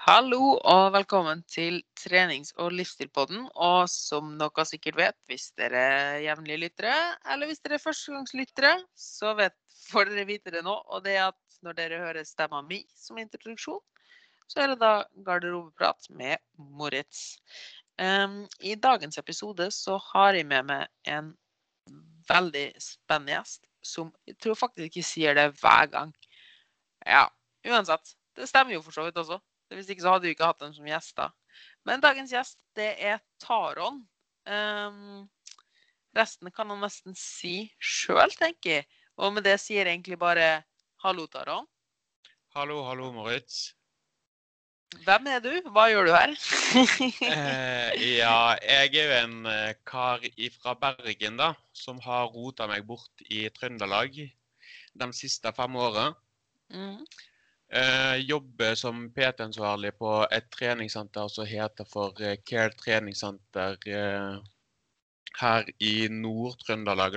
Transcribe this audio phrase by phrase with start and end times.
[0.00, 3.42] Hallo og velkommen til trenings- og livsstilpodden.
[3.52, 6.94] Og som dere sikkert vet, hvis dere er jevnlige lyttere,
[7.28, 9.52] eller hvis dere er førstegangslyttere, så vet,
[9.90, 10.72] får dere vite det nå.
[10.88, 13.82] Og det er at når dere hører stemma mi som introduksjon,
[14.48, 14.94] så er det da
[15.26, 17.36] garderobeprat med Moritz.
[18.00, 21.34] Um, I dagens episode så har jeg med meg en
[22.32, 26.16] veldig spennende gjest som jeg tror faktisk ikke sier det hver gang.
[27.04, 27.26] Ja,
[27.68, 28.16] uansett.
[28.32, 29.42] Det stemmer jo for så vidt også.
[29.70, 31.30] Hvis ikke så hadde vi ikke hatt dem som gjester.
[31.86, 34.02] Men dagens gjest, det er Taron.
[34.50, 35.28] Um,
[36.16, 38.88] resten kan han nesten si sjøl, tenker jeg.
[39.20, 40.62] Og med det sier jeg egentlig bare
[41.04, 41.68] hallo, Taron.
[42.56, 43.70] Hallo, hallo, Moritz.
[45.04, 45.52] Hvem er du?
[45.70, 46.32] Hva gjør du her?
[47.30, 50.24] eh, ja, jeg er jo en eh, kar
[50.56, 56.08] fra Bergen, da, som har rota meg bort i Trøndelag de siste fem åra.
[56.74, 57.04] Mm.
[57.72, 64.40] Eh, jobber som PT-ansvarlig på et treningssenter som heter for eh, Care treningssenter eh,
[65.38, 67.14] her i Nord-Trøndelag.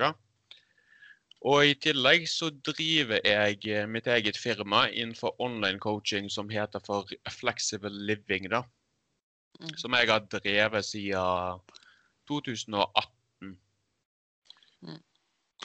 [1.50, 6.86] Og i tillegg så driver jeg eh, mitt eget firma innenfor online coaching som heter
[6.86, 8.46] for Flexible Living.
[8.54, 8.62] da.
[9.60, 9.74] Mm.
[9.78, 11.66] Som jeg har drevet siden
[12.30, 13.58] 2018.
[14.86, 15.02] Mm.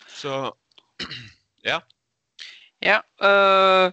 [0.09, 0.35] Så
[1.71, 1.81] ja.
[2.85, 3.01] Ja.
[3.23, 3.91] øh,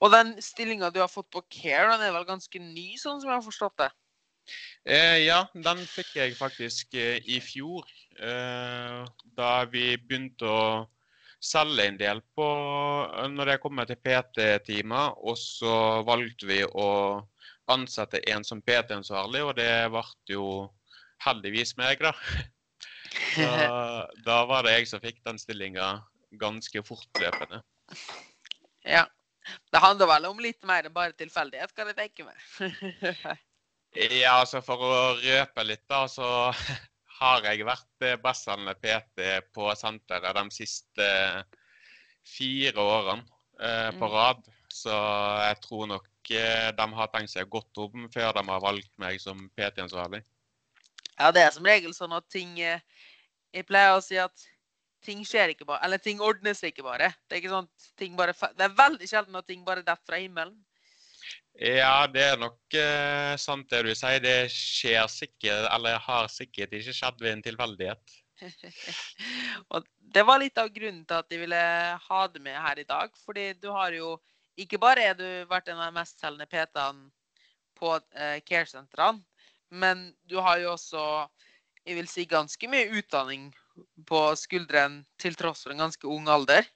[0.00, 3.28] og den stillinga du har fått på Care, den er vel ganske ny, sånn som
[3.28, 3.90] jeg har forstått det?
[4.88, 7.86] Eh, ja, den fikk jeg faktisk eh, i fjor.
[8.18, 9.02] Eh,
[9.36, 10.64] da vi begynte å
[11.42, 12.46] selge en del på
[13.34, 15.18] når det kommer til PT-timer.
[15.22, 16.88] Og så valgte vi å
[17.70, 20.46] ansette en som PT-ansvarlig, og det ble jo
[21.26, 22.14] heldigvis meg, da.
[23.32, 23.44] Så,
[24.24, 25.98] da var det jeg som fikk den stillinga
[26.40, 27.60] ganske fortløpende.
[28.84, 29.06] Ja.
[29.72, 33.38] Det handler vel om litt mer enn bare tilfeldighet, kan jeg tenke meg.
[33.92, 36.24] Ja, altså for å røpe litt, da, så
[37.18, 41.08] har jeg vært bassende PT på senteret de siste
[42.24, 43.26] fire årene
[43.60, 44.14] eh, på Mm.
[44.14, 44.40] rad.
[44.72, 44.94] Så
[45.44, 49.20] jeg tror nok eh, de har tenkt seg godt om før de har valgt meg
[49.20, 50.22] som PT-ansvarlig.
[51.18, 52.80] Ja, det er som regel sånn at ting eh,
[53.52, 54.46] Jeg pleier å si at
[55.04, 57.12] ting skjer ikke bare Eller ting ordner seg ikke bare.
[57.26, 60.06] Det er ikke sånn at ting bare Det er veldig sjelden at ting bare detter
[60.08, 60.58] fra himmelen.
[61.60, 64.22] Ja, det er nok eh, sant det du sier.
[64.24, 68.14] Det skjer sikkert, eller har sikkert ikke skjedd ved en tilfeldighet.
[69.76, 71.60] Og det var litt av grunnen til at jeg ville
[72.06, 73.12] ha det med her i dag.
[73.26, 74.18] Fordi du har jo
[74.60, 77.06] Ikke bare er du vært en av de mestselgende PT-ene
[77.80, 79.22] på eh, care-sentrene,
[79.72, 81.04] men du har jo også
[81.86, 83.48] jeg vil si ganske mye utdanning
[84.08, 86.66] på skuldrene til tross for en ganske ung alder.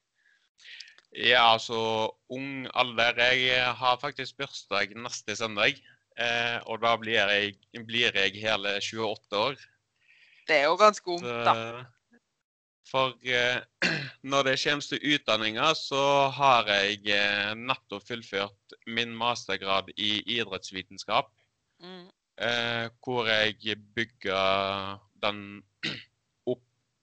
[1.16, 3.22] Ja, altså ung alder.
[3.32, 5.80] Jeg har faktisk bursdag neste søndag.
[6.16, 7.56] Eh, og da blir jeg,
[7.88, 9.60] blir jeg hele 28 år.
[10.48, 11.54] Det er jo ganske ungt, da.
[12.86, 13.60] For eh,
[14.30, 16.04] når det kommer til utdanninga, så
[16.36, 21.32] har jeg eh, nettopp fullført min mastergrad i idrettsvitenskap.
[21.82, 22.06] Mm.
[22.36, 25.62] Eh, hvor jeg bygger den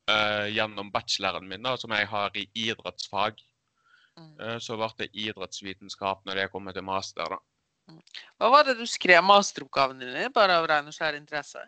[0.09, 3.41] eh, gjennom bacheloren min, da, som jeg har i idrettsfag.
[4.19, 4.33] Mm.
[4.39, 7.35] Eh, så ble det idrettsvitenskap når jeg kom til master.
[7.35, 7.39] da.
[8.39, 11.63] Hva var det du skrev masteroppgaven din i, bare av ren og skjær interesse?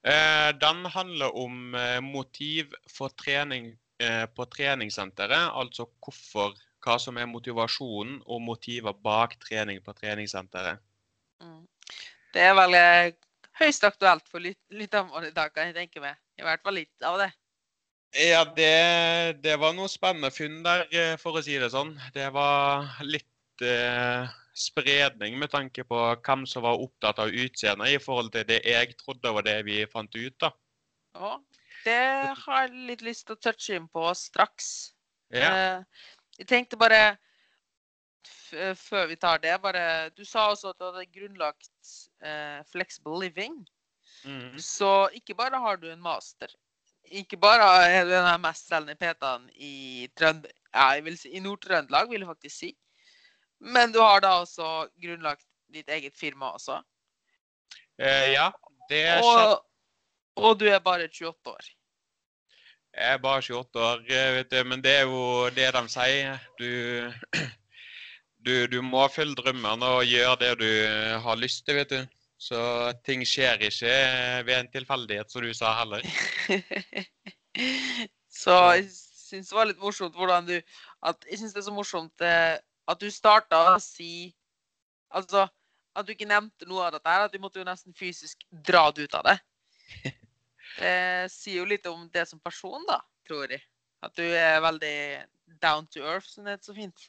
[0.00, 5.50] Eh, den handler om motiv for trening eh, på treningssenteret.
[5.52, 10.80] Altså hvorfor, hva som er motivasjonen og motiver bak trening på treningssenteret.
[11.42, 11.66] Mm.
[12.32, 12.76] Det er vel
[13.60, 16.16] høyst aktuelt for lyt lytterne våre i dag, kan jeg tenke meg.
[16.40, 17.30] I hvert fall litt av det.
[18.18, 18.70] Ja, det,
[19.44, 21.92] det var noe spennende funn der, eh, for å si det sånn.
[22.14, 28.02] Det var litt eh, spredning med tanke på hvem som var opptatt av utseendet i
[28.02, 30.34] forhold til det jeg trodde var det vi fant ut.
[30.42, 30.50] da.
[31.14, 31.32] Ja,
[31.86, 32.02] det
[32.42, 34.92] har jeg litt lyst til å touche inn på straks.
[35.30, 35.50] Ja.
[35.54, 36.06] Eh,
[36.40, 37.18] jeg tenkte bare
[38.76, 43.62] før vi tar det, bare Du sa også at du hadde grunnlagt eh, Flexible Living.
[44.24, 44.58] Mhm.
[44.60, 46.50] Så ikke bare har du en master,
[47.10, 52.10] ikke bare er du en av de mestselgende PT-ene i Trønd ja, si, i Nord-Trøndelag,
[52.10, 52.70] vil jeg faktisk si.
[53.60, 55.44] Men du har da også grunnlagt
[55.74, 56.80] ditt eget firma også.
[58.00, 58.50] Eh, ja,
[58.88, 59.26] det skjedde.
[59.26, 61.70] Og, og du er bare 28 år.
[62.94, 66.38] Jeg er bare 28 år, eh, vet du, men det er jo det de sier.
[66.58, 66.70] Du,
[68.46, 70.70] du, du må følge drømmene og gjøre det du
[71.26, 72.19] har lyst til, vet du.
[72.40, 72.58] Så
[73.04, 73.92] ting skjer ikke
[74.48, 76.04] ved en tilfeldighet, som du sa heller.
[78.40, 80.54] Så jeg syns det var litt morsomt hvordan du
[81.06, 82.56] at Jeg syns det er så morsomt eh,
[82.88, 84.30] at du starta å si
[85.10, 85.44] Altså
[85.98, 88.84] at du ikke nevnte noe av dette her, at du måtte jo nesten fysisk dra
[88.94, 89.38] det ut av det.
[90.78, 93.58] Det sier jo litt om det som person, da, tror jeg.
[94.06, 95.00] At du er veldig
[95.60, 97.08] down to earth, som det heter så fint.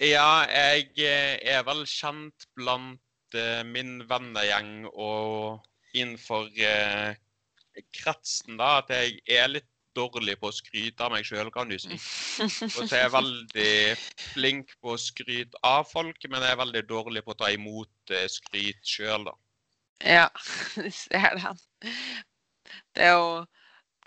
[0.00, 3.02] Ja, jeg eh, er vel kjent blant
[3.66, 5.64] min vennegjeng og
[5.96, 7.16] innenfor eh,
[7.96, 11.78] kretsen da, at jeg er litt dårlig på å skryte av meg sjøl, kan du
[11.80, 11.96] si.
[11.96, 13.74] Og så er jeg veldig
[14.34, 18.14] flink på å skryte av folk, men jeg er veldig dårlig på å ta imot
[18.14, 19.36] eh, skryt sjøl, da.
[20.04, 20.26] Ja,
[20.76, 21.62] du ser den.
[22.92, 23.46] Det er jo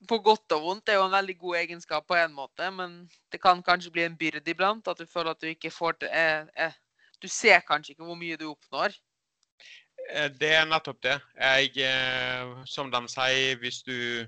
[0.07, 3.01] på godt og vondt det er jo en veldig god egenskap på en måte, men
[3.33, 4.88] det kan kanskje bli en byrde iblant.
[4.88, 6.77] At du føler at du ikke får til eh, eh,
[7.19, 8.94] Du ser kanskje ikke hvor mye du oppnår.
[10.10, 11.20] Eh, Det er nettopp det.
[11.38, 14.26] Jeg, eh, som de sier, hvis du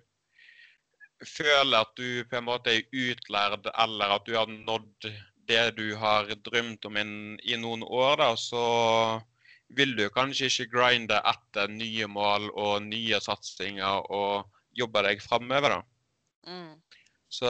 [1.25, 5.09] føler at du på en måte er utlærd, eller at du har nådd
[5.49, 9.21] det du har drømt om in, i noen år, da, så
[9.75, 15.77] vil du kanskje ikke grinde etter nye mål og nye satsinger og jobbe deg framover,
[15.77, 15.81] da.
[16.47, 16.75] Mm.
[17.31, 17.49] Så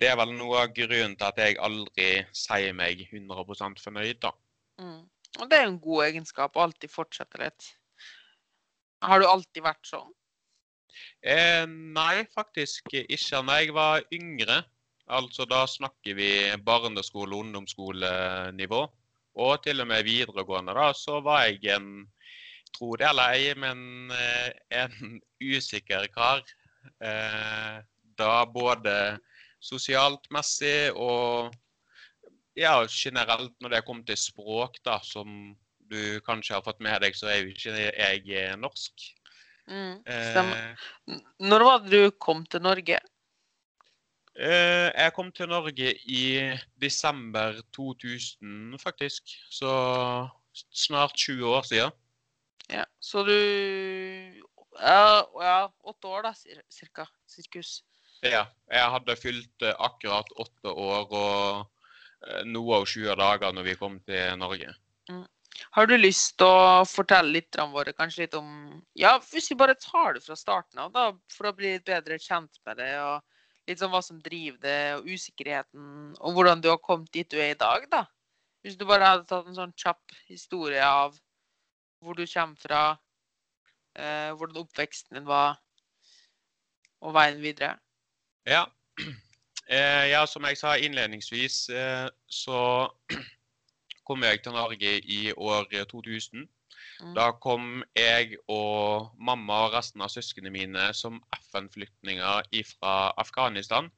[0.00, 4.32] det er vel noe av grunnen til at jeg aldri sier meg 100 fornøyd, da.
[4.80, 5.02] Mm.
[5.36, 7.66] Og det er jo en god egenskap å alltid fortsette litt.
[9.04, 10.10] Har du alltid vært sånn?
[11.22, 13.42] Eh, nei, faktisk ikke.
[13.46, 14.62] Da jeg var yngre,
[15.06, 16.30] altså da snakker vi
[16.64, 18.80] barneskole- og ungdomsskolenivå,
[19.38, 22.08] og til og med videregående, da, så var jeg en,
[22.74, 24.50] tro det eller ei, men eh,
[24.82, 26.42] en usikker kar.
[27.04, 27.78] Eh,
[28.18, 28.94] da både
[29.62, 31.54] sosialt messig og
[32.58, 35.54] ja, generelt når det kommer til språk, da, som
[35.88, 39.06] du kanskje har fått med deg, så er jo ikke jeg eh, norsk.
[39.68, 40.00] Mm.
[40.04, 40.74] Stemmer.
[41.06, 42.98] Eh, Når var det du kom til Norge?
[44.38, 46.24] Eh, jeg kom til Norge i
[46.80, 49.34] desember 2000, faktisk.
[49.50, 49.70] Så
[50.54, 51.96] snart 20 år siden.
[52.68, 53.34] Ja, så du
[54.78, 56.32] Ja, ja åtte år, da,
[56.70, 57.08] cirka.
[57.26, 57.82] Sirkus.
[58.22, 61.77] Ja, jeg hadde fylt eh, akkurat åtte år og
[62.48, 64.74] noe av 20 dager når vi kom til Norge.
[65.74, 68.50] Har du lyst til å fortelle lytterne våre kanskje litt om
[68.98, 72.18] Ja, hvis vi bare tar det fra starten av, da, for å bli litt bedre
[72.22, 73.24] kjent med det, og
[73.68, 77.38] litt sånn hva som driver det, og usikkerheten, og hvordan du har kommet dit du
[77.40, 78.04] er i dag, da.
[78.64, 81.16] Hvis du bare hadde tatt en sånn kjapp historie av
[82.02, 82.82] hvor du kommer fra,
[83.98, 85.58] eh, hvordan oppveksten din var,
[87.02, 87.76] og veien videre.
[88.46, 88.66] Ja.
[89.68, 92.60] Eh, ja, som jeg sa innledningsvis, eh, så
[94.08, 96.46] kom jeg til Norge i år 2000.
[96.98, 97.10] Mm.
[97.14, 101.20] Da kom jeg og mamma og resten av søsknene mine som
[101.50, 103.92] FN-flyktninger fra Afghanistan.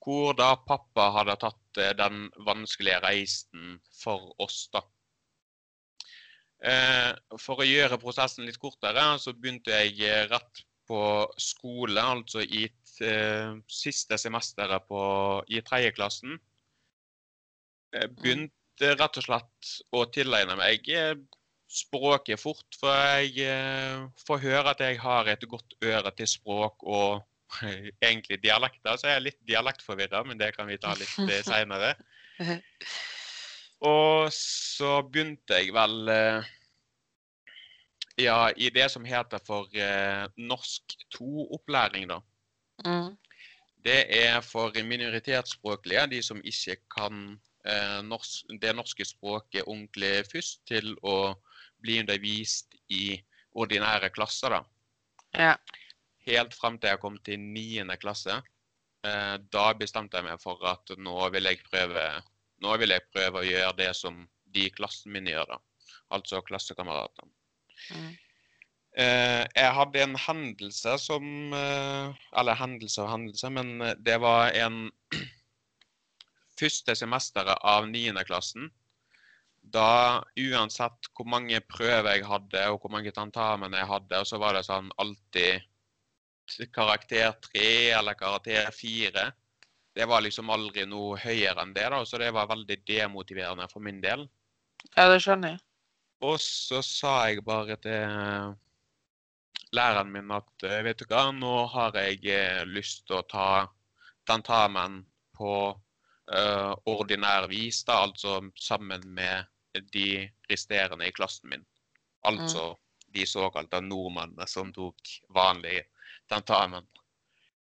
[0.00, 4.86] Hvor da pappa hadde tatt eh, den vanskelige reisen for oss, da.
[7.38, 11.02] For å gjøre prosessen litt kortere, så begynte jeg rett på
[11.38, 12.64] skole, altså i
[13.70, 15.00] siste semesteret på,
[15.48, 16.38] i tredjeklassen.
[18.20, 21.14] begynte rett og slett å tilegne meg eh,
[21.68, 26.84] språket fort, for jeg eh, får høre at jeg har et godt øre til språk
[26.84, 27.22] og
[28.08, 31.94] egentlig dialekter, så jeg er litt dialektforvirra, men det kan vi ta litt eh, seinere.
[33.88, 36.48] Og så begynte jeg vel eh,
[38.18, 42.18] ja, i det som heter for eh, norsk 2-opplæring, da.
[42.84, 43.16] Mm.
[43.84, 50.64] Det er for minoritetsspråklige, de som ikke kan eh, norsk, det norske språket ordentlig først,
[50.68, 51.34] til å
[51.82, 53.18] bli undervist i
[53.58, 54.58] ordinære klasser.
[54.58, 54.62] da.
[55.38, 55.54] Ja.
[56.28, 58.40] Helt frem til jeg kom til niende klasse.
[59.06, 62.08] Eh, da bestemte jeg meg for at nå vil jeg prøve
[62.58, 65.58] nå vil jeg prøve å gjøre det som de i klassen min gjør, da.
[66.14, 67.30] Altså klassekameratene.
[67.94, 68.16] Mm.
[68.98, 74.50] Eh, jeg hadde en hendelse som eh, Eller hendelse og hendelse, men eh, det var
[74.58, 74.88] en
[76.58, 78.10] første semesteret av 9.
[78.26, 78.66] klassen.
[79.62, 84.58] Da uansett hvor mange prøver jeg hadde, og hvor mange tentamen jeg hadde, så var
[84.58, 85.62] det sånn alltid
[86.74, 89.28] karakter tre eller karakter fire.
[89.94, 93.84] Det var liksom aldri noe høyere enn det, da, så det var veldig demotiverende for
[93.84, 94.26] min del.
[94.96, 95.62] ja, det skjønner jeg.
[96.26, 98.56] Og så sa jeg bare til
[99.76, 103.50] læreren min at eh, vet du hva, nå har jeg eh, lyst til å ta
[104.28, 105.02] tentamen
[105.38, 109.46] på uh, ordinær vis, da, altså sammen med
[109.94, 111.64] de resterende i klassen min.
[112.28, 112.74] Altså
[113.14, 115.80] de såkalte nordmennene som tok vanlig
[116.28, 116.84] tentamen.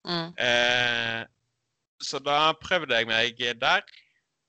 [0.07, 0.33] Mm.
[0.39, 1.23] Eh,
[2.03, 3.87] så da prøvde jeg meg der,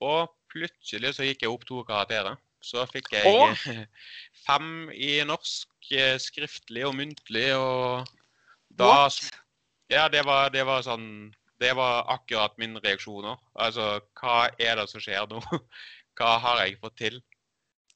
[0.03, 2.37] og plutselig så gikk jeg opp to karakterer.
[2.61, 3.53] så fikk jeg Å?
[4.47, 8.07] fem i norsk, eh, skriftlig og muntlig, og
[8.79, 9.19] da What?
[9.91, 13.39] Ja, det var, det var sånn Det var akkurat min reaksjoner.
[13.57, 15.39] Altså, hva er det som skjer nå?
[16.17, 17.15] Hva har jeg fått til?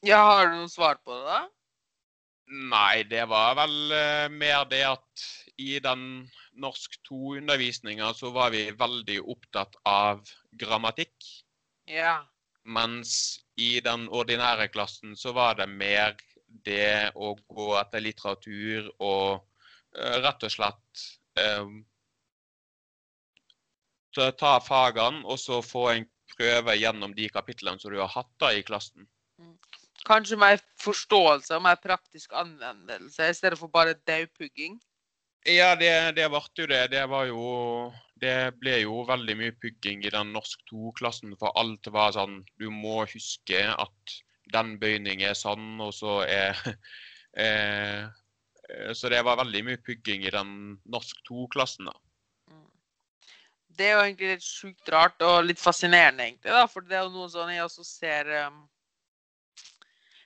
[0.01, 1.41] Ja, har du noe svar på det, da?
[2.71, 5.25] Nei, det var vel eh, mer det at
[5.61, 6.25] i den
[6.57, 10.25] norsk 2-undervisninga så var vi veldig opptatt av
[10.57, 11.13] grammatikk.
[11.85, 12.23] Ja.
[12.65, 13.13] Mens
[13.61, 16.17] i den ordinære klassen så var det mer
[16.65, 19.41] det å gå etter litteratur og
[19.97, 21.05] eh, rett og slett
[21.39, 21.71] eh,
[24.13, 28.51] ta- fagene og så få en prøve gjennom de kapitlene som du har hatt da
[28.55, 29.07] i klassen.
[30.07, 34.79] Kanskje mer forståelse og mer praktisk anvendelse i stedet for bare daugpugging?
[35.45, 36.81] Ja, det, det ble jo det.
[36.93, 37.45] Det var jo
[38.21, 42.67] Det ble jo veldig mye pugging i den norsk 2-klassen, for alt var sånn Du
[42.69, 44.17] må huske at
[44.53, 46.57] den bøyning er sann, og så er
[47.43, 48.03] eh,
[48.69, 50.53] eh, Så det var veldig mye pugging i den
[50.85, 51.95] norsk 2-klassen, da.
[52.51, 52.67] Mm.
[53.77, 56.51] Det er jo egentlig litt sjukt rart og litt fascinerende, egentlig.
[56.51, 58.61] da, For det er jo noe sånn jeg også ser um,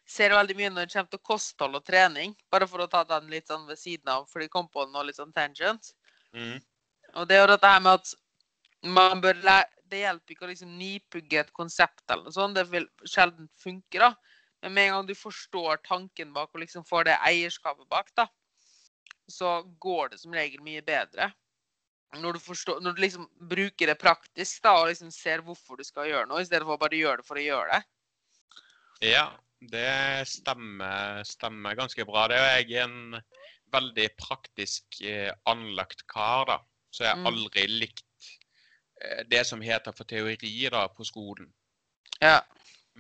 [0.06, 2.36] Ser veldig mye når det kommer til kosthold og trening.
[2.54, 5.08] Bare for å ta den litt sånn ved siden av, for de kom på noe
[5.08, 5.96] litt sånn tangent.
[6.38, 6.60] Mm.
[7.18, 8.12] Og det er jo dette her med at
[8.86, 12.58] man bør lære Det hjelper ikke å liksom nipugge et konsept eller noe sånt.
[12.58, 14.12] Det vil sjelden funke, da.
[14.64, 18.26] Men med en gang du forstår tanken bak og liksom får det eierskapet bak, da,
[19.30, 21.30] så går det som regel mye bedre.
[22.16, 25.84] Når du, forstår, når du liksom bruker det praktisk da, og liksom ser hvorfor du
[25.84, 27.82] skal gjøre noe, i stedet for å bare gjøre det for å gjøre det.
[29.12, 29.26] Ja,
[29.60, 32.28] det stemmer, stemmer ganske bra.
[32.32, 33.18] Det er jeg en
[33.76, 36.58] veldig praktisk eh, anlagt kar, da.
[36.96, 37.28] Så jeg har Mm.
[37.34, 38.06] aldri likt
[39.30, 41.50] det som heter for teori da, på skolen.
[42.22, 42.40] Ja.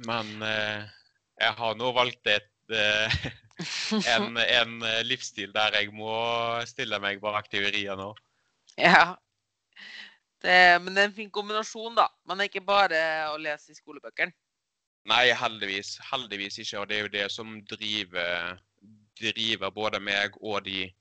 [0.08, 0.86] Men eh,
[1.40, 3.20] jeg har nå valgt et, eh,
[4.16, 6.16] en, en eh, livsstil der jeg må
[6.68, 8.14] stille meg bak teorier nå.
[8.78, 9.16] ja.
[10.46, 12.04] Det, men det er en fin kombinasjon, da.
[12.30, 13.00] Man er ikke bare
[13.32, 14.36] å lese i skolebøkene.
[15.10, 15.96] Nei, heldigvis.
[16.12, 16.82] Heldigvis ikke.
[16.82, 18.60] Og det er jo det som driver,
[19.22, 20.94] driver både meg og de eh,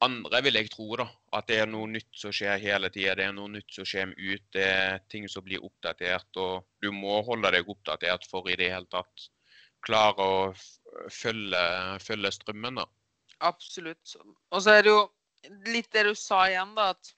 [0.00, 0.88] andre, vil jeg tro.
[1.00, 1.06] da.
[1.34, 3.16] At det er noe nytt som skjer hele tida.
[3.18, 4.44] Det er noe nytt som kommer ut.
[4.54, 6.30] Det er ting som blir oppdatert.
[6.42, 9.28] Og du må holde deg oppdatert for i det hele tatt
[9.86, 11.66] klare å følge,
[12.02, 12.82] følge strømmen.
[12.82, 12.86] da.
[13.46, 14.16] Absolutt.
[14.50, 15.04] Og så er det jo
[15.70, 17.12] litt det du sa igjen, da, at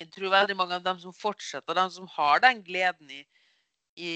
[0.00, 3.20] jeg tror veldig mange av dem som fortsetter, dem som har den gleden i,
[3.94, 4.14] i,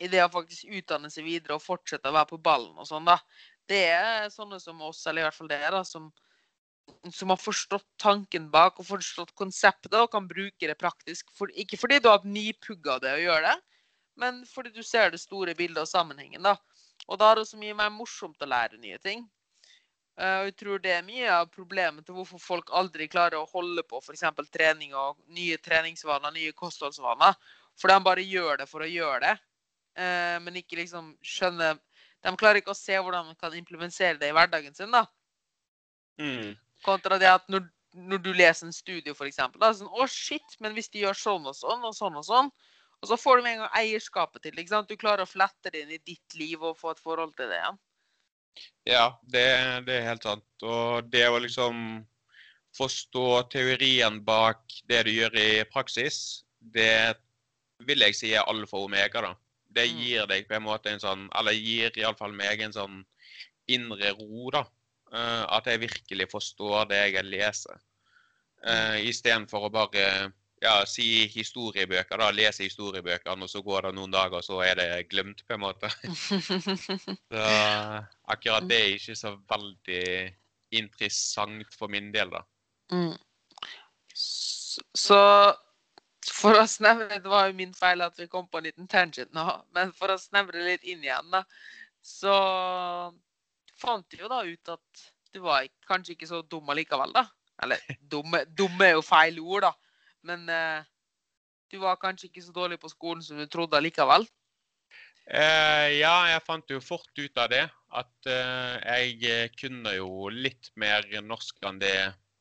[0.00, 3.08] i det å faktisk utdanne seg videre og fortsette å være på ballen og sånn,
[3.08, 3.18] da,
[3.70, 6.10] det er sånne som oss, eller i hvert fall dere, som,
[7.14, 11.30] som har forstått tanken bak og forstått konseptet og kan bruke det praktisk.
[11.38, 13.58] For, ikke fordi du har nipugga det å gjøre det,
[14.20, 16.42] men fordi du ser det store bildet og sammenhengen.
[16.44, 16.56] da.
[17.08, 19.24] Og da er det så mye mer morsomt å lære nye ting.
[20.20, 23.48] Eh, Og jeg tror det er mye av problemet til hvorfor folk aldri klarer å
[23.48, 24.26] holde på f.eks.
[24.52, 27.38] trening og nye treningsvaner, nye kostholdsvaner.
[27.80, 29.36] For de bare gjør det for å gjøre det,
[30.02, 31.80] eh, men ikke liksom skjønner
[32.24, 34.92] De klarer ikke å se hvordan de kan implementere det i hverdagen sin.
[34.92, 35.06] da.
[36.20, 36.56] Mm.
[36.84, 37.64] Kontra det at når,
[37.96, 39.40] når du leser en studie, f.eks.
[39.40, 42.50] Sånn, å, shit, men hvis de gjør sånn og sånn og sånn og sånn
[43.00, 44.66] Og så får du med en gang eierskapet til det.
[44.88, 47.56] Du klarer å flette det inn i ditt liv og få et forhold til det
[47.56, 47.78] igjen.
[48.84, 49.46] Ja, det,
[49.86, 50.44] det er helt sant.
[50.60, 52.02] Og det å liksom
[52.76, 54.60] forstå teorien bak
[54.90, 57.16] det du gjør i praksis, det
[57.88, 59.32] vil jeg si er alfa og omega, da.
[59.70, 59.98] Det Mm.
[60.02, 63.04] gir deg på en måte en sånn Eller gir iallfall meg en sånn
[63.68, 64.64] indre ro, da.
[65.12, 67.78] Eh, at jeg virkelig forstår det jeg leser.
[68.60, 72.28] Uh, Istedenfor å bare ja, si historiebøker, da.
[72.30, 75.62] Lese historiebøkene, og så går det noen dager, og så er det glemt, på en
[75.62, 75.88] måte.
[77.30, 77.46] Så
[78.28, 80.34] akkurat det er ikke så veldig
[80.76, 82.42] interessant for min del, da.
[82.92, 83.16] Mm.
[84.14, 85.20] Så
[86.30, 89.32] for å snevre Det var jo min feil at vi kom på en liten tangent
[89.36, 89.44] nå,
[89.76, 91.42] men for å snevre litt inn igjen, da,
[92.00, 92.34] så
[93.80, 97.26] fant vi jo da ut at du var kanskje ikke så dum allikevel, da.
[97.62, 99.72] Eller dumme, dumme er jo feil ord, da.
[100.26, 100.82] Men eh,
[101.70, 104.26] du var kanskje ikke så dårlig på skolen som du trodde allikevel.
[105.30, 107.62] Eh, ja, jeg fant jo fort ut av det.
[107.94, 111.94] At eh, jeg eh, kunne jo litt mer norsk enn det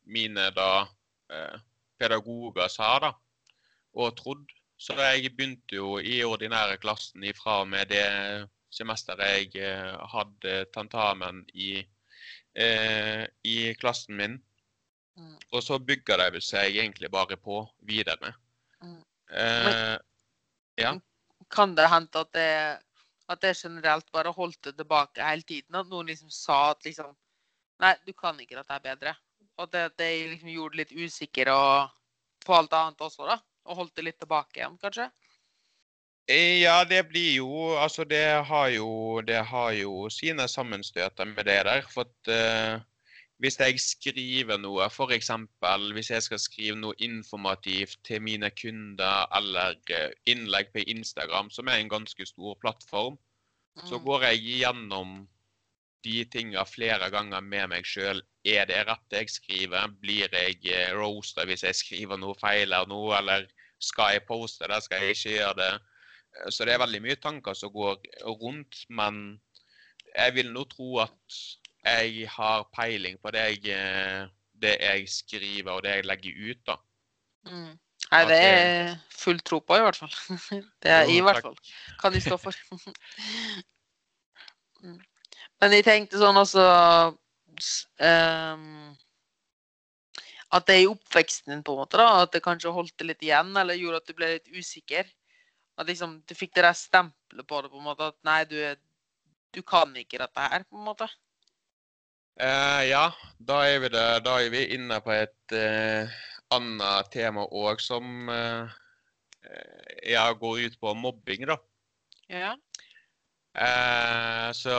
[0.09, 0.87] mine da
[1.29, 1.59] eh,
[2.01, 3.13] pedagoger sa, da.
[3.93, 4.45] Og trodd.
[4.79, 8.05] Så jeg begynte jo i ordinære klassen ifra og med det
[8.71, 11.81] semesteret jeg eh, hadde tentamen i,
[12.55, 14.37] eh, i klassen min.
[15.17, 15.35] Mm.
[15.51, 18.33] Og så bygger det seg egentlig bare på videre.
[18.81, 19.01] Mm.
[19.29, 19.97] Eh,
[21.51, 22.79] Kan det hende at det
[23.29, 25.75] At det generelt bare holdt det tilbake hele tiden.
[25.75, 27.15] At noen liksom sa at liksom
[27.79, 29.13] Nei, du kan ikke dette bedre.
[29.57, 31.91] Og det, det liksom gjorde det litt usikker og
[32.45, 33.37] på alt annet også, da.
[33.69, 35.09] Og holdt det litt tilbake igjen, kanskje.
[36.29, 41.45] Eh, Ja, det blir jo Altså, det har jo, det har jo sine sammenstøter med
[41.45, 41.81] det der.
[41.93, 42.81] For at uh,
[43.39, 45.29] hvis jeg skriver noe, f.eks.
[45.95, 51.67] hvis jeg skal skrive noe informativt til mine kunder, eller eh, innlegg på Instagram, som
[51.71, 53.17] er en ganske stor plattform,
[53.85, 54.03] så Mm.
[54.05, 55.27] går jeg gjennom
[56.03, 58.21] de tinga flere ganger med meg sjøl.
[58.43, 59.87] Er det rett jeg skriver?
[60.01, 63.15] Blir jeg roasta hvis jeg skriver noe feil eller noe?
[63.17, 63.47] Eller
[63.79, 64.81] skal jeg poste det?
[64.83, 65.71] Skal jeg ikke gjøre det?
[66.37, 68.01] Eh, Så det er veldig mye tanker som går
[68.41, 68.85] rundt.
[68.89, 69.39] Men
[70.15, 71.41] jeg vil nå tro at
[71.85, 74.27] jeg har peiling på det jeg, eh,
[74.61, 76.75] det jeg skriver og det jeg legger ut, da.
[77.49, 77.77] Mm.
[78.09, 80.13] Nei, det er full tro på, i hvert fall.
[80.83, 81.57] Det er i hvert fall.
[82.01, 82.55] hva de står for.
[84.79, 84.95] Mm.
[85.59, 86.61] Men jeg tenkte sånn også
[87.99, 88.93] ehm,
[90.55, 93.09] At det er i oppveksten din, på en måte, da, at det kanskje holdt det
[93.11, 95.09] litt igjen, eller gjorde at du ble litt usikker.
[95.79, 98.57] At liksom, du fikk det der stempelet på det, på en måte, at nei, du,
[99.55, 101.09] du kan ikke dette her, på en måte.
[102.39, 103.05] Eh, ja,
[103.37, 106.19] da er, vi det, da er vi inne på et eh,
[106.55, 108.77] annet tema òg, som eh,
[109.45, 111.59] eh, ja, går ut på mobbing, da.
[112.31, 112.55] Ja.
[113.53, 114.77] Eh, så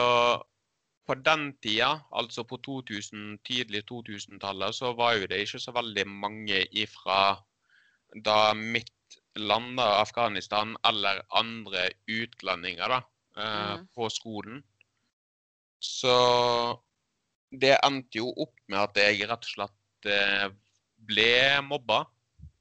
[1.07, 6.05] på den tida, altså på 2000, tidlig 2000-tallet, så var jo det ikke så veldig
[6.07, 7.21] mange ifra
[8.25, 13.01] da mitt land, Afghanistan, eller andre utlendinger, da,
[13.37, 13.87] eh, mm.
[13.95, 14.63] på skolen.
[15.81, 16.15] Så
[17.51, 20.49] det endte jo opp med at jeg rett og slett eh,
[21.07, 22.03] ble mobba.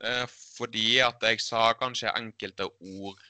[0.00, 0.24] Eh,
[0.56, 3.20] fordi at jeg sa kanskje enkelte ord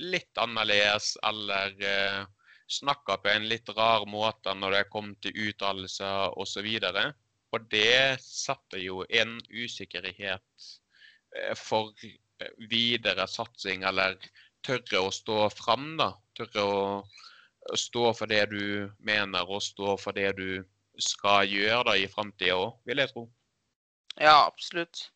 [0.00, 2.20] litt annerledes, eller eh,
[2.72, 6.68] snakka på en litt rar måte når det kom til uttalelser osv.
[6.88, 7.00] Og,
[7.52, 10.68] og det satte jo en usikkerhet
[11.36, 14.18] eh, for eh, videre satsing, eller
[14.66, 16.12] tørre å stå fram, da.
[16.38, 20.62] Tørre å stå for det du mener, og stå for det du
[21.00, 23.28] skal gjøre da i framtida òg, vil jeg tro.
[24.20, 25.06] Ja, absolutt.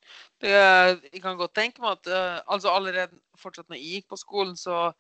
[0.41, 4.21] Det, jeg kan godt tenke meg at eh, altså allerede fortsatt når jeg gikk på
[4.21, 4.95] skolen, så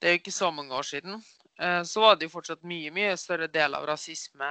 [0.00, 1.20] det er jo ikke så mange år siden,
[1.56, 4.50] så var det jo fortsatt mye, mye større del av rasisme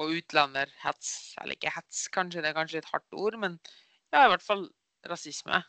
[0.00, 1.34] og utlenderhets.
[1.42, 3.58] Eller ikke hets, kanskje, det er kanskje et hardt ord, men
[4.12, 4.64] ja, i hvert fall
[5.08, 5.60] rasisme.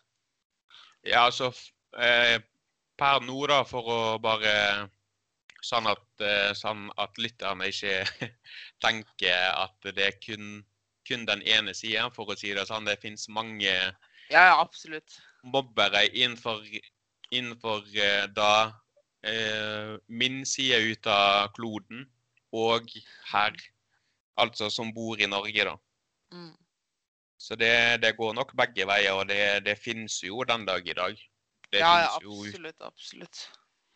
[1.07, 1.51] Ja, altså
[1.97, 2.37] eh,
[2.99, 4.55] per nå, da, for å bare
[5.61, 7.99] Sånn at, eh, sånn at lytterne ikke
[8.83, 10.63] tenker at det er kun,
[11.05, 12.89] kun den ene sida, for å si det sånn.
[12.89, 13.69] Det finnes mange
[14.33, 15.01] Ja, ja,
[15.43, 16.65] mobbere innenfor,
[17.29, 18.71] innenfor eh, da
[19.23, 22.05] eh, min side ut av kloden,
[22.51, 22.89] og
[23.31, 23.55] her,
[24.41, 25.75] altså som bor i Norge, da.
[26.31, 26.55] Mm.
[27.41, 30.97] Så det, det går nok begge veier, og det, det finnes jo den dag i
[30.97, 31.21] dag.
[31.71, 33.45] Det Ja, ja, finnes jo absolutt, absolutt.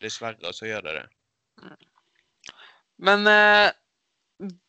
[0.02, 1.06] Dessverre så gjør det det.
[3.06, 3.68] Men eh,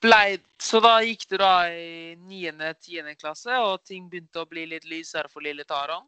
[0.03, 3.15] blei Så da gikk du da i 9.-10.
[3.19, 6.05] klasse, og ting begynte å bli litt lysere for lille Taron?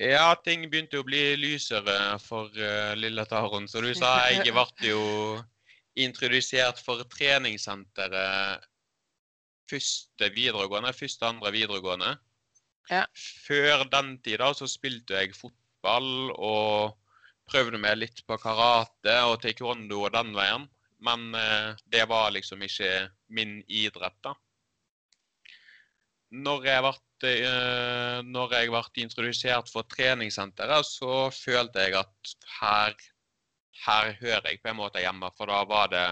[0.00, 3.68] Ja, ting begynte å bli lysere for uh, lille Taron.
[3.68, 5.02] Så du sa jeg ble jo
[6.00, 8.64] introdusert for treningssenteret
[9.72, 12.14] første videregående, første andre videregående.
[12.90, 13.04] Ja.
[13.14, 16.96] Før den tid så spilte jeg fotball og
[17.50, 20.66] prøvde meg litt på karate og taekwondo og den veien.
[21.04, 24.36] Men uh, det var liksom ikke min idrett, da.
[26.32, 26.92] Når jeg ble,
[27.44, 32.96] eh, når jeg ble introdusert for treningssenteret, så følte jeg at her,
[33.84, 35.28] her hører jeg på en måte hjemme.
[35.36, 36.06] For da var det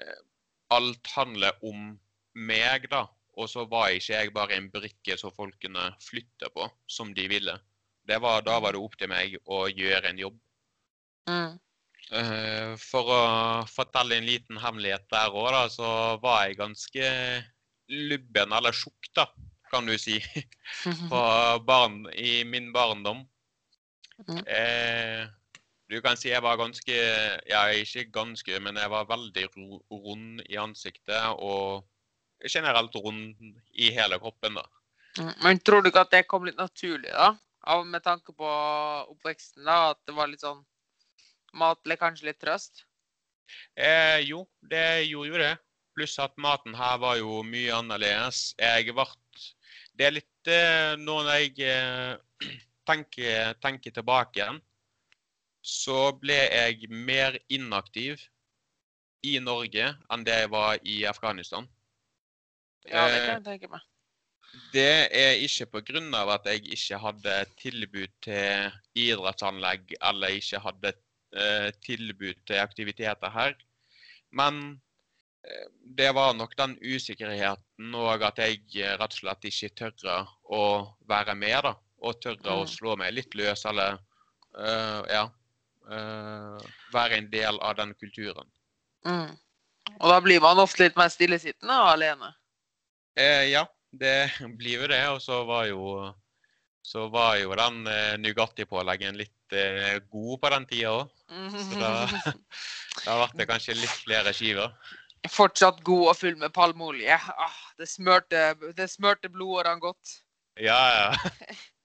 [0.00, 0.18] eh,
[0.74, 1.94] Alt handler om
[2.36, 3.06] meg, da.
[3.38, 7.24] Og så var ikke jeg bare en brikke som folk kunne flytte på som de
[7.30, 7.54] ville.
[8.08, 10.36] Det var, da var det opp til meg å gjøre en jobb.
[11.30, 11.54] Mm.
[12.18, 13.22] Eh, For å
[13.70, 15.90] fortelle en liten hemmelighet der òg, så
[16.22, 17.08] var jeg ganske
[17.88, 19.26] lubben, eller tjukk, da,
[19.72, 20.18] kan du si,
[21.10, 21.24] på
[21.66, 23.24] barn, i min barndom.
[24.28, 24.40] Mm.
[24.46, 25.26] Eh,
[25.88, 26.94] du kan si jeg var ganske
[27.46, 31.86] Ja, ikke ganske, men jeg var veldig rund i ansiktet og
[32.42, 33.38] generelt rund
[33.72, 34.66] i hele kroppen, da.
[35.18, 37.32] Mm, Men tror du ikke at det kom litt naturlig, da?
[37.68, 38.50] Av, med tanke på
[39.14, 39.94] oppveksten, da?
[39.94, 40.60] At det var litt sånn
[41.58, 42.84] mat eller kanskje litt trøst?
[43.74, 45.54] Eh, jo, det gjorde jo det.
[45.98, 48.52] Pluss at maten her var jo mye annerledes.
[48.54, 49.06] Jeg ble
[49.98, 50.50] Det er litt
[51.02, 52.14] Nå Når jeg eh,
[52.88, 54.60] tenker, tenker tilbake igjen,
[55.60, 58.22] så ble jeg mer inaktiv
[59.26, 61.66] i Norge enn det jeg var i Afghanistan.
[62.86, 63.84] Ja, det Eh, kan jeg tenke meg.
[64.72, 66.22] Det er ikke pga.
[66.34, 70.94] at jeg ikke hadde tilbud til idrettsanlegg eller ikke hadde
[71.34, 73.54] eh, tilbud til aktiviteter her.
[74.30, 74.87] Men eh,
[75.98, 80.62] det var nok den usikkerheten og at jeg eh, rett og slett ikke tørre å
[81.08, 81.62] være med.
[81.64, 82.70] da, Og tørre å Mm.
[82.70, 83.98] slå meg litt løs eller
[84.58, 85.24] uh, ja,
[85.90, 86.58] uh,
[86.92, 88.46] være en del av den kulturen.
[89.06, 89.32] Mm.
[89.98, 92.34] Og da blir man ofte litt mer stillesittende og alene.
[93.16, 94.30] Eh, ja, det
[94.60, 95.02] blir jo det.
[95.10, 96.12] Og så var jo,
[96.82, 101.10] så var jo den eh, Nugatti-påleggen litt eh, god på den tida òg.
[101.28, 101.90] Så da,
[103.06, 104.70] da ble det kanskje litt flere skiver.
[105.26, 107.18] Fortsatt god og full med palmeolje.
[107.18, 110.14] Ah, det, smørte, det smørte blodårene godt.
[110.60, 111.12] Ja, ja.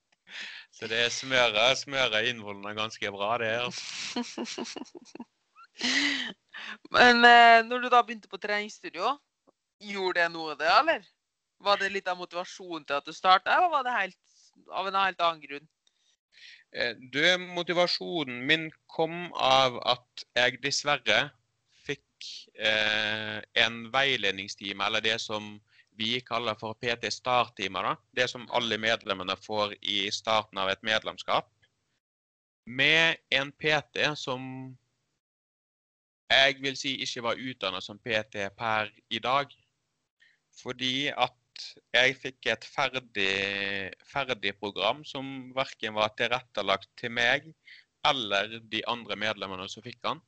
[0.76, 3.46] Så det smøret, smøret inneholder ganske bra, det.
[3.46, 3.68] her.
[6.94, 9.14] Men eh, når du da begynte på treningsstudio,
[9.82, 11.06] gjorde det noe, det, eller?
[11.64, 14.18] Var det litt av motivasjonen til at du starta, eller var det helt,
[14.70, 15.70] av en helt annen grunn?
[16.74, 17.22] Eh, Du,
[17.54, 21.28] motivasjonen min kom av at jeg dessverre
[22.54, 25.56] en veiledningstime, eller det som
[25.98, 27.96] vi kaller for PT Start-timer.
[28.14, 31.50] Det som alle medlemmene får i starten av et medlemskap.
[32.66, 34.42] Med en PT som
[36.32, 39.52] jeg vil si ikke var utdanna som PT per i dag.
[40.62, 41.40] Fordi at
[41.94, 43.32] jeg fikk et ferdig,
[44.10, 47.46] ferdig program som verken var tilrettelagt til meg
[48.04, 50.20] eller de andre medlemmene som fikk den.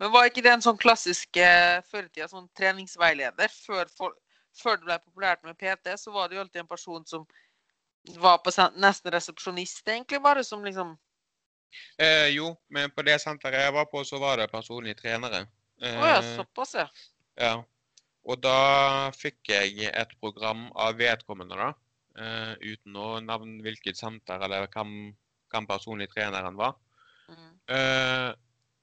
[0.00, 3.52] Men var ikke det en sånn klassisk førtida, før sånn treningsveileder?
[3.66, 4.16] Før, for,
[4.58, 7.26] før det ble populært med PT, så var det jo alltid en person som
[8.18, 10.96] var på nesten resepsjonist, egentlig, bare som liksom
[11.96, 15.46] Eh, jo, men på det senteret jeg var på, så var det personlige trenere.
[15.82, 16.88] Å ja, Eh, såpass, ja.
[17.40, 17.54] Ja.
[18.28, 21.72] Og da fikk jeg et program av vedkommende, da.
[22.12, 25.14] Uh, uten å nevne hvilket senter eller hvem,
[25.48, 26.76] hvem personlig treneren var.
[27.32, 27.54] Mm.
[27.72, 28.28] Eh,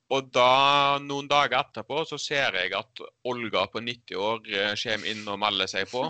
[0.09, 5.07] og da, noen dager etterpå, så ser jeg at Olga på 90 år eh, kommer
[5.11, 6.01] inn og melder seg på.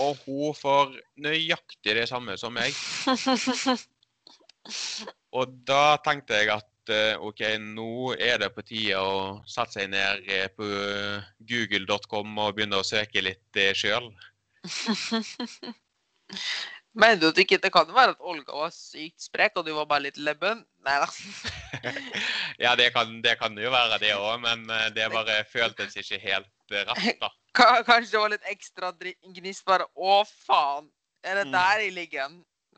[0.00, 2.72] Og hun får nøyaktig det samme som meg.
[5.36, 9.90] Og da tenkte jeg at eh, OK, nå er det på tide å sette seg
[9.92, 10.64] ned eh, på
[11.52, 14.08] google.com og begynne å søke litt sjøl.
[16.94, 19.86] Mener du at ikke det kan være at Olga var sykt sprek, og du var
[19.88, 20.58] bare litt lebben?
[20.84, 21.06] Nei da.
[22.64, 26.18] ja, det kan, det kan jo være det òg, men eh, det bare føltes ikke
[26.20, 27.30] helt eh, rett, da.
[27.56, 28.92] Ka- Kanskje det var litt ekstra
[29.36, 30.90] gnist bare Å, faen!
[31.24, 31.52] Er det Mm.
[31.56, 32.36] der jeg ligger?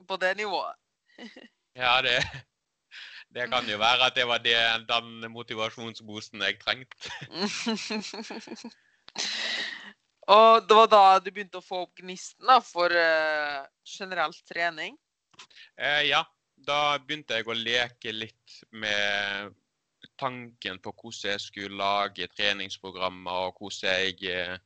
[0.08, 0.76] På det nivået?
[1.74, 2.20] Ja, det,
[3.34, 4.54] det kan jo være at det var det,
[4.86, 7.10] den motivasjonsboosten jeg trengte.
[10.30, 14.96] Og det var da du begynte å få opp gnisten da, for uh, generell trening?
[15.76, 16.22] Eh, ja,
[16.56, 19.54] da begynte jeg å leke litt med
[20.20, 24.58] tanken på hvordan jeg skulle lage treningsprogrammer, og hvordan jeg, eh,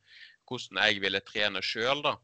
[0.47, 2.15] hvordan jeg ville trene sjøl, da.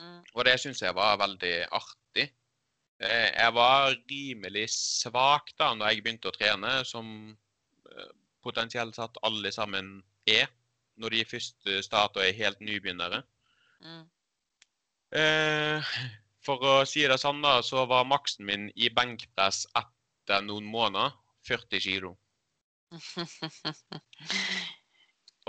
[0.00, 0.22] Mm.
[0.34, 2.30] Og det syns jeg var veldig artig.
[3.02, 7.06] Eh, jeg var rimelig svak da når jeg begynte å trene, som
[7.90, 8.10] eh,
[8.42, 10.48] potensielt sett alle sammen er
[11.00, 13.22] når de først starter og er helt nybegynnere.
[13.82, 14.02] Mm.
[15.18, 15.92] Eh,
[16.42, 21.14] for å si det sånn, da, så var maksen min i benkpress etter noen måneder
[21.48, 22.16] 40 kilo.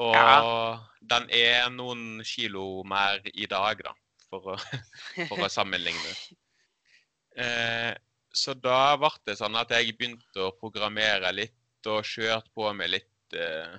[0.01, 0.79] Og Ja.
[1.01, 3.93] den er noen kilo mer i dag, da,
[4.29, 4.57] for å,
[5.29, 6.15] for å sammenligne.
[7.37, 7.93] Eh,
[8.33, 12.89] så da ble det sånn at jeg begynte å programmere litt og kjørte på med
[12.95, 13.75] litt eh,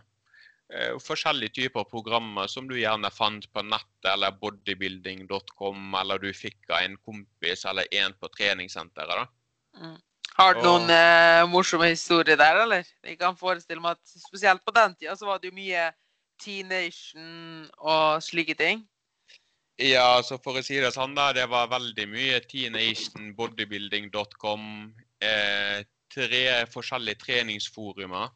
[1.05, 6.81] forskjellige typer programmer som du gjerne fant på nettet eller bodybuilding.com, eller du fikk av
[6.81, 9.29] en kompis eller en på treningssenteret.
[9.77, 9.98] Mm.
[10.35, 12.88] Har du noen eh, morsomme historier der, eller?
[13.07, 15.92] Jeg kan forestille meg at spesielt på den tida så var det jo mye
[16.42, 18.83] T-Nation og slike ting.
[19.79, 21.29] Ja, så for å si det sånn, da.
[21.35, 24.66] Det var veldig mye T-Nation, bodybuilding.com,
[25.22, 28.33] eh, tre forskjellige treningsforumer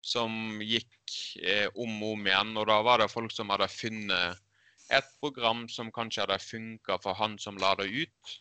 [0.00, 2.54] som gikk eh, om og om igjen.
[2.56, 4.38] Og da var det folk som hadde funnet
[4.90, 8.36] et program som kanskje hadde funka for han som la det ut.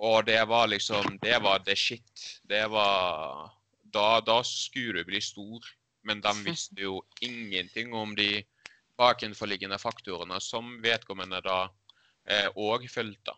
[0.00, 2.40] Og det var liksom Det var the shit.
[2.48, 3.50] Det var
[3.92, 5.60] Da, da skulle du bli stor.
[6.02, 8.44] Men de visste jo ingenting om de
[8.96, 11.68] bakenforliggende faktorene som vedkommende da
[12.54, 13.34] òg fulgte.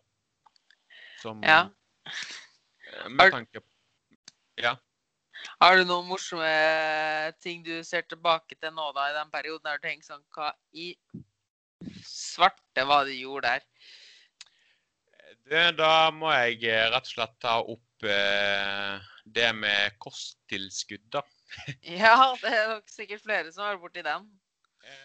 [1.21, 1.69] Som Ja.
[2.05, 3.67] eh, Med tanke på
[4.57, 4.75] Ja.
[5.61, 6.49] Har du noen morsomme
[7.43, 10.51] ting du ser tilbake til nå da, i den perioden Har du tenkt sånn Hva
[10.73, 10.93] i
[12.07, 13.65] svarte var det du gjorde der?
[15.43, 21.23] Du, da må jeg eh, rett og slett ta opp eh, det med kosttilskudd, da.
[21.99, 24.29] Ja, det er nok sikkert flere som har vært borti den.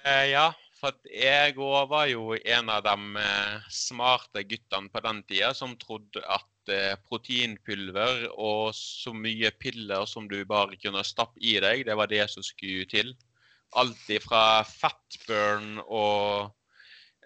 [0.06, 0.46] Eh, ja,
[0.78, 5.74] for jeg òg var jo en av de eh, smarte guttene på den tida som
[5.80, 11.86] trodde at eh, proteinpulver og så mye piller som du bare kunne stappe i deg,
[11.88, 13.14] det var det som skulle til.
[13.78, 16.54] Alt ifra fatburn og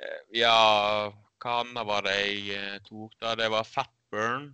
[0.00, 1.12] eh, Ja,
[1.42, 3.34] hva annet var det jeg tok da?
[3.38, 4.48] Det var fatburn,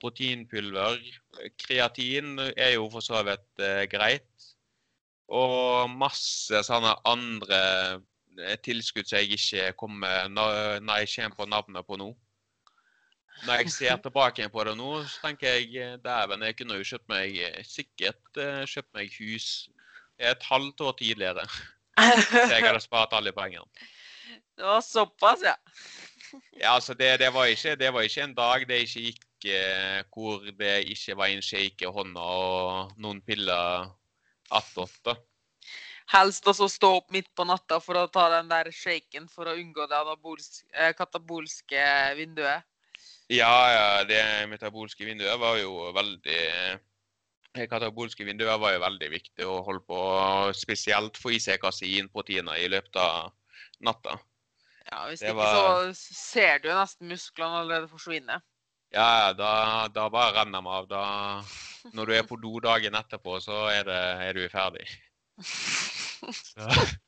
[0.00, 1.00] proteinpulver.
[1.60, 4.28] Kreatin er jo for så vidt greit.
[5.30, 7.58] Og masse sånne andre
[8.46, 12.10] eh, tilskudd som jeg ikke kommer når når jeg kommer på navnet på nå.
[13.46, 16.88] Når jeg ser tilbake på det nå, så tenker jeg eh, dæven, jeg kunne jo
[16.92, 19.48] kjøpt meg eh, sikkert eh, kjøpt meg hus
[20.20, 21.46] et halvt år tidligere.
[22.30, 23.64] Så jeg hadde spart alle pengene.
[24.56, 25.56] Det var såpass, ja.
[26.60, 30.02] Ja, altså det, det, var ikke, det var ikke en dag det ikke gikk eh,
[30.12, 33.88] hvor det ikke var en shake i hånda og noen piller
[34.50, 35.10] attåt.
[36.10, 39.54] Helst også stå opp midt på natta for å ta den der shaken for å
[39.54, 41.82] unngå det anabolsk, eh, katabolske
[42.18, 42.66] vinduet.
[43.30, 46.40] Ja, ja, det metabolske vinduet var jo veldig
[47.54, 50.00] Det katabolske vinduet var jo veldig viktig å holde på,
[50.54, 53.32] spesielt få i seg kaseinproteiner i løpet av
[53.82, 54.18] natta.
[54.90, 58.40] Ja, Hvis Det ikke var- så ser du nesten musklene allerede forsvinne.
[58.92, 60.88] Ja, da, da bare renner de av.
[60.88, 61.42] Da,
[61.92, 64.86] når du er på do dagen etterpå, så er, det, er du ferdig.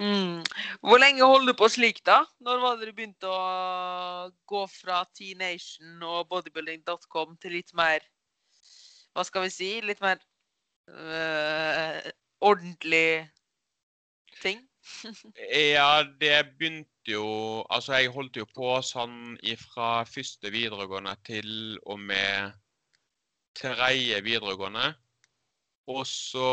[0.00, 0.40] Mm.
[0.80, 2.22] Hvor lenge holdt du på slik, da?
[2.40, 8.00] Når var det du begynte å gå fra T-Nation og bodybuilding.com til litt mer
[9.12, 9.68] Hva skal vi si?
[9.84, 10.16] Litt mer
[10.88, 13.28] øh, ordentlig
[14.40, 14.64] ting?
[15.76, 17.28] Ja, det begynte jo
[17.68, 22.56] Altså, jeg holdt jo på sånn fra første videregående til og med
[23.54, 24.94] tredje videregående.
[25.90, 26.48] Og så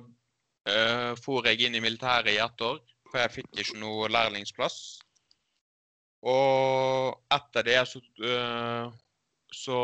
[0.00, 2.80] uh, for jeg inn i militæret i ett år,
[3.10, 4.78] for jeg fikk ikke noe lærlingsplass.
[6.22, 8.92] Og etter det så, eh,
[9.52, 9.78] så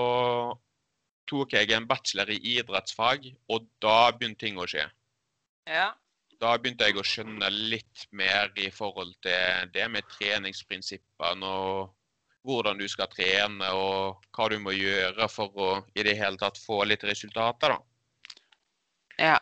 [1.29, 4.87] tok jeg en bachelor i idrettsfag, og da begynte ting å skje
[5.69, 5.93] Ja.
[6.41, 11.91] da begynte jeg å skjønne litt mer i forhold til det med treningsprinsippene og
[12.47, 16.57] hvordan du skal trene og hva du må gjøre for å i det hele tatt
[16.57, 17.83] få litt resultater, da.
[19.19, 19.39] Ja.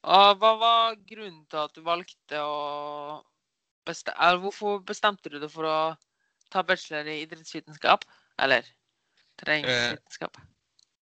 [0.00, 3.20] Og hva var grunnen til at du valgte å
[3.88, 5.78] bestemme, Hvorfor bestemte du deg for å
[6.52, 8.06] ta bachelor i idrettsvitenskap?
[8.40, 8.64] Eller
[9.40, 10.40] treningsvitenskap?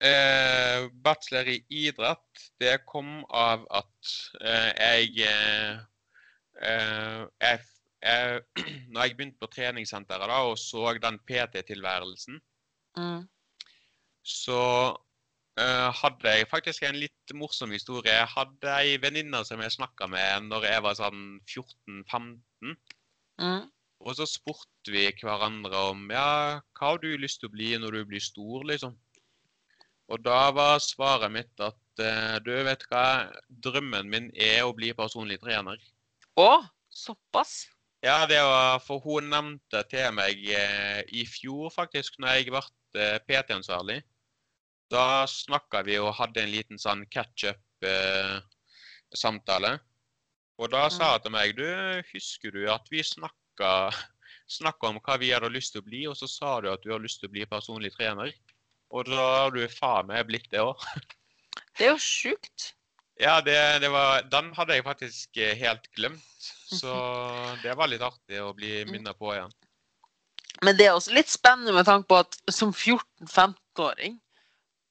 [0.05, 4.11] Eh, bachelor i idrett, det kom av at
[4.43, 5.79] eh, jeg, eh,
[6.61, 7.63] eh, jeg,
[8.05, 8.43] jeg
[8.93, 12.43] Når jeg begynte på treningssenteret da, og så den PT-tilværelsen,
[12.97, 13.27] Mm.
[14.25, 15.06] så eh,
[15.57, 18.13] hadde jeg faktisk en litt morsom historie.
[18.13, 22.75] Jeg hadde ei venninne som jeg snakka med når jeg var sånn 14-15.
[23.41, 23.65] Mm.
[24.05, 27.99] Og så spurte vi hverandre om ja, hva har du lyst til å bli når
[27.99, 28.97] du blir stor, liksom.
[30.13, 33.27] Og da var svaret mitt at eh, du vet hva,
[33.65, 35.81] drømmen min er å bli personlig trener.
[36.39, 36.51] Å,
[36.93, 37.65] såpass?
[38.05, 42.63] Ja, det var for hun nevnte til meg eh, i fjor faktisk, når jeg ble
[43.01, 43.99] eh, PT-ansvarlig.
[44.93, 49.79] Da snakka vi og hadde en liten sånn catch-up-samtale.
[50.57, 51.69] og da sa hun til meg du,
[52.13, 53.91] husker du at vi snakka,
[54.49, 56.91] snakka om hva vi hadde lyst til å bli, og så sa du at du
[56.95, 58.31] har lyst til å bli personlig trener.
[58.95, 60.77] Og da har du faen meg blitt det òg.
[61.77, 62.77] Det er jo sjukt.
[63.21, 66.51] Ja, det, det var, den hadde jeg faktisk eh, helt glemt.
[66.69, 66.93] Så
[67.65, 69.53] det var litt artig å bli minnet på igjen.
[70.65, 74.17] Men det er også litt spennende med tanke på at som 14-15-åring,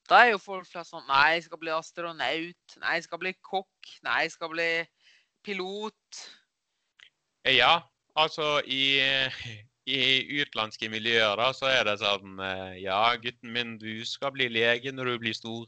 [0.09, 2.75] da er jo folk flest sånn Nei, jeg skal bli astronaut.
[2.81, 3.93] Nei, jeg skal bli kokk.
[4.05, 4.69] Nei, jeg skal bli
[5.45, 6.21] pilot.
[7.49, 7.79] Ja,
[8.17, 8.97] altså i,
[9.97, 10.01] i
[10.41, 14.93] utenlandske miljøer da, så er det sånn eh, Ja, gutten min, du skal bli lege
[14.93, 15.65] når du blir stor.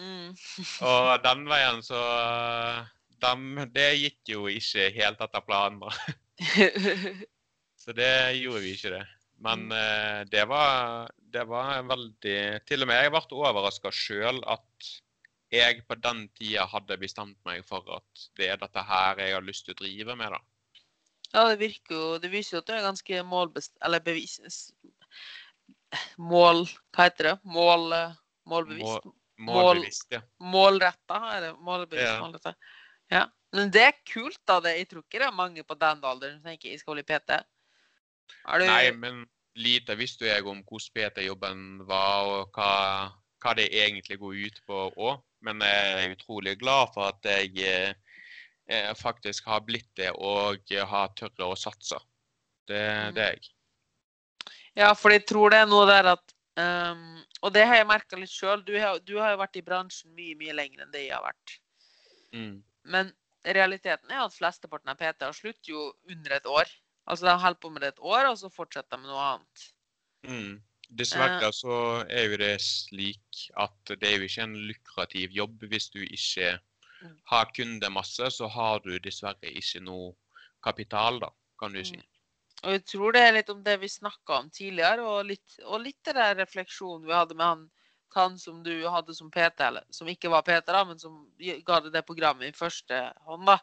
[0.00, 0.32] Mm.
[0.92, 2.00] Og den veien så
[3.20, 5.82] dem, Det gikk jo ikke helt etter planen.
[5.84, 5.92] da.
[7.80, 9.04] Så det gjorde vi ikke det.
[9.40, 14.90] Men eh, det var, det var veldig Til og med jeg ble overraska sjøl at
[15.50, 19.42] jeg på den tida hadde bestemt meg for at det er dette her jeg har
[19.46, 20.30] lyst til å drive med.
[20.30, 20.40] da.
[21.32, 23.74] Ja, det virker jo Det viser jo at du er ganske målbest...
[23.82, 24.38] Eller bevis...
[26.18, 26.66] Mål...
[26.94, 27.36] Hva heter det?
[27.42, 27.88] Mål...
[28.50, 29.10] Målbevisst.
[29.40, 30.20] Mål, målbevisst, ja.
[30.42, 31.50] Målretta, er det?
[31.64, 32.16] Målbevisst, Ja.
[32.20, 32.54] målretta.
[33.10, 33.24] Ja.
[33.56, 34.60] Men det er kult, da.
[34.62, 34.76] Det.
[34.78, 37.38] Jeg tror ikke det er mange på den alderen som tenker jeg skal bli PT.
[38.30, 39.24] Du Nei, men
[39.56, 43.10] lite visste jeg om hvordan PT-jobben var, og hva,
[43.42, 45.22] hva det egentlig går ut på òg.
[45.42, 47.94] Men jeg er utrolig glad for at jeg eh,
[48.68, 51.98] eh, faktisk har blitt det og har tørre å satse.
[52.68, 53.14] Det, Mm.
[53.16, 53.48] det er jeg.
[54.76, 58.16] Ja, for jeg tror det er noe der at um, Og det har jeg merka
[58.20, 58.60] litt sjøl.
[58.64, 61.24] Du, har- du har jo vært i bransjen mye, mye lenger enn det jeg har
[61.24, 61.54] vært.
[62.36, 62.62] Mm.
[62.84, 63.10] Men
[63.44, 66.68] realiteten er at flesteparten av PT-er slutter jo under et år.
[67.10, 69.64] Altså de holder på med det et år, og så fortsetter de med noe annet.
[70.30, 70.58] Mm.
[70.98, 71.76] Dessverre så
[72.10, 76.56] er jo det slik at det er jo ikke en lukrativ jobb hvis du ikke
[77.00, 77.16] Mm.
[77.24, 80.10] har kundemasse, så har du dessverre ikke noe
[80.62, 81.96] kapital, da, kan du si.
[81.96, 82.02] Mm.
[82.62, 85.80] Og jeg tror det er litt om det vi snakka om tidligere, og litt, og
[85.80, 87.62] litt der refleksjonen vi hadde med han,
[88.12, 91.22] han som du hadde som PT, eller som ikke var PT, da, men som
[91.64, 93.46] ga deg det programmet i første hånd.
[93.48, 93.56] da.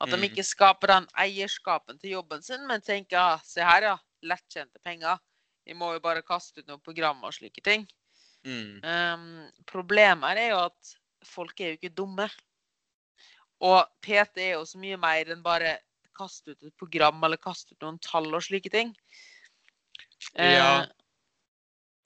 [0.00, 0.24] At de Mm.
[0.28, 5.18] ikke skaper den eierskapen til jobben sin, men tenker ah, se her, ja, lettjente penger.
[5.64, 7.86] Vi må jo bare kaste ut noen programmer og slike ting.
[8.44, 8.84] Mm.
[8.84, 10.92] Um, problemet er jo at
[11.24, 12.28] folk er jo ikke dumme.
[13.64, 15.78] Og PT er jo så mye mer enn bare
[16.16, 18.92] kaste ut et program eller kaste ut noen tall og slike ting.
[20.36, 20.84] Ja.
[20.84, 20.86] Uh,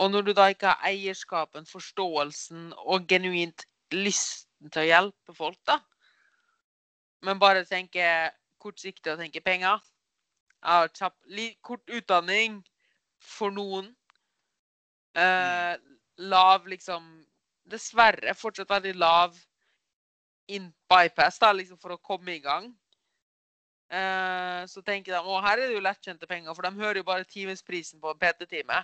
[0.00, 5.58] og når du da ikke har eierskapen, forståelsen og genuint lysten til å hjelpe folk,
[5.68, 5.76] da,
[7.26, 8.04] men bare tenke
[8.60, 9.80] kortsiktig og tenke penger
[10.60, 11.16] ja, kjapp,
[11.62, 12.60] Kort utdanning
[13.20, 13.90] for noen.
[15.16, 15.76] Eh,
[16.20, 17.08] lav, liksom
[17.70, 19.36] Dessverre fortsatt veldig lav
[20.50, 22.66] in bypass da, liksom for å komme i gang.
[23.90, 27.06] Eh, så tenker de å her er det jo lettjente penger, for de hører jo
[27.06, 28.80] bare timesprisen på PT-time.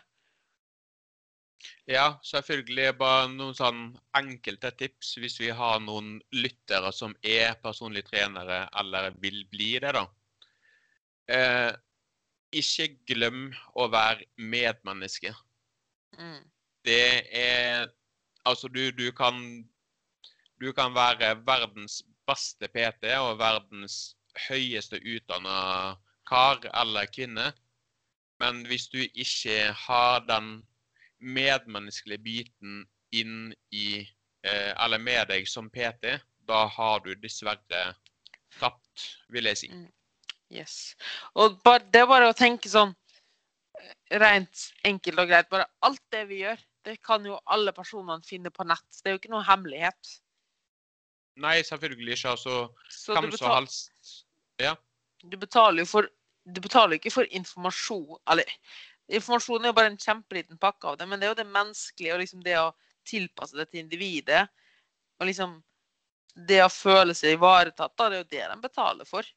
[1.91, 2.93] Ja, selvfølgelig.
[2.99, 3.81] Bare noen sånn
[4.19, 9.93] enkelte tips hvis vi har noen lyttere som er personlige trenere eller vil bli det,
[9.97, 10.05] da.
[11.27, 11.73] Eh,
[12.57, 15.35] ikke glem å være medmenneske.
[16.19, 16.43] Mm.
[16.87, 17.89] Det er
[18.47, 19.67] Altså, du, du kan
[20.61, 24.17] Du kan være verdens beste PT og verdens
[24.49, 27.53] høyeste utdanna kar eller kvinne,
[28.41, 30.49] men hvis du ikke har den
[31.21, 32.85] medmenneskelige biten
[33.17, 34.03] inn i
[34.47, 37.95] eh, Eller med deg som PT, da har du dessverre
[38.61, 39.71] tapt, vil jeg si.
[39.73, 39.89] Mm.
[40.55, 40.95] Yes.
[41.35, 42.93] Og bare, det er bare å tenke sånn
[43.81, 45.51] eh, rent enkelt og greit.
[45.51, 48.87] Bare alt det vi gjør, det kan jo alle personene finne på nett.
[49.03, 50.13] Det er jo ikke noe hemmelighet.
[51.43, 52.35] Nei, selvfølgelig ikke.
[52.37, 54.23] Altså, Så hvem som helst
[54.59, 54.77] Ja.
[55.23, 56.09] du betaler jo for
[56.47, 58.45] Du betaler ikke for informasjon Eller
[59.09, 62.15] informasjon er jo bare en kjempeliten pakke av det, men det er jo det menneskelige
[62.15, 62.73] og liksom det å
[63.07, 64.47] tilpasse det til individet.
[65.21, 65.57] Og liksom
[66.49, 69.29] det å føle seg ivaretatt, da, det er jo det de betaler for.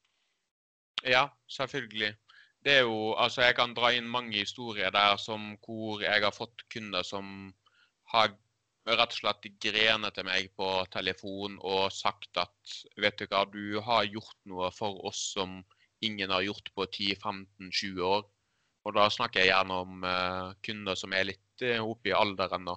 [1.06, 2.12] Ja, selvfølgelig.
[2.60, 6.34] Det er jo, altså Jeg kan dra inn mange historier der som hvor jeg har
[6.36, 7.54] fått kunder som
[8.12, 8.34] har
[8.90, 13.80] rett og slett grenet til meg på telefon og sagt at vet du hva, du
[13.86, 15.62] har gjort noe for oss som
[16.04, 18.24] ingen har gjort på 10-15-20 år.
[18.88, 22.70] Og da snakker jeg gjerne om eh, kunder som er litt eh, oppe i alderen.
[22.70, 22.76] da.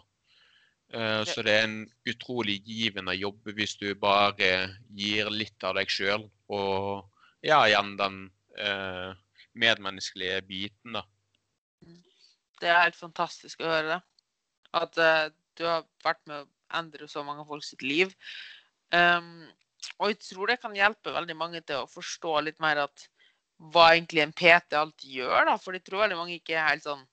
[0.94, 1.80] Eh, så det er en
[2.12, 4.52] utrolig givende jobb hvis du bare
[4.94, 6.28] gir litt av deg sjøl.
[6.54, 7.08] Og
[7.46, 8.20] ja, igjen den
[8.60, 9.14] eh,
[9.60, 11.06] medmenneskelige biten, da.
[12.62, 14.02] Det er helt fantastisk å høre det.
[14.80, 15.26] At eh,
[15.58, 18.14] du har vært med å endre så mange folk sitt liv.
[18.94, 19.46] Um,
[20.00, 23.06] og jeg tror det kan hjelpe veldig mange til å forstå litt mer at
[23.72, 25.46] hva egentlig en PT alltid gjør.
[25.48, 27.04] da, For det tror veldig mange ikke er helt sånn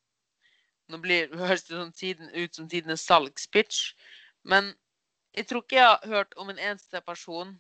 [0.91, 3.93] Nå blir, høres det sånn tiden, ut som tidenes salgspitch,
[4.43, 4.73] men
[5.39, 7.53] jeg tror ikke jeg har hørt om en eneste person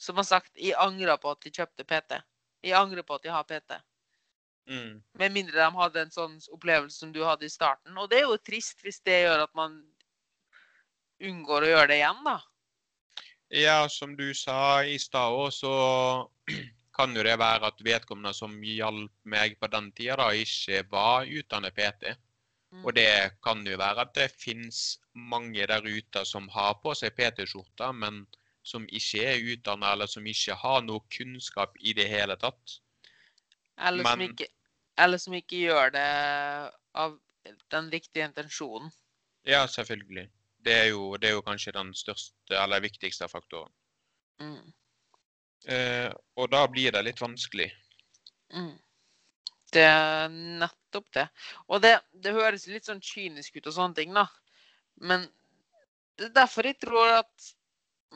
[0.00, 2.22] som har sagt 'jeg angrer på at de kjøpte PT'.
[2.62, 3.76] Jeg angrer på at de har PT.
[4.68, 5.02] Mm.
[5.18, 7.98] Med mindre de hadde en sånn opplevelse som du hadde i starten.
[7.98, 9.82] Og det er jo trist hvis det gjør at man
[11.20, 12.38] unngår å gjøre det igjen, da.
[13.50, 15.72] Ja, som du sa i stad òg, så
[16.98, 21.28] kan jo det være at vedkommende som hjalp meg på den tida, da, ikke var
[21.30, 22.16] utdannet PT.
[22.74, 22.82] Mm.
[22.84, 27.14] Og det kan jo være at det finnes mange der ute som har på seg
[27.16, 28.24] PT-skjorta, men
[28.66, 32.78] som ikke er utdannet, eller som ikke har noe kunnskap i det hele tatt.
[33.78, 34.48] Eller, som ikke,
[34.98, 36.08] eller som ikke gjør det
[36.98, 37.16] av
[37.72, 38.90] den riktige intensjonen.
[39.48, 40.26] Ja, selvfølgelig.
[40.66, 43.72] Det er jo, det er jo kanskje den største, eller viktigste faktoren.
[44.42, 44.74] Mm.
[45.66, 47.68] Eh, og da blir det litt vanskelig.
[48.54, 48.76] Mm.
[49.72, 51.26] Det er nettopp det.
[51.68, 54.24] Og det, det høres litt sånn kynisk ut og sånne ting, da.
[55.02, 55.26] Men
[56.18, 57.50] det er derfor jeg tror at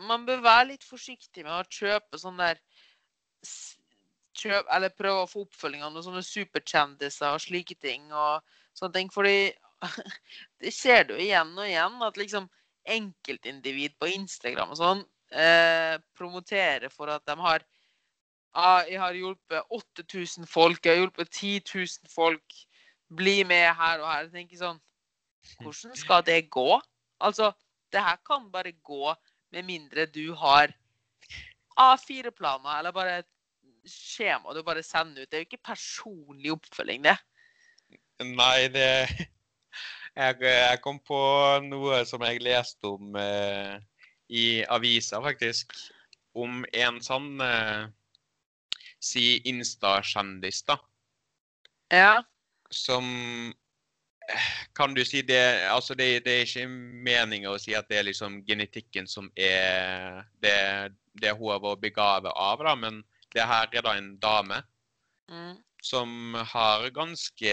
[0.09, 2.61] man bør være litt forsiktig med å kjøpe sånn der
[4.39, 8.09] kjøp, Eller prøve å få oppfølging av noen sånne superkjendiser og slike ting.
[8.13, 8.41] og
[8.79, 9.53] sånne ting, Fordi
[10.63, 12.49] det ser du igjen og igjen, at liksom
[12.89, 15.03] enkeltindivid på Instagram og sånn
[15.33, 17.65] eh, promoterer for at de har
[18.55, 22.61] ah, Jeg har hjulpet 8000 folk, jeg har hjulpet 10 000 folk.
[23.17, 24.29] Bli med her og her.
[24.29, 24.81] Jeg tenker sånn
[25.59, 26.81] Hvordan skal det gå?
[27.21, 27.51] Altså,
[27.93, 29.15] det her kan bare gå
[29.53, 30.73] med mindre du har
[31.81, 33.23] A4-planer eller bare
[33.89, 35.31] skjema du bare sender ut.
[35.31, 37.17] Det er jo ikke personlig oppfølging, det.
[38.23, 38.87] Nei, det
[40.21, 41.19] jeg, jeg kom på
[41.67, 43.81] noe som jeg leste om eh,
[44.33, 45.75] i avisa, faktisk.
[46.33, 47.85] Om en sånn eh,
[49.03, 50.79] si Insta-kjendis, da.
[51.93, 52.23] Ja.
[52.73, 53.05] Som
[54.25, 56.65] eh, Kan du si det Altså, det, det er ikke
[57.05, 60.57] meninga å si at det er liksom genetikken som er det,
[61.21, 63.03] det hun har vært begavet av, da, men
[63.37, 64.63] det her er da en dame
[65.33, 65.57] Mm.
[65.83, 67.53] som har ganske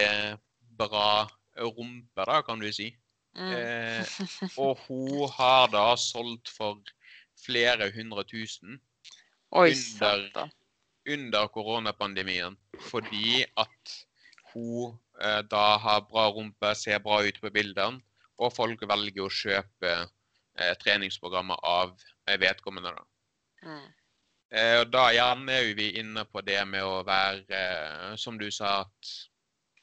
[0.78, 2.90] bra rumpe, da, kan du si.
[3.40, 4.06] Eh,
[4.64, 6.80] og hun har da solgt for
[7.40, 8.80] flere hundre tusen
[9.56, 10.50] Oi, under-
[11.10, 12.58] under koronapandemien
[12.90, 13.94] fordi at
[14.54, 18.02] hun eh, da har bra rumpe, ser bra ut på bildene,
[18.40, 19.94] og folk velger å kjøpe
[20.58, 21.96] eh, treningsprogrammer av
[22.28, 22.92] eh, vedkommende.
[22.96, 23.04] da.
[23.64, 23.88] Mm.
[24.52, 28.48] Eh, og da gjerne er vi inne på det med å være, eh, som du
[28.52, 29.12] sa, at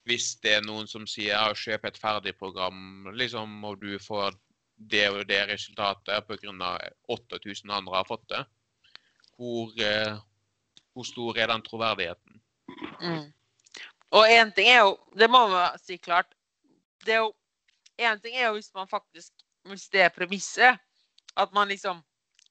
[0.06, 4.36] hvis det er noen som sier ja, kjøp et ferdig program, liksom, og du får
[4.76, 6.72] det og det resultatet pga.
[7.08, 8.42] 8000 andre har fått det,
[9.36, 10.18] hvor, eh,
[10.94, 12.40] hvor stor er den troverdigheten?
[13.00, 13.32] Mm.
[14.14, 16.34] Og én ting er jo Det må man si klart.
[17.04, 17.34] Det er jo
[17.98, 19.32] Én ting er jo hvis man faktisk
[19.64, 20.78] Hvis det er premisset,
[21.36, 22.02] at man liksom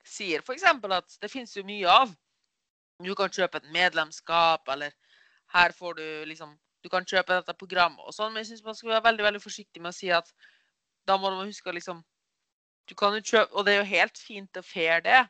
[0.06, 0.64] sier f.eks.
[0.64, 2.12] at det finnes jo mye av.
[2.99, 4.91] Du kan kjøpe et medlemskap, eller
[5.53, 8.75] her får du liksom Du kan kjøpe dette programmet og sånn, men jeg syns man
[8.77, 10.27] skal være veldig veldig forsiktig med å si at
[11.09, 12.03] da må man huske å liksom
[12.86, 15.23] Du kan jo kjøpe Og det er jo helt fint og fair, det.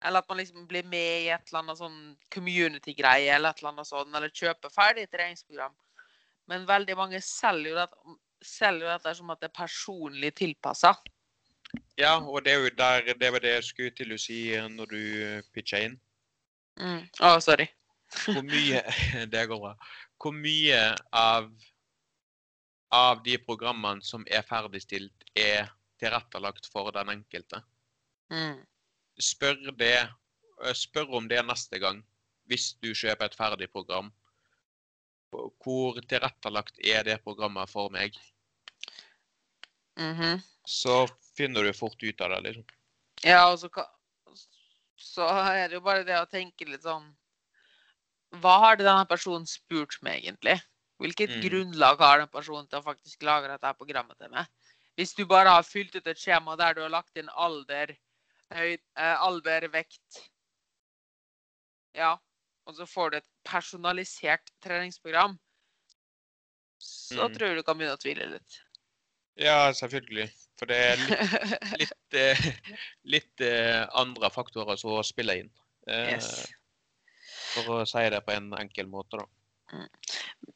[0.00, 1.98] Eller at man liksom blir med i et eller annet sånn
[2.32, 5.74] community-greie, eller et eller annet sånn, eller kjøper ferdig treningsprogram.
[6.48, 10.94] Men veldig mange selger jo dette, selger jo dette som at det er personlig tilpassa.
[12.00, 14.40] Ja, og det er jo der det var det jeg skulle til å si
[14.72, 15.02] når du
[15.52, 16.00] pitcha inn.
[16.80, 17.04] Mm.
[17.20, 17.68] oh, sorry.
[18.24, 18.80] Hvor mye
[19.32, 19.74] Det går bra.
[20.20, 20.80] Hvor mye
[21.16, 21.48] av,
[22.92, 27.62] av de programmene som er ferdigstilt, er tilrettelagt for den enkelte?
[28.32, 28.58] Mm.
[29.20, 29.96] Spør, det,
[30.64, 32.02] eh, spør om det neste gang,
[32.50, 34.10] hvis du kjøper et ferdig program.
[35.30, 38.16] Hvor tilrettelagt er det programmet for meg?
[39.96, 40.40] Mhm.
[40.66, 41.06] Så
[41.36, 42.66] finner du fort ut av det, liksom.
[43.24, 43.68] Ja, og så,
[44.96, 47.08] så er det jo bare det å tenke litt sånn
[48.38, 50.60] Hva har det denne personen spurt meg, egentlig?
[51.00, 51.40] Hvilket Mm.
[51.42, 54.46] grunnlag har den personen til å faktisk lage dette programmet til meg?
[54.96, 57.96] Hvis du bare har fylt ut et skjema der du har lagt inn alder,
[58.52, 60.26] høyd, eh, alder, vekt
[61.94, 62.16] Ja,
[62.66, 65.38] og så får du et personalisert treningsprogram,
[66.78, 67.34] så Mm.
[67.34, 68.60] tror jeg du kan begynne å tvile litt.
[69.36, 70.30] Ja, selvfølgelig.
[70.56, 71.18] For det er litt,
[71.80, 72.70] litt, litt,
[73.04, 75.50] litt eh, andre faktorer som spiller inn.
[75.88, 76.52] Eh, Yes.
[77.54, 79.26] For å si det på en enkel måte, da.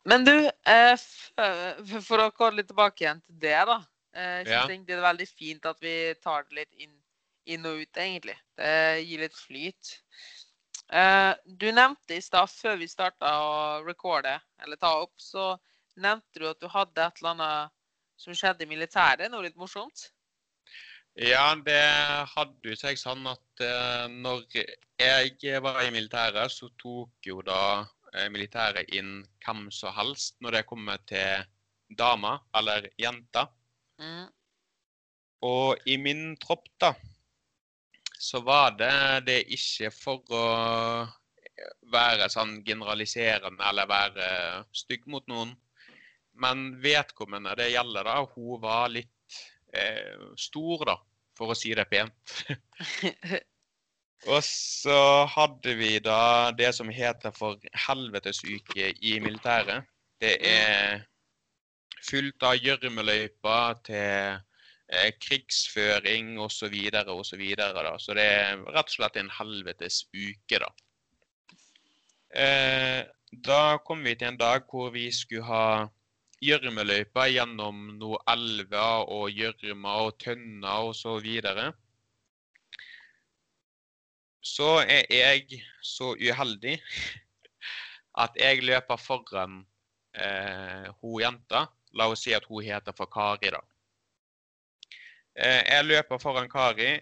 [0.04, 0.32] Men du,
[0.66, 3.78] eh, eh, for å gå litt tilbake igjen til det, da.
[4.14, 4.66] Eh, Jeg Ja.
[4.68, 6.94] synes det er veldig fint at vi tar det litt inn,
[7.46, 8.36] inn og ut, egentlig.
[8.56, 10.00] Det gir litt flyt.
[11.46, 15.58] Du nevnte i stad, før vi starta å recorde, eller ta opp, så
[15.96, 17.70] nevnte du at du hadde et eller annet
[18.16, 20.10] som skjedde i militæret, noe litt morsomt.
[21.14, 21.82] Ja, det
[22.34, 24.48] hadde jo seg sånn at eh, når
[24.98, 27.84] jeg var i militæret, så tok jo da
[28.16, 31.46] eh, militæret inn hvem som helst når det kommer til
[31.94, 33.46] damer eller jenter.
[34.02, 34.26] Mm.
[35.46, 36.90] Og i min tropp, da,
[38.18, 40.44] så var det det ikke for å
[41.94, 44.28] være sånn generaliserende eller være
[44.74, 45.54] stygg mot noen.
[46.42, 49.13] Men vedkommende det gjelder, da, hun var litt
[49.74, 50.96] eh, stor, da,
[51.38, 52.36] for å si det pent.
[54.24, 59.84] Og så hadde vi da det som heter for helvetesuke i militæret.
[60.20, 61.02] Det er
[62.04, 64.38] fullt av gjørmeløyper til
[64.88, 66.56] eh, krigsføring osv.
[66.56, 67.98] Så, videre, og så, videre, da.
[68.00, 70.70] så det er rett og slett en helvetes uke, da.
[72.34, 73.02] Eh,
[73.44, 75.66] da kom vi til en dag hvor vi skulle ha
[76.42, 81.18] gjørmeløype gjennom noe elver og gjørmer og tønner og så.
[84.44, 86.78] Så er jeg så uheldig
[88.20, 89.62] at jeg løper foran
[90.14, 91.66] eh, hun jenta.
[91.94, 93.62] La oss si at hun heter for Kari, da.
[95.34, 96.92] Eh, jeg løper foran Kari.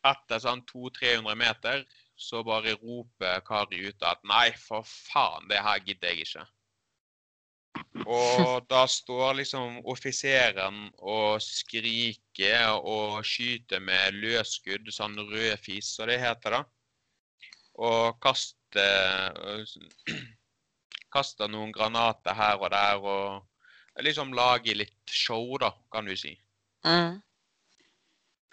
[0.00, 1.82] Etter sånn 200-300 meter
[2.16, 6.46] så bare roper Kari ut at nei, for faen, det her gidder jeg ikke.
[8.10, 16.18] Og da står liksom offiseren og skriker og skyter med løsskudd, sånn rødfis som det
[16.22, 16.62] heter, da.
[17.80, 19.38] Og kaster
[21.10, 26.36] Kaster noen granater her og der og liksom lager litt show, da, kan du si.
[26.86, 27.18] Mm.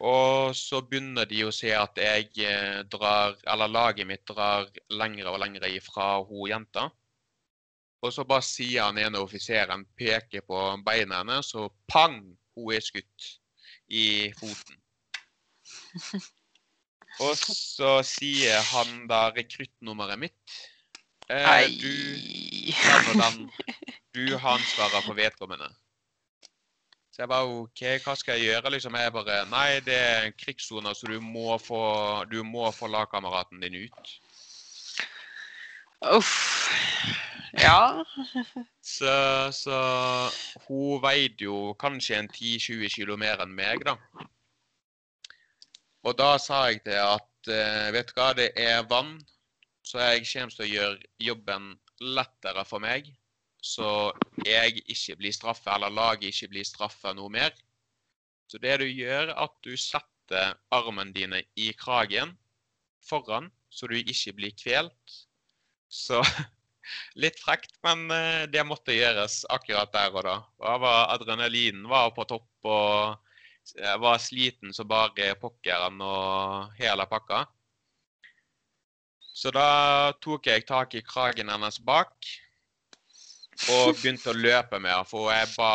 [0.08, 5.32] Og så begynner de å se at jeg eh, drar, eller laget mitt drar lengre
[5.34, 6.88] og lengre ifra hun jenta.
[8.05, 12.19] Og så bare sier han ene offiseren, peker på beina hennes, så pang!
[12.57, 13.25] Hun er skutt
[13.93, 14.79] i foten.
[17.25, 20.57] Og så sier han da rekruttnummeret mitt.
[21.29, 21.93] Eh, du,
[23.19, 23.39] den
[24.15, 25.67] du har ansvaret for vedkommende.
[27.11, 28.71] Så jeg bare OK, hva skal jeg gjøre?
[28.75, 31.81] Liksom jeg bare Nei, det er krigssoner, så du må få,
[32.31, 34.13] du må få lagkameraten din ut.
[36.13, 36.33] Uff.
[37.58, 38.05] Ja.
[38.82, 39.14] Så,
[39.51, 39.78] så
[40.68, 43.97] hun veide jo kanskje en 10-20 kilo mer enn meg, da.
[46.08, 49.18] Og da sa jeg til at eh, vet du hva, det er vann,
[49.84, 51.72] så jeg kommer til å gjøre jobben
[52.18, 53.10] lettere for meg
[53.68, 54.12] så
[54.45, 57.55] jeg ikke blir straffa, eller laget ikke blir straffa noe mer.
[58.47, 62.36] Så det du gjør, at du setter armene dine i kragen
[63.03, 65.18] foran, så du ikke blir kvelt.
[65.89, 66.22] Så
[67.19, 70.38] litt frekt, men eh, det måtte gjøres akkurat der og da.
[71.13, 77.45] Adrenalinen var på topp, og jeg var sliten som bare pokkeren og hele pakka.
[79.38, 82.15] Så da tok jeg tak i kragen hennes bak
[83.73, 85.09] og begynte å løpe med henne.
[85.09, 85.71] For jeg, ba,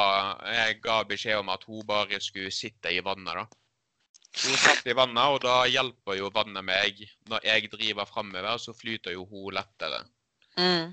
[0.51, 3.39] jeg, ga beskjed om at hun bare skulle sitte i vannet.
[3.39, 3.45] da.
[4.33, 7.05] Hun satt i vannet, og da hjelper jo vannet meg.
[7.31, 10.05] Når jeg driver framover, så flyter jo hun lettere.
[10.57, 10.93] Mm.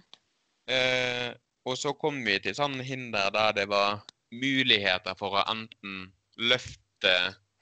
[0.70, 1.34] Eh,
[1.66, 7.14] og så kom vi til sånne hinder der det var muligheter for å enten løfte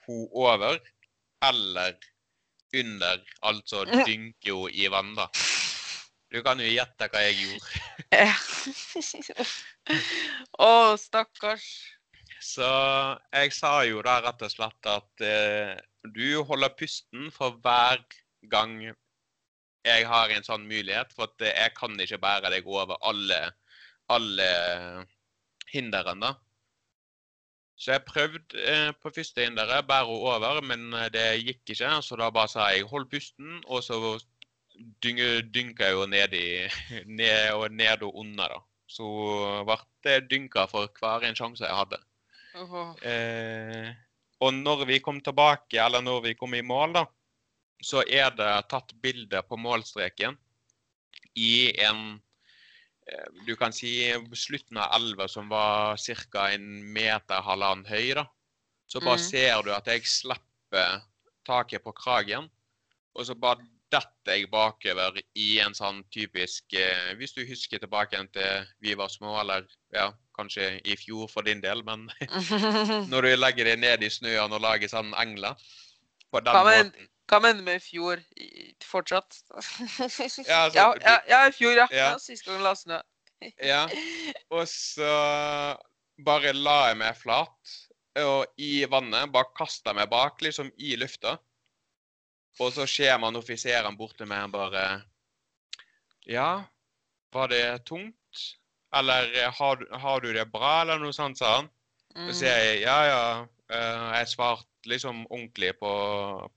[0.07, 0.79] henne over
[1.43, 1.95] eller
[2.75, 3.23] under.
[3.47, 5.27] Altså dynke henne i vann, da.
[6.27, 8.23] Du kan jo gjette hva jeg gjorde.
[10.67, 11.67] Å, stakkars.
[12.43, 12.67] Så
[13.33, 15.77] jeg sa jo da rett og slett at eh,
[16.13, 18.03] du holder pusten for hver
[18.51, 18.75] gang
[19.87, 21.13] jeg har en sånn mulighet.
[21.15, 23.39] For at jeg kan ikke bære deg over alle,
[24.13, 24.49] alle
[25.71, 26.33] hindrene.
[27.77, 31.91] Så jeg prøvde eh, på første hinderet, bære henne over, men eh, det gikk ikke.
[32.01, 34.17] Så da bare sa jeg hold pusten, og så
[35.03, 36.65] dynka jo ned, i,
[37.19, 38.63] ned, og ned og under, da.
[38.87, 39.05] Så
[39.67, 39.77] ble
[40.07, 41.99] det dynka for hver en sjanse jeg hadde.
[43.05, 43.93] Eh,
[44.41, 47.05] og når vi kom tilbake, eller når vi kom i mål, da,
[47.83, 50.37] så er det tatt bilde på målstreken
[51.37, 52.19] i en
[53.11, 55.97] eh, Du kan si slutten av elva som var
[56.31, 56.49] ca.
[56.51, 58.13] en meter, halvannen høy.
[58.15, 58.25] da.
[58.87, 59.25] Så bare mm.
[59.29, 61.01] ser du at jeg slipper
[61.45, 62.49] taket på kragen,
[63.15, 68.19] og så bare detter jeg bakover i en sånn typisk eh, Hvis du husker tilbake
[68.35, 72.09] til vi var små, eller ja, kanskje i fjor for din del, men
[73.11, 75.55] når du legger deg ned i snøen og lager sånn engler
[76.31, 77.07] på den måten.
[77.27, 78.21] Hva mener du med i fjor?
[78.87, 79.41] Fortsatt?
[80.47, 81.87] ja, altså, ja, ja, ja, i fjor, ja.
[81.91, 82.13] ja.
[82.23, 83.01] Sist gang la snø.
[83.71, 83.83] ja.
[84.49, 85.11] Og så
[86.25, 87.75] bare la jeg meg flat
[88.23, 89.31] og i vannet.
[89.33, 91.35] Bare kasta meg bak, liksom i lufta.
[92.63, 94.85] Og så ser man offiseren borte med en bare
[96.27, 96.63] Ja,
[97.35, 98.47] var det tungt?
[98.95, 101.69] Eller har, har, du det bra, eller noe sånt, sa han.
[102.15, 103.21] Så sier jeg ja, ja.
[103.67, 105.91] Eh, jeg svarte liksom ordentlig på,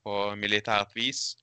[0.05, 1.35] på militært vis.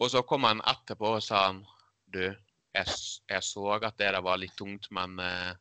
[0.00, 1.64] Og så kom han etterpå og sa han,
[2.08, 2.22] du,
[2.72, 2.94] jeg,
[3.28, 5.52] jeg så at det der var litt tungt, men uh,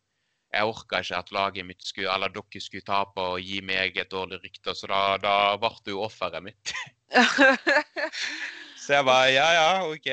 [0.54, 4.12] jeg orka ikke at laget mitt skulle, eller dere skulle tape og gi meg et
[4.12, 6.74] dårlig rykte, så da, da ble du offeret mitt.
[8.86, 10.10] så jeg bare ja, ja, OK.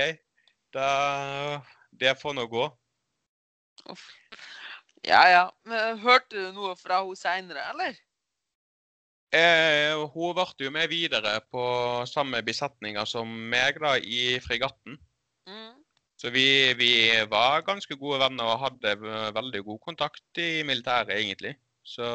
[0.74, 0.88] Da,
[1.94, 2.66] det får nå gå.
[5.06, 5.44] Ja, ja.
[5.64, 7.94] Men hørte du noe fra henne seinere, eller?
[9.34, 11.64] Eh, hun ble jo med videre på
[12.06, 14.98] samme besetninger som meg da, i fregatten.
[15.48, 15.74] Mm.
[16.16, 16.92] Så vi, vi
[17.28, 18.94] var ganske gode venner og hadde
[19.36, 21.56] veldig god kontakt i militæret, egentlig.
[21.84, 22.06] Så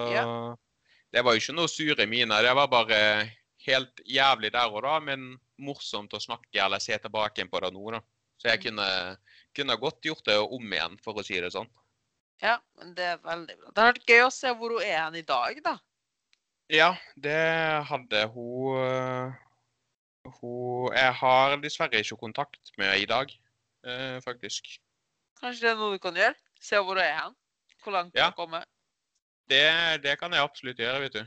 [1.12, 2.42] det var jo ikke noe sure miner.
[2.44, 3.02] Det var bare
[3.68, 7.84] helt jævlig der og da, men morsomt å snakke eller se tilbake på det nå,
[7.94, 8.02] da.
[8.42, 8.88] Så jeg kunne,
[9.54, 11.70] kunne godt gjort det om igjen, for å si det sånn.
[12.42, 13.70] Ja, men det er veldig bra.
[13.70, 15.76] Det har vært gøy å se hvor hun er i dag, da.
[16.72, 17.36] Ja, det
[17.90, 19.34] hadde hun øh,
[20.40, 23.28] Hun Jeg har dessverre ikke kontakt med henne i dag,
[23.86, 24.68] eh, faktisk.
[25.42, 26.36] Kanskje det er noe du kan gjøre?
[26.62, 27.36] Se hvor hun er hen?
[27.84, 28.30] Hvor langt hun Ja.
[28.30, 28.64] har kommet?
[29.50, 31.24] Det, det kan jeg absolutt gjøre, vet du.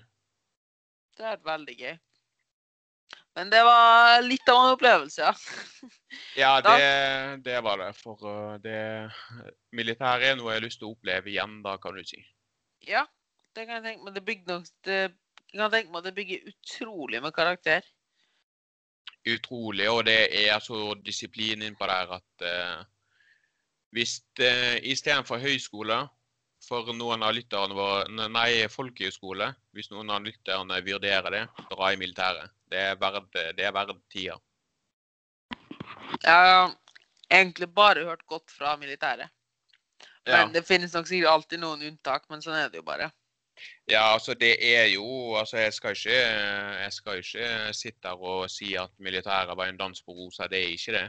[1.19, 1.97] Det er veldig gøy.
[3.35, 5.33] Men det var litt av en opplevelse, ja.
[6.43, 7.91] Ja, det, det var det.
[7.99, 9.11] For øh, det
[9.75, 12.23] militæret er noe jeg har lyst til å oppleve igjen, da, kan du si.
[12.87, 13.03] Ja,
[13.57, 14.15] det kan jeg tenke meg.
[14.15, 15.01] Det bygde nok det,
[15.55, 17.85] jeg kan tenke meg at det bygger utrolig med karakter.
[19.31, 19.87] Utrolig.
[19.91, 22.81] Og det er så disiplin innpå der at uh,
[23.95, 26.01] hvis uh, istedenfor høyskole
[26.65, 29.53] for noen av lytterne våre Nei, folkehøyskole.
[29.77, 32.51] Hvis noen av lytterne vurderer det, dra i militæret.
[32.71, 34.39] Det er verdt, det er verdt tida.
[36.25, 36.75] Jeg har
[37.31, 39.31] egentlig bare hørt godt fra militæret.
[40.25, 40.41] Ja.
[40.41, 43.11] Men det finnes nok sikkert alltid noen unntak, men sånn er det jo bare.
[43.91, 46.21] Ja, altså det er jo Altså jeg skal ikke,
[46.81, 50.49] jeg skal ikke sitte her og si at militæret var en dans på rosa.
[50.49, 51.05] Det er ikke det.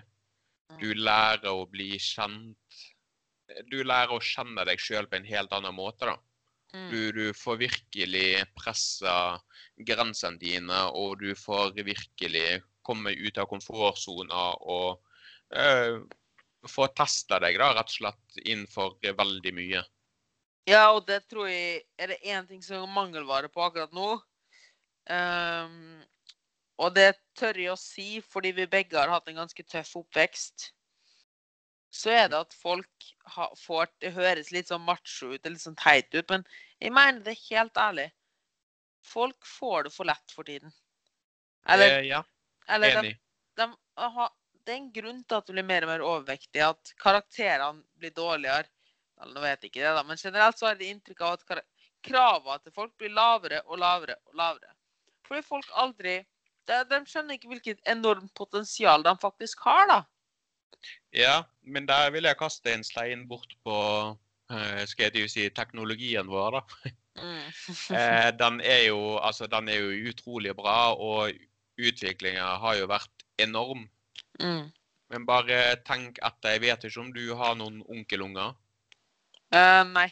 [0.82, 2.80] Du lærer å bli kjent
[3.72, 6.16] Du lærer å kjenne deg sjøl på en helt annen måte, da.
[6.76, 6.88] Mm.
[6.92, 9.38] Du, du får virkelig pressa
[9.88, 14.98] grensene dine, og du får virkelig komme ut av komfortsona og
[15.56, 16.02] øh,
[16.68, 19.84] få testa deg, da, rett og slett, innenfor veldig mye.
[20.66, 24.16] Ja, og det tror jeg er det én ting som er mangelvare på akkurat nå.
[25.06, 26.02] Um,
[26.82, 30.72] og det tør jeg å si fordi vi begge har hatt en ganske tøff oppvekst.
[31.96, 35.64] Så er det at folk ha, får Det høres litt sånn macho ut, eller litt
[35.64, 36.44] sånn teit ut, men
[36.82, 38.10] jeg mener det helt ærlig.
[39.06, 40.74] Folk får det for lett for tiden.
[41.70, 42.24] Eller, Eh, ja,
[42.68, 43.14] eller de, enig.
[43.58, 44.28] de, aha,
[44.66, 48.14] det er en grunn til at du blir mer og mer overvektig, at karakterene blir
[48.18, 48.68] dårligere.
[49.22, 51.64] Eller, nå vet jeg ikke det, da, men generelt så har jeg inntrykk av at
[52.06, 54.74] kravene til folk blir lavere og lavere og lavere.
[55.26, 56.20] Fordi folk aldri
[56.66, 60.02] de, de skjønner ikke hvilket enormt potensial de faktisk har, da.
[61.16, 63.76] Ja, men der vil jeg kaste en stein bort på
[64.52, 66.94] eh, skal jeg si, teknologien vår, da.
[67.16, 67.44] Mm.
[67.96, 71.32] Eh, den, er jo, altså, den er jo utrolig bra, og
[71.80, 73.86] utviklinga har jo vært enorm.
[74.42, 74.68] Mm.
[75.14, 76.56] Men bare tenk etter.
[76.56, 78.56] Jeg vet ikke om du har noen onkelunger?
[79.56, 80.10] Eh, nei.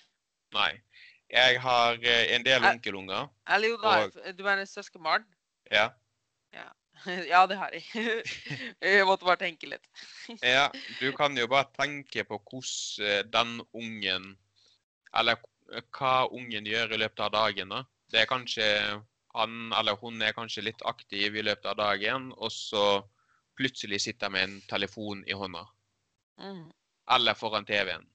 [0.55, 0.71] Nei.
[1.33, 2.69] Jeg har eh, en del Eh.
[2.71, 3.27] onkelunger.
[3.49, 5.25] Eller jo, da, Og- du mener søskenbarn?
[5.71, 5.89] Ja.
[7.33, 7.83] ja, det har jeg.
[8.81, 9.87] jeg måtte bare tenke litt.
[10.45, 10.67] ja.
[10.99, 14.37] Du kan jo bare tenke på hvordan den ungen
[15.13, 15.35] Eller
[15.97, 17.69] hva ungen gjør i løpet av dagen.
[17.73, 17.83] da.
[18.13, 18.67] Det er kanskje
[19.33, 23.01] han eller hun er kanskje litt aktiv i løpet av dagen, og så
[23.57, 25.63] plutselig sitter med en telefon i hånda.
[26.37, 26.71] Mm.
[27.15, 28.05] Eller foran TV-en.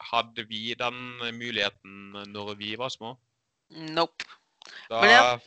[0.00, 0.96] Hadde vi den
[1.36, 3.14] muligheten når vi var små?
[3.70, 4.24] Nope.
[4.88, 5.40] Da, Men jeg,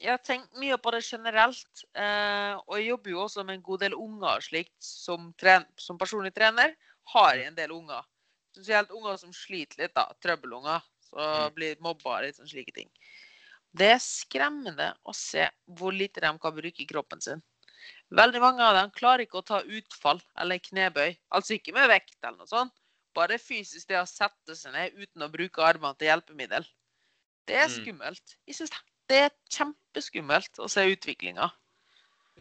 [0.00, 1.82] jeg har tenkt mye på det generelt.
[1.94, 4.76] Eh, og jeg jobber jo også med en god del unger slikt.
[4.78, 6.76] Som, tren som personlig trener
[7.14, 8.06] har jeg en del unger.
[8.56, 10.06] Spesielt unger som sliter litt, da.
[10.22, 10.84] Trøbbelunger.
[11.06, 11.54] Så Mm.
[11.54, 12.88] blir mobba og litt sånn slike ting.
[13.76, 15.44] Det er skremmende å se
[15.78, 17.42] hvor lite de kan bruke kroppen sin.
[18.10, 21.16] Veldig mange av dem klarer ikke å ta utfall eller knebøy.
[21.30, 22.72] Altså ikke med vekt eller noe sånt.
[23.16, 26.66] Bare fysisk det å sette seg ned uten å bruke armene til hjelpemiddel.
[27.48, 27.76] Det er Mm.
[27.78, 28.36] skummelt.
[28.46, 28.72] Jeg synes
[29.08, 31.50] det er kjempeskummelt å se utviklinga.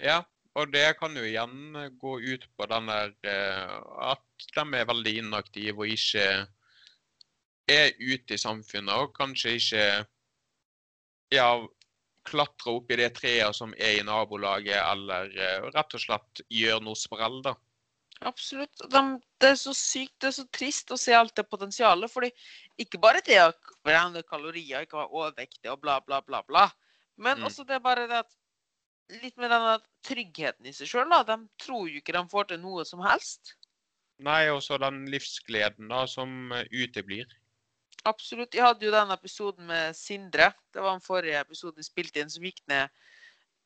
[0.02, 0.24] Ja,
[0.56, 5.18] og det kan jo igjen gå ut på den der eh, at de er veldig
[5.22, 6.48] inaktive og ikke
[7.72, 9.86] er ute i samfunnet og kanskje ikke
[11.34, 11.48] ja,
[12.26, 16.84] klatre opp i det treet som er i nabolaget, eller eh, rett og slett gjøre
[16.86, 17.56] noe sprell, da.
[18.22, 18.86] Absolutt.
[18.90, 19.02] De,
[19.40, 22.12] det er så sykt, det er så trist å se alt det potensialet.
[22.12, 22.32] fordi
[22.80, 23.52] ikke bare det å
[23.84, 26.72] brenne kalorier, ikke være overvektig og bla, bla, bla, bla.
[27.18, 27.46] Men Mm.
[27.46, 28.32] også det er bare det at
[29.22, 31.12] Litt med denne tryggheten i seg sjøl.
[31.28, 33.54] De tror jo ikke de får til noe som helst.
[34.18, 37.28] Nei, og så den livsgleden da som eh, uteblir.
[38.06, 38.56] Absolutt.
[38.56, 40.54] Jeg hadde jo den episoden med Sindre.
[40.74, 42.90] Det var den forrige episoden jeg spilte inn, som gikk ned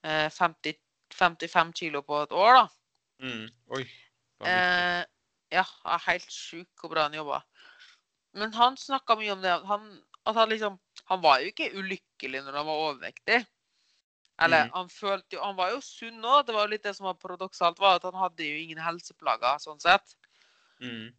[0.03, 0.75] eh, 50,
[1.15, 2.67] 55 kilo på et år, da.
[3.23, 3.47] Mm.
[3.77, 3.83] Oi.
[4.47, 5.03] Eh,
[5.51, 7.41] ja, er helt sjuk hvor bra han jobba.
[8.37, 9.55] Men han snakka mye om det.
[9.67, 9.87] Han,
[10.25, 10.79] at han liksom
[11.09, 13.45] Han var jo ikke ulykkelig når han var overvektig.
[14.39, 14.71] Eller Mm.
[14.73, 16.45] han følte jo Han var jo sunn òg.
[16.45, 19.57] Det var jo litt det som var paradoksalt, var at han hadde jo ingen helseplager
[19.59, 20.15] sånn sett.
[20.79, 21.09] Mm.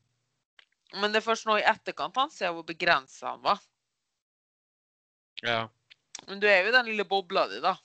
[0.94, 3.58] Men det er først nå i etterkant han ser hvor begrensa han var.
[5.42, 5.68] Ja.
[6.28, 7.76] Men du er jo i den lille bobla di, da.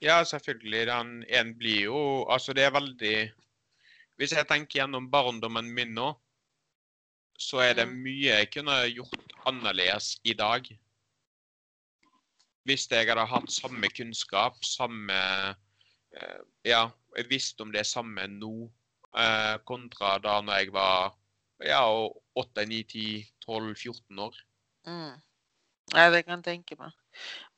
[0.00, 0.86] Ja, selvfølgelig.
[0.86, 3.32] Den en blir jo Altså, det er veldig
[4.18, 6.10] Hvis jeg tenker gjennom barndommen min nå,
[7.38, 10.66] så er det mye jeg kunne gjort annerledes i dag.
[12.66, 15.14] Hvis jeg hadde hatt samme kunnskap, samme
[16.18, 18.66] eh, Ja, jeg visste om det samme nå,
[19.14, 21.14] eh, kontra da når jeg var
[21.64, 21.80] ja,
[22.38, 24.36] 8, 9, 10, 12, 14 år.
[24.86, 25.14] Mm.
[25.94, 26.94] Nei, det kan jeg tenke meg.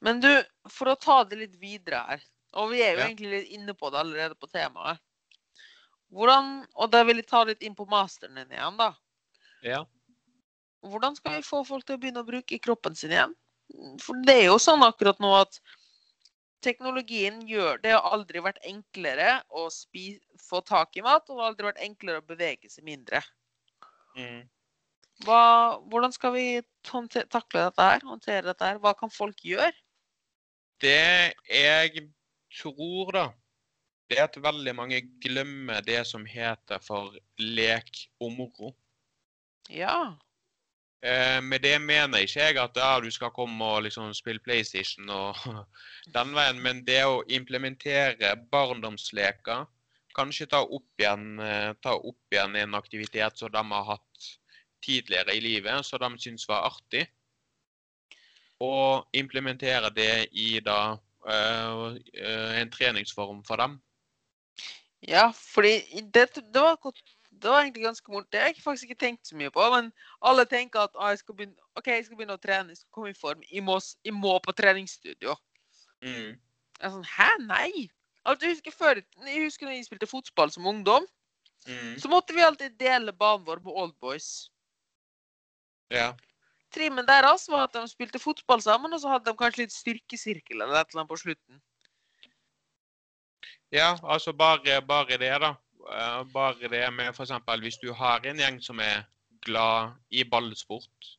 [0.05, 0.31] Men du,
[0.71, 2.23] for å ta det litt videre her,
[2.61, 3.07] og vi er jo Ja.
[3.09, 5.01] egentlig litt inne på det allerede på temaet.
[6.11, 8.91] Hvordan, og da vil jeg ta litt inn på masteren din igjen, da.
[9.63, 9.85] Ja.
[10.81, 13.35] Hvordan skal vi få folk til å begynne å bruke kroppen sin igjen?
[14.03, 15.61] For det er jo sånn akkurat nå at
[16.65, 21.45] teknologien gjør Det har aldri vært enklere å spi, få tak i mat, og det
[21.45, 23.23] har aldri vært enklere å bevege seg mindre.
[24.19, 24.43] Mm.
[25.25, 25.43] Hva,
[25.93, 26.47] hvordan skal vi
[26.87, 28.05] takle dette her?
[28.09, 28.81] Håndtere dette her?
[28.83, 29.73] Hva kan folk gjøre?
[30.81, 32.07] Det jeg
[32.57, 33.27] tror, da,
[34.11, 38.73] det er at veldig mange glemmer det som heter for lek og moro.
[39.71, 40.17] Ja.
[41.07, 45.09] Eh, med det mener ikke jeg at ja, du skal komme og liksom spille PlayStation
[45.15, 45.39] og
[46.17, 49.69] den veien, men det å implementere barndomsleker,
[50.17, 54.29] kanskje ta opp igjen, eh, ta opp igjen en aktivitet som de har hatt
[54.85, 57.07] tidligere i livet, som de syns var artig,
[58.61, 60.99] og implementere det i da
[61.31, 63.79] eh, eh, en treningsform for dem.
[65.09, 65.79] Ja, fordi
[66.15, 66.77] det, det, var,
[67.31, 68.33] det var egentlig ganske morsomt.
[68.33, 69.65] Det har jeg faktisk ikke tenkt så mye på.
[69.75, 72.83] Men alle tenker at ah, jeg, skal begynne, ok, jeg skal begynne å trene, jeg
[72.83, 73.47] skal komme i form.
[73.53, 75.39] Jeg må, jeg må på treningsstudio.
[76.05, 76.37] Mm.
[76.37, 77.89] Jeg er sånn, Hæ, nei?
[78.29, 81.09] Altså, jeg husker før, jeg husker når jeg spilte fotball som ungdom,
[81.69, 81.99] Mm.
[82.01, 84.49] så måtte vi alltid dele banen vår med oldboys.
[85.93, 86.15] Ja.
[86.73, 90.61] Trimmen deres var at de spilte fotball sammen, og så hadde de kanskje litt styrkesirkel
[90.61, 91.61] eller et eller annet på slutten.
[93.73, 95.55] Ja, altså bare, bare det, da.
[95.91, 97.33] Eh, Bare det med f.eks.
[97.63, 99.07] hvis du har en gjeng som er
[99.47, 101.15] glad i ballsport.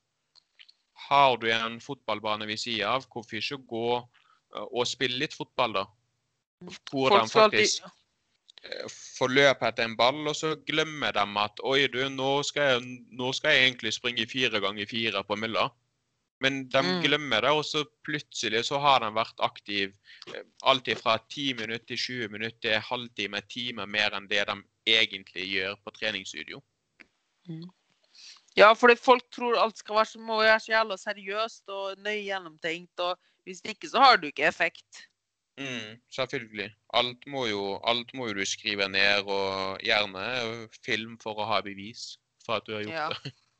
[1.10, 5.74] Har du en fotballbane ved siden av, hvorfor ikke gå eh, og spille litt fotball,
[5.74, 5.86] da?
[6.91, 7.97] Hvordan faktisk får
[9.18, 12.97] få løp etter en ball, og så glemmer de at oi, du, nå skal jeg,
[13.18, 15.70] nå skal jeg egentlig springe fire ganger fire på mølla.
[16.42, 17.02] Men de Mm.
[17.04, 19.94] glemmer det, og så plutselig så har de vært aktiv
[20.28, 24.56] alt alltid fra 10 minutter til 20 minutter til halvtime, time mer enn det de
[24.89, 26.62] egentlig gjør på treningsstudio.
[28.58, 32.26] Ja, fordi folk tror alt skal være så, må være så jævla seriøst og nøye
[32.26, 33.00] gjennomtenkt.
[33.00, 35.06] Og hvis ikke, så har du ikke effekt.
[35.60, 36.72] Mm, selvfølgelig.
[36.94, 41.62] Alt må, jo, alt må jo du skrive ned, og gjerne film for å ha
[41.62, 43.08] bevis for at du har gjort Ja.
[43.10, 43.34] det.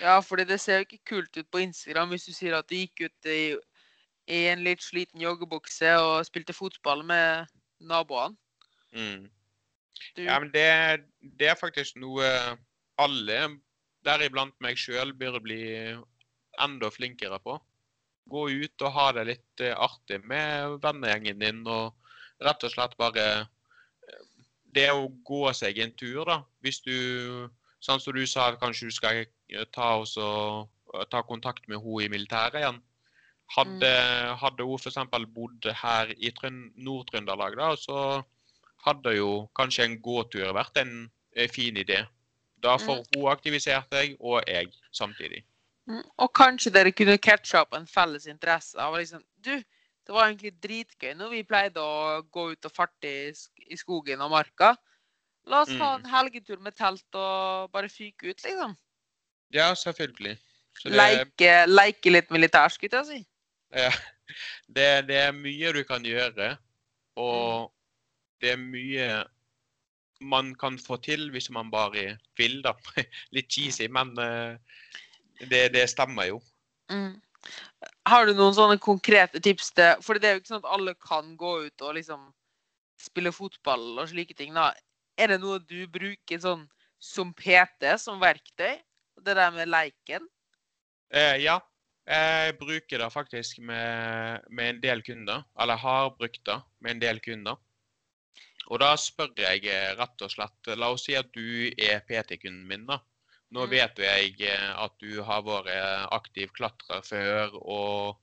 [0.00, 2.78] Ja, fordi det ser jo ikke kult ut på Instagram hvis du sier at du
[2.78, 3.42] gikk ut i,
[4.32, 8.36] i en litt sliten joggebukse og spilte fotball med naboene.
[8.92, 9.28] Mm.
[10.16, 11.04] Ja, men det,
[11.38, 12.26] det er faktisk noe
[13.00, 13.38] alle,
[14.04, 15.62] deriblant meg sjøl, bør bli
[16.60, 17.56] enda flinkere på.
[18.32, 21.94] Gå ut og ha det litt eh, artig med vennegjengen din, og
[22.42, 24.28] rett og slett bare eh,
[24.72, 26.38] Det å gå seg en tur, da.
[26.64, 26.94] Hvis du
[27.82, 31.82] Sånn som du sa, kanskje du skal eh, ta, oss og, og ta kontakt med
[31.82, 32.80] henne i militæret igjen.
[33.52, 33.90] Hadde,
[34.40, 35.00] hadde hun f.eks.
[35.34, 38.22] bodd her i Nord-Trøndelag, da, så
[38.86, 40.94] hadde jo kanskje en gåtur vært en
[41.36, 42.04] eh, fin idé.
[42.62, 45.42] Da får hun aktivisert deg, og jeg samtidig.
[45.90, 49.50] Mm, Og kanskje dere kunne catche opp en felles interesse av liksom Du,
[50.06, 54.30] det var egentlig dritgøy når vi pleide å gå ut og farte i skogen og
[54.30, 54.76] marka.
[55.50, 56.04] La oss ta Mm.
[56.04, 58.76] en helgetur med telt og bare fyke ut, liksom.
[59.52, 60.38] Ja, selvfølgelig.
[60.78, 63.26] Så det, Leike, leike litt militærsk, skulle jeg si.
[63.74, 63.90] ja,
[64.68, 66.56] det, det er mye du kan gjøre,
[67.16, 67.72] og
[68.40, 69.24] det er mye
[70.22, 72.72] man kan få til hvis man bare vil, da.
[73.34, 74.56] Litt cheesy, men eh,
[75.50, 76.40] det, det stemmer jo.
[76.92, 77.20] Mm.
[78.06, 80.94] Har du noen sånne konkrete tips til For det er jo ikke sånn at alle
[80.94, 82.28] kan gå ut og liksom
[83.02, 84.54] spille fotball og slike ting.
[84.54, 84.68] da.
[85.22, 86.64] Er det noe du bruker sånn
[87.02, 88.80] som PT, som verktøy?
[89.22, 90.24] Det der med leiken?
[91.14, 91.58] Eh, ja,
[92.08, 95.44] jeg bruker det faktisk med, med en del kunder.
[95.62, 97.60] Eller har brukt det med en del kunder.
[98.70, 102.66] Og da spør jeg eh, rett og slett La oss si at du er PT-kunden
[102.70, 102.98] min, da.
[103.52, 103.70] Nå Mm.
[103.70, 105.70] vet jo jeg eh, at du har vært
[106.16, 108.16] aktiv klatrer før og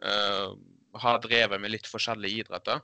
[0.00, 0.56] uh,
[1.02, 2.80] har drevet med litt forskjellige idretter,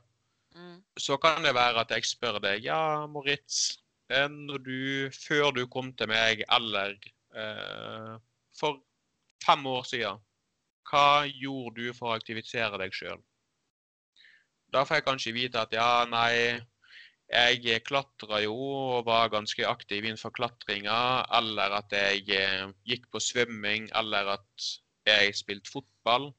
[0.98, 3.76] Så kan det være at jeg spør deg Ja, Moritz,
[4.08, 6.94] du, før du kom til meg, eller
[7.36, 8.14] eh,
[8.56, 8.80] for
[9.44, 10.22] fem år siden,
[10.86, 13.18] hva gjorde du for å aktivisere deg sjøl?
[14.72, 16.62] Da får jeg kanskje vite at ja, nei,
[17.26, 23.22] jeg klatra jo og var ganske aktiv innenfor klatringa, eller at jeg eh, gikk på
[23.22, 24.70] svømming, eller at
[25.06, 26.30] jeg spilte fotball.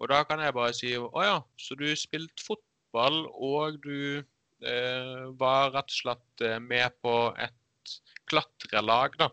[0.00, 5.24] Og da kan jeg bare si å ja, så du spilte fotball, og du eh,
[5.38, 7.94] var rett og slett eh, med på et
[8.30, 9.30] klatrelag, da.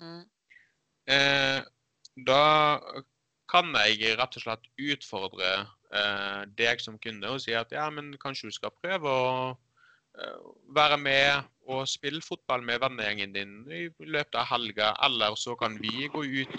[0.00, 0.24] Mm.
[1.10, 1.60] Eh,
[2.26, 2.42] da
[3.50, 5.50] kan jeg rett og slett utfordre
[5.92, 10.38] eh, deg som kunde og si at ja, men kanskje du skal prøve å eh,
[10.76, 15.76] være med og spille fotball med vennegjengen din i løpet av helga, eller så kan
[15.82, 16.56] vi gå ut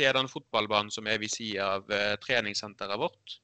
[0.00, 3.40] til den fotballbanen som er ved siden av eh, treningssenteret vårt.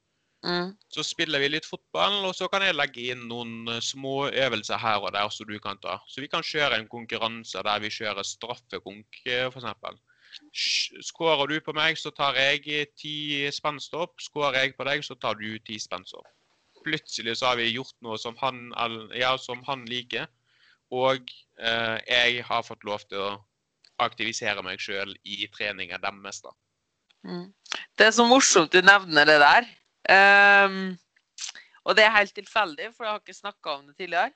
[0.46, 0.74] Mm.
[0.94, 4.78] Så spiller vi litt fotball, og så kan jeg legge inn noen eh, små øvelser
[4.78, 5.96] her og der som du kan ta.
[6.06, 9.98] Så vi kan kjøre en konkurranse der vi kjører straffekonk, eh, f.eks.
[11.08, 13.16] Skårer du på meg, så tar jeg ti
[13.54, 14.20] spennstopp.
[14.22, 16.28] Skårer jeg på deg, så tar du ti spennstopp.
[16.86, 18.68] Plutselig så har vi gjort noe som han,
[19.16, 20.28] ja, som han liker,
[20.94, 23.32] og eh, jeg har fått lov til å
[24.04, 26.38] aktivisere meg sjøl i treninga deres.
[26.44, 26.54] da.
[27.26, 27.50] Mm.
[27.98, 29.66] Det er så morsomt du nevner det der.
[30.12, 30.96] Ehm,
[31.84, 34.32] og det er helt tilfeldig, for jeg har ikke snakka om det tidligere.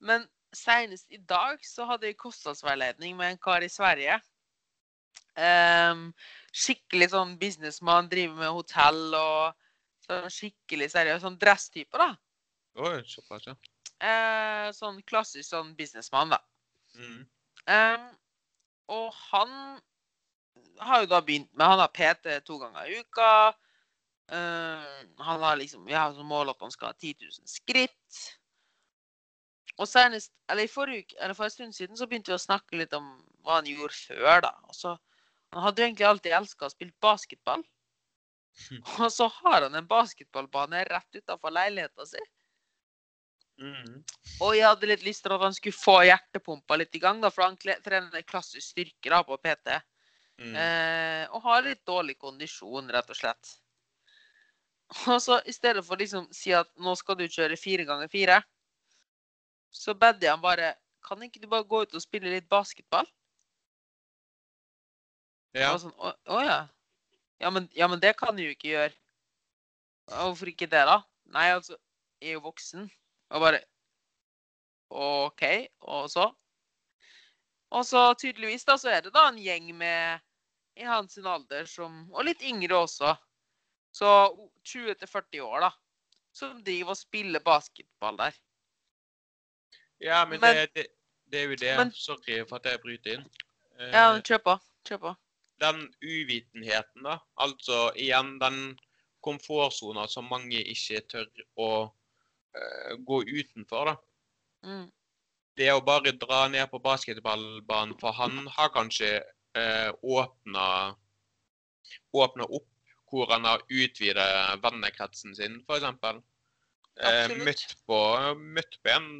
[0.00, 4.18] Men senest i dag så hadde jeg kostnadsveiledning med en kar i Sverige.
[5.36, 6.08] Um,
[6.56, 9.56] skikkelig sånn businessmann, driver med hotell og
[10.06, 12.14] sånn skikkelig seriøs sånn dresstype, da.
[12.80, 13.56] Oi, såpass, ja.
[13.96, 16.40] Uh, sånn klassisk sånn businessmann, da.
[16.96, 17.20] Mm.
[17.68, 18.08] Um,
[18.96, 19.52] og han
[20.80, 23.52] har jo da begynt med Han har PT to ganger i uka.
[24.32, 28.18] Ehm, han har liksom Vi har som mål at han skal ha 10 000 skritt.
[29.76, 32.40] Og senest, eller i forrige uke, eller for en stund siden så begynte vi å
[32.40, 33.10] snakke litt om
[33.44, 34.40] hva han gjorde før.
[34.48, 34.52] da.
[34.68, 34.96] Og så,
[35.52, 37.62] Han hadde jo egentlig alltid elska å spille basketball.
[39.04, 42.22] Og så har han en basketballbane rett utafor leiligheta si.
[43.60, 44.02] Mm.
[44.44, 47.30] Og jeg hadde litt lyst til at han skulle få hjertepumpa litt i gang, da,
[47.32, 49.76] for han trener klassisk styrke da, på PT.
[50.40, 50.56] Mm.
[50.60, 53.54] Eh, og har litt dårlig kondisjon, rett og slett.
[55.12, 58.40] Og så i stedet for liksom si at nå skal du kjøre fire ganger fire,
[59.74, 60.74] så bedde jeg han bare
[61.06, 63.06] Kan ikke du bare gå ut og spille litt basketball?
[65.54, 65.70] Ja.
[65.70, 66.56] Og sånn, å, å ja.
[67.38, 68.96] Ja men, ja, men det kan du jo ikke gjøre.
[70.10, 70.96] Hvorfor ikke det, da?
[71.30, 71.76] Nei, altså,
[72.18, 72.88] jeg er jo voksen.
[73.30, 73.60] Og bare
[74.90, 75.44] OK,
[75.86, 76.26] og så?
[77.74, 80.26] Og så tydeligvis, da, så er det da en gjeng med
[80.76, 83.14] i hans alder som Og litt yngre også.
[83.96, 84.08] Så
[84.68, 85.70] 20-40 år, da.
[86.36, 88.34] Som driver og spiller basketball der.
[90.00, 90.86] Ja, men, Men- det, det,
[91.32, 91.76] det er jo det.
[91.78, 93.24] men- Sorry for at jeg bryter inn.
[93.78, 94.58] Eh, Ja, kjør på.
[94.88, 95.14] Kjør på.
[95.60, 97.18] Den uvitenheten, da.
[97.40, 98.78] Altså igjen den
[99.24, 101.26] komfortsona som mange ikke tør
[101.56, 103.96] å uh, gå utenfor, da.
[104.62, 104.92] Mm.
[105.56, 109.22] Det å bare dra ned på basketballbanen, for han har kanskje
[109.56, 110.96] eh, åpna
[112.12, 112.68] åpna opp
[113.10, 114.28] hvor han har utvidet
[114.62, 116.22] vennekretsen sin, f.eks.
[116.96, 117.98] Eh, møtt, på,
[118.56, 119.10] møtt på en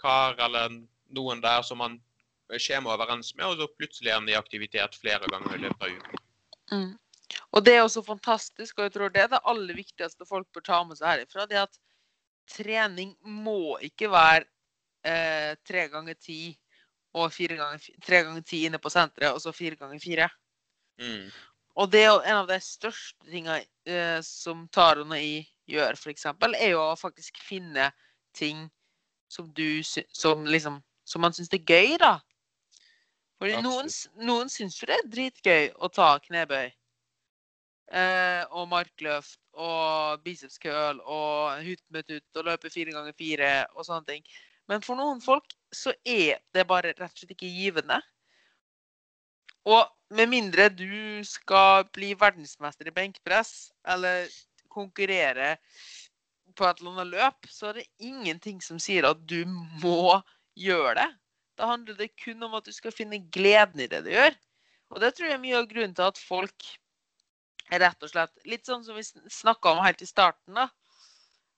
[0.00, 0.74] kar eller
[1.16, 1.98] noen der som han
[2.50, 5.96] kommer overens med, og så plutselig er han i aktivitet flere ganger i løpet av
[5.96, 6.20] uka.
[6.72, 6.92] Mm.
[7.56, 10.66] Og det er også fantastisk, og jeg tror det er det aller viktigste folk bør
[10.66, 11.46] ta med seg herifra.
[11.50, 11.80] det at
[12.50, 14.44] trening må ikke være
[15.08, 16.54] eh, tre ganger ti
[17.14, 20.28] og fire ganger, tre ganger ti inne på senteret, og så fire ganger fire.
[21.00, 21.30] Mm.
[21.74, 25.98] Og det er jo en av de største tingene eh, som Taron og jeg gjør,
[25.98, 27.90] f.eks., er jo å faktisk finne
[28.36, 28.68] ting
[29.30, 32.14] som du som liksom Som man syns er gøy, da.
[33.36, 33.90] Fordi noen,
[34.24, 36.70] noen syns jo det er dritgøy å ta knebøy.
[37.92, 43.50] Eh, og markløft og biceps curl og hut med tut og løpe fire ganger fire
[43.74, 44.24] og sånne ting.
[44.72, 48.00] Men for noen folk så er det bare rett og slett ikke givende.
[49.64, 49.84] Og
[50.14, 54.28] med mindre du skal bli verdensmester i benkpress eller
[54.72, 55.56] konkurrere
[56.54, 59.42] på et eller annet løp, så er det ingenting som sier at du
[59.82, 60.20] må
[60.58, 61.08] gjøre det.
[61.58, 64.36] Da handler det kun om at du skal finne gleden i det du gjør.
[64.94, 66.66] Og det tror jeg er mye av grunnen til at folk
[67.72, 70.68] rett og slett Litt sånn som vi snakka om helt i starten, da.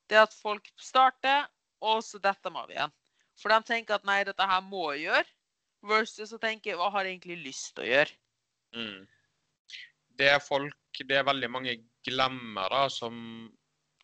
[0.07, 1.48] Det at folk starter,
[1.82, 2.92] og så detter de av igjen.
[3.36, 5.36] For de tenker at nei, dette her må jeg gjøre.
[5.85, 8.16] Versus å tenke hva har jeg egentlig lyst til å gjøre?
[8.77, 9.07] Mm.
[10.18, 13.16] det folk Det er veldig mange glemmer, da, som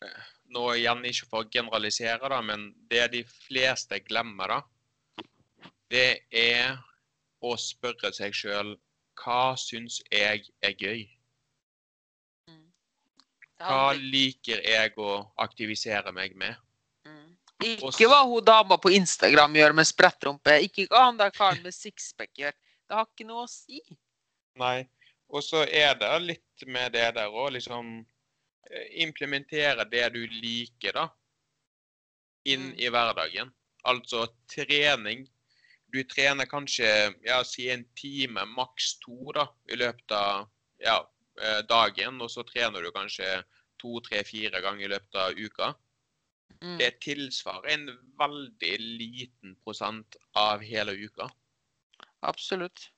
[0.01, 5.27] eh, Nå igjen ikke for å generalisere, da, men det de fleste glemmer, da,
[5.89, 6.77] det er
[7.41, 8.75] å spørre seg sjøl
[9.19, 11.03] hva syns jeg er gøy?
[12.49, 12.67] Mm.
[13.61, 16.57] Hva liker jeg å aktivisere meg med?
[17.63, 20.57] Ikke hva hun dama på Instagram gjør med sprettrumpe.
[20.65, 22.55] Ikke hva han der karen med sixpack gjør.
[22.89, 23.79] Det har ikke noe å si.
[24.59, 24.87] Nei.
[25.33, 28.05] Og så er det litt med det der å liksom
[28.69, 31.07] eh, implementere det du liker, da,
[32.45, 32.79] inn Mm.
[32.79, 33.53] i hverdagen.
[33.85, 35.27] Altså trening.
[35.93, 40.49] Du trener kanskje ja, si en time, maks to, da, i løpet av
[40.79, 40.99] ja,
[41.41, 42.21] eh, dagen.
[42.21, 43.43] Og så trener du kanskje
[43.79, 45.73] to, tre, fire ganger i løpet av uka.
[46.63, 46.77] Mm.
[46.79, 47.89] Det tilsvarer en
[48.19, 51.27] veldig liten prosent av hele uka.
[52.23, 52.89] Absolutt.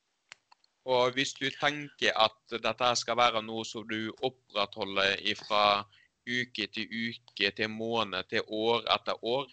[0.85, 5.81] Og hvis du tenker at dette skal være noe som du opprettholder fra
[6.29, 9.49] uke til uke, til måned, til år etter år,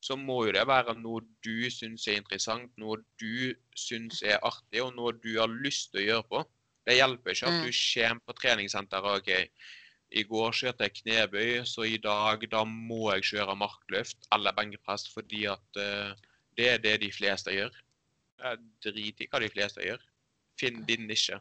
[0.00, 4.80] så må jo det være noe du syns er interessant, noe du syns er artig,
[4.84, 6.42] og noe du har lyst til å gjøre på.
[6.86, 7.64] Det hjelper ikke at Mm.
[7.66, 9.50] du kommer på treningssenteret og OK,
[10.10, 15.08] i går kjørte jeg knebøy, så i dag da må jeg kjøre markløft eller benkpress
[15.12, 16.12] fordi at eh,
[16.56, 17.74] det er det de fleste gjør.
[18.38, 20.00] Jeg driter i hva de fleste gjør.
[20.60, 21.40] Finn din nisje.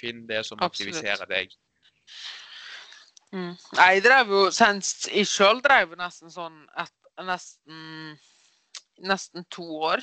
[0.00, 0.94] Finn det som Absolutt.
[0.96, 1.52] aktiviserer deg.
[3.34, 3.56] Mm.
[3.76, 6.92] Jeg drev jo senest Jeg sjøl drev nesten sånn et,
[7.26, 8.18] nesten
[9.04, 10.00] nesten to år.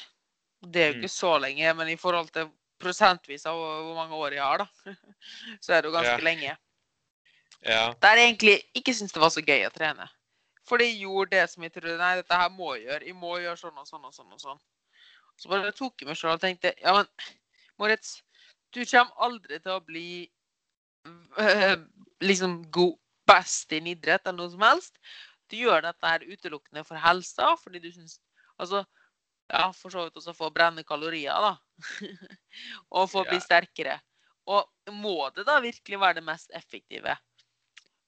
[0.61, 1.03] Det er jo Mm.
[1.03, 4.67] ikke så lenge, men i forhold til prosentvis av hvor mange år jeg har, da,
[5.63, 6.23] så er det jo ganske Ja.
[6.29, 6.57] lenge.
[7.65, 7.93] Ja.
[8.03, 10.07] Der jeg egentlig ikke syntes det var så gøy å trene.
[10.67, 13.07] For jeg gjorde det som jeg trodde Nei, dette her må jeg gjøre.
[13.09, 14.31] Jeg må gjøre sånn og sånn og sånn.
[14.31, 14.61] og sånn.
[15.39, 17.09] Så bare tok jeg meg sjøl og tenkte Ja, men
[17.81, 18.19] Moritz,
[18.73, 20.07] du kommer aldri til å bli
[21.41, 21.77] øh,
[22.23, 24.99] liksom god best i en idrett eller noe som helst.
[25.49, 28.19] Du gjør dette her utelukkende for helsa, fordi du syns
[28.61, 28.83] Altså,
[29.49, 31.55] ja, for så vidt også for å brenne kalorier, da.
[32.95, 33.95] og for å bli sterkere.
[34.45, 37.15] Og må det da virkelig være det mest effektive?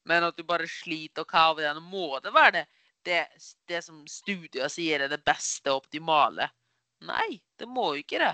[0.05, 2.65] Men at du bare sliter og kaver den, må det være det,
[3.05, 3.21] det,
[3.69, 6.49] det som studier sier er det beste og optimale?
[7.05, 8.33] Nei, det må jo ikke det.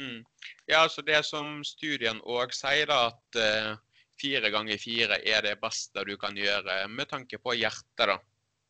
[0.00, 0.24] Mm.
[0.66, 3.78] Ja, altså det som studien òg sier, da, at uh,
[4.20, 8.18] fire ganger fire er det beste du kan gjøre med tanke på hjertet, da.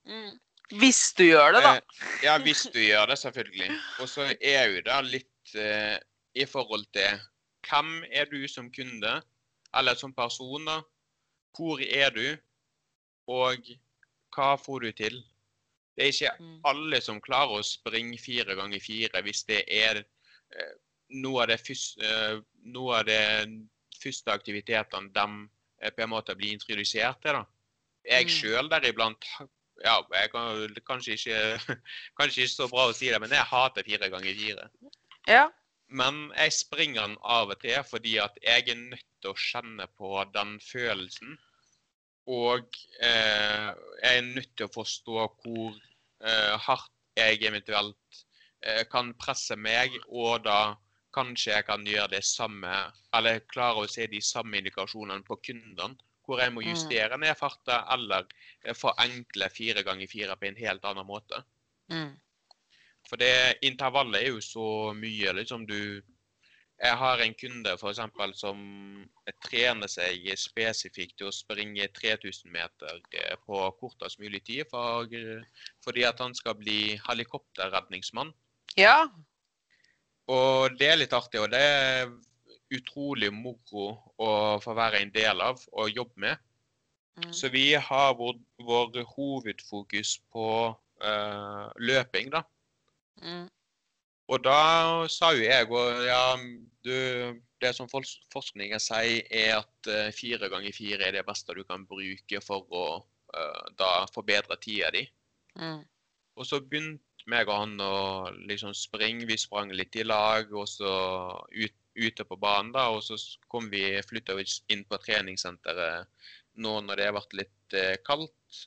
[0.08, 0.38] Mm.
[0.80, 1.74] Hvis du gjør det, da.
[1.78, 3.72] Uh, ja, hvis du gjør det, selvfølgelig.
[4.00, 5.98] Og så er jo det litt uh,
[6.34, 7.20] i forhold til
[7.68, 9.18] hvem er du som kunde,
[9.76, 10.80] eller som person, da.
[11.56, 12.36] Hvor er du,
[13.30, 13.70] og
[14.34, 15.20] hva får du til?
[15.96, 16.60] Det er ikke Mm.
[16.64, 20.74] alle som klarer å springe fire ganger fire hvis det er eh,
[21.10, 23.48] noe av eh, noe av det
[24.02, 25.48] første aktivitetene de
[25.82, 27.32] eh, på en måte blir introdusert til.
[27.32, 27.44] da.
[28.06, 28.30] Jeg Mm.
[28.30, 29.24] sjøl deriblant
[29.84, 31.36] ja, jeg kan, kanskje, ikke,
[32.18, 34.70] kanskje ikke så bra å si det, men jeg hater fire ganger fire.
[35.28, 35.50] Ja.
[35.90, 39.86] Men jeg springer den av og til fordi at jeg er nødt til å kjenne
[39.98, 41.38] på den følelsen.
[42.30, 43.70] Og eh,
[44.04, 45.72] jeg er nødt til å forstå hvor
[46.22, 48.20] eh, hardt jeg eventuelt
[48.62, 50.76] eh, kan presse meg, og da
[51.16, 52.70] kanskje jeg kan gjøre det samme,
[53.18, 55.98] eller klare å se de samme indikasjonene på kundene.
[56.22, 56.68] Hvor jeg må Mm.
[56.70, 58.28] justere ned farta, eller
[58.62, 61.42] eh, forenkle fire ganger fire på en helt annen måte.
[61.90, 62.12] Mm.
[63.10, 66.00] For det intervallet er jo så mye, liksom du
[66.80, 68.60] Jeg har en kunde for eksempel som
[69.44, 75.04] trener seg spesifikt til å springe 3000 meter eh, på kortest mulig tid, for,
[75.84, 78.32] fordi at han skal bli helikopterredningsmann.
[78.80, 79.10] Ja.
[80.32, 82.14] Og det er litt artig, og det er
[82.72, 84.30] utrolig moro å
[84.64, 86.46] få være en del av og jobbe med.
[87.20, 87.32] Mm.
[87.34, 92.44] Så vi har vår, vår hovedfokus på uh, løping, da.
[93.24, 93.46] Mm.
[94.30, 94.60] Og da
[95.10, 96.24] sa jo jeg og ja,
[96.86, 96.94] du,
[97.60, 101.86] det som forskningen sier, er at eh, fire ganger fire er det beste du kan
[101.88, 102.84] bruke for å
[103.34, 105.02] uh, da forbedre tida di.
[105.58, 105.82] Mm.
[106.38, 109.26] Og så begynte meg og han å liksom springe.
[109.28, 110.92] Vi sprang litt i lag, og så
[111.50, 112.88] ut, ute på banen, da.
[112.94, 113.18] Og så
[113.52, 116.08] kom vi, flytta vi inn på treningssenteret
[116.60, 118.62] nå når det ble litt eh, kaldt.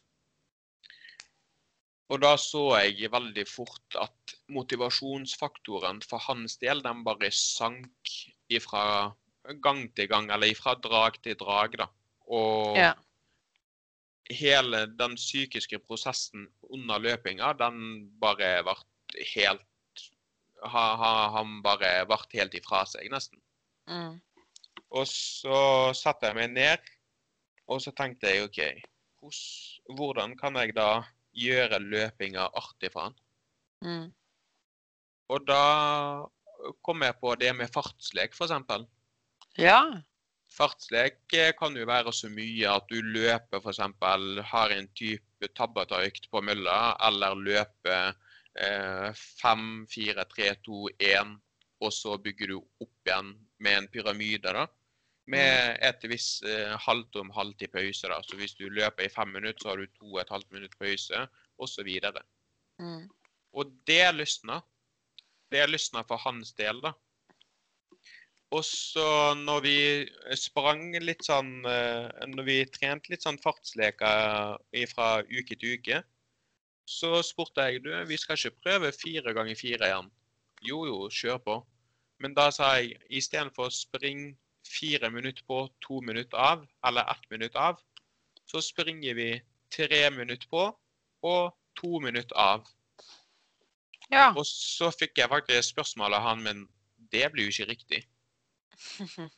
[2.11, 8.11] Og da så jeg veldig fort at motivasjonsfaktoren for hans del, den bare sank
[8.51, 9.13] ifra
[9.63, 11.87] gang til gang, eller ifra drag til drag, da.
[12.27, 12.93] Og Ja.
[14.29, 18.75] hele den psykiske prosessen under løpinga, den bare ble
[19.35, 19.67] helt
[20.63, 23.41] ha, ha, Han bare ble helt ifra seg, nesten.
[23.87, 24.21] Mm.
[24.91, 26.79] Og så satte jeg meg ned,
[27.67, 28.59] og så tenkte jeg OK,
[29.97, 33.15] hvordan kan jeg da gjøre løpinga artig for han?
[33.83, 34.07] Mm.
[35.33, 35.63] Og da
[36.85, 38.85] kom jeg på det med fartslek, f.eks.
[39.59, 39.79] Ja.
[40.53, 43.81] Fartslek eh, kan jo være så mye at du løper f.eks.
[44.51, 48.13] har en type tabbatøykt på mølla, eller løper
[48.53, 49.09] eh,
[49.41, 51.33] 5, 4, 3, 2, 1,
[51.83, 54.67] og så bygger du opp igjen med en pyramide, da.
[55.31, 58.09] Med et visst eh, halvtom halvtid pause.
[58.11, 58.19] da.
[58.27, 60.75] Så hvis du løper i fem minutter, så har du to og et halvt minutt
[60.79, 61.27] pause,
[61.63, 61.89] osv.
[62.81, 63.07] Mm.
[63.53, 64.59] Og det lysna.
[65.53, 66.91] Det lysna for hans del, da.
[68.53, 69.77] Og så når vi
[70.37, 74.59] sprang litt sånn eh, Når vi trente litt sånn fartsleker
[74.91, 76.03] fra uke til uke,
[76.85, 80.09] så spurte jeg du, vi skal ikke prøve fire ganger fire igjen.
[80.67, 81.55] Jo jo, kjør på.
[82.23, 84.35] Men da sa jeg istedenfor å springe
[84.67, 87.81] fire minutter på, to minutter av, eller ett minutt av,
[88.45, 89.27] så springer vi
[89.75, 90.65] tre minutter på
[91.23, 92.67] og to minutter av.
[94.11, 94.31] Ja.
[94.35, 96.65] Og så fikk jeg faktisk spørsmål av han, men
[97.13, 98.03] det blir jo ikke riktig.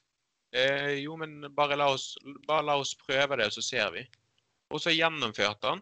[0.56, 2.14] Eh, jo, men bare la, oss,
[2.48, 4.06] bare la oss prøve det, så ser vi.
[4.72, 5.82] Og så gjennomførte han.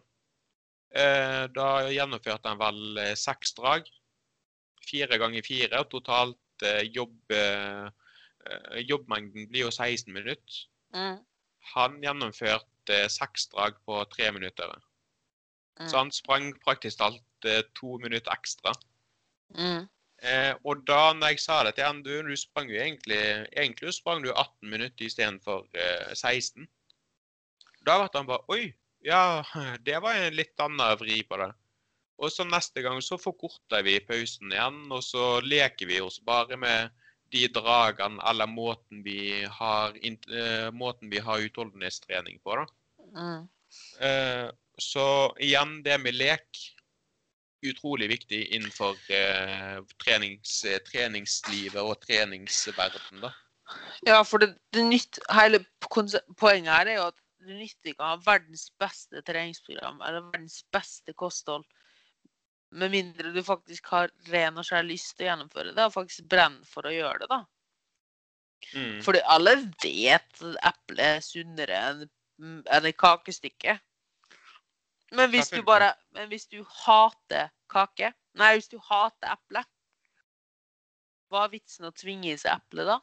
[0.94, 3.86] Eh, da gjennomførte han vel eh, seks drag.
[4.82, 5.84] Fire ganger fire.
[5.84, 7.36] og Totalt eh, jobb,
[8.88, 10.60] jobbmengden blir jo 16 minutter.
[10.94, 11.18] Mm.
[11.74, 14.74] Han gjennomførte eh, seks drag på tre minutter.
[15.80, 15.88] Mm.
[15.88, 18.74] Så han sprang praktisk talt eh, to minutter ekstra.
[19.56, 19.88] Mm.
[20.24, 23.18] Eh, og da når jeg sa det til han, du, du sprang jo egentlig
[23.52, 26.68] Egentlig sprang du 18 minutter istedenfor eh, 16.
[27.84, 28.72] Da ble han bare Oi,
[29.04, 29.44] ja,
[29.86, 31.50] det var en litt annen vri på det.
[32.22, 36.56] Og så neste gang så forkorter vi pausen igjen, og så leker vi oss bare
[36.56, 36.92] med
[37.34, 42.56] de dragene eller måten vi har, eh, måten vi har utholdenhetstrening på.
[42.60, 42.66] da.
[43.18, 43.48] Mm.
[44.00, 46.62] Eh, så igjen, det med lek
[47.64, 50.60] utrolig viktig innenfor eh, trenings,
[50.90, 53.32] treningslivet og treningsverden da.
[54.04, 58.10] Ja, for det, det nytt, hele poenget her er jo at det nytter ikke å
[58.12, 61.64] ha verdens beste treningsprogram eller verdens beste kosthold,
[62.74, 66.26] med mindre du faktisk har ren og skjær lyst til å gjennomføre det, og faktisk
[66.30, 67.40] brenner for å gjøre det, da.
[68.74, 69.00] Mm.
[69.04, 72.06] Fordi alle vet at eple er sunnere enn
[72.88, 73.76] et kakestykke.
[75.14, 78.08] Men hvis du bare Men hvis du hater kake
[78.40, 79.60] Nei, hvis du hater eple,
[81.30, 82.96] hva er vitsen å tvinge i seg eple da?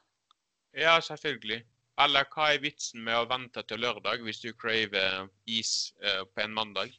[0.75, 1.61] Ja, selvfølgelig.
[2.03, 6.43] Eller hva er vitsen med å vente til lørdag hvis du craver is eh, på
[6.43, 6.91] en mandag?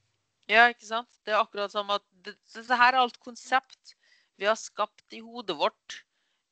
[0.51, 1.09] Ja, ikke sant?
[1.25, 3.95] Det er akkurat som at det, Dette her er alt konsept
[4.41, 6.03] vi har skapt i hodet vårt.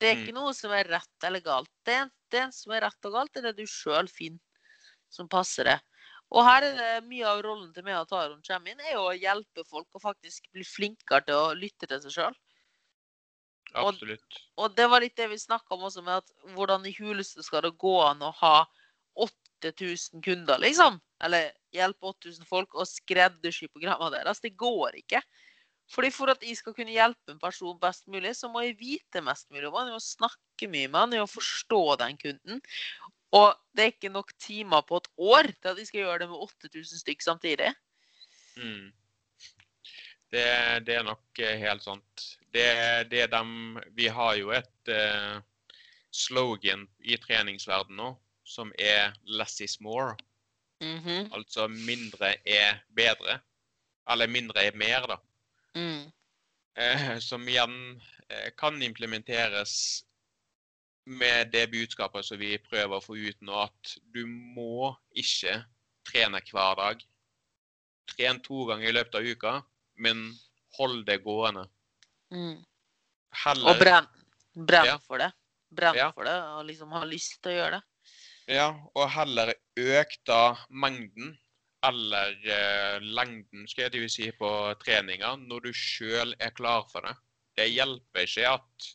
[0.01, 0.23] Det er Mm.
[0.25, 1.71] ikke noe som er rett eller galt.
[1.85, 4.41] Det, det som er rett og galt, er det du sjøl finner
[5.11, 5.81] som passer det.
[6.31, 9.09] Og her er det mye av rollen til meg og Taron kommer inn, er jo
[9.11, 12.37] å hjelpe folk å faktisk bli flinkere til å lytte til seg sjøl.
[13.75, 14.39] Og- Absolutt.
[14.57, 17.63] Og det var litt det vi snakka om også, med at hvordan i huleste skal
[17.63, 18.67] det gå an å ha
[19.17, 21.01] 8000 kunder, liksom?
[21.21, 24.43] Eller hjelpe 8000 folk og skreddersy programmene deres.
[24.43, 25.23] Det går ikke.
[25.91, 29.23] Fordi For at jeg skal kunne hjelpe en person best mulig, så må jeg vite
[29.27, 29.91] mest mulig om han.
[29.91, 32.63] Jeg må snakke mye med han, jeg må forstå den kunden.
[33.35, 36.31] Og det er ikke nok timer på et år til at jeg skal gjøre det
[36.31, 37.73] med 8000 stykk samtidig.
[38.57, 38.91] Mm.
[40.31, 40.47] Det,
[40.87, 42.27] det er nok eh, helt sant.
[42.55, 42.67] Det,
[43.11, 45.43] det dem Vi har jo et uh,
[46.11, 48.11] slogan i treningsverdenen nå
[48.51, 50.17] som er 'less is more'.
[50.81, 51.31] Mhm.
[51.37, 53.41] Altså mindre er bedre.
[54.11, 55.17] Eller mindre er mer, da.
[55.77, 56.07] mm.
[56.77, 60.05] eh, som igjen eh, kan implementeres
[61.07, 65.61] med det budskapet som vi prøver å få ut nå, at du må ikke
[66.09, 67.05] trene hver dag.
[68.11, 69.53] Tren to ganger i løpet av uka,
[70.03, 70.25] men
[70.79, 71.67] hold det gående.
[72.35, 72.59] Mm.
[73.45, 74.07] Heller, Og brenn,
[74.67, 74.99] brenn Ja.
[74.99, 75.31] for det.
[75.71, 76.11] Brenn Ja.
[76.13, 77.83] for det, og liksom ha lyst til å gjøre det.
[78.57, 81.35] ja, og heller øk da mengden
[81.87, 84.51] eller eh, lengden skal jeg si, på
[84.83, 87.15] treninga når du sjøl er klar for det.
[87.57, 88.91] Det hjelper ikke at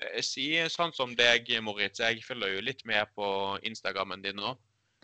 [0.00, 2.00] jeg Si sånn som deg, Moritz.
[2.00, 3.26] Jeg følger jo litt med på
[3.68, 4.54] Instagrammen din nå.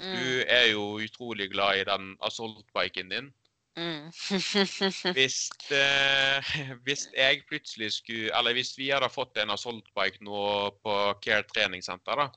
[0.00, 0.14] Mm.
[0.16, 3.28] Du er jo utrolig glad i den assault-biken din.
[3.76, 4.08] Mm.
[5.18, 6.52] Hvis, eh,
[6.86, 10.44] hvis jeg plutselig skulle Eller hvis vi hadde fått en assault-bike nå
[10.80, 12.30] på Care treningssenter, da,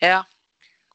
[0.00, 0.22] ja.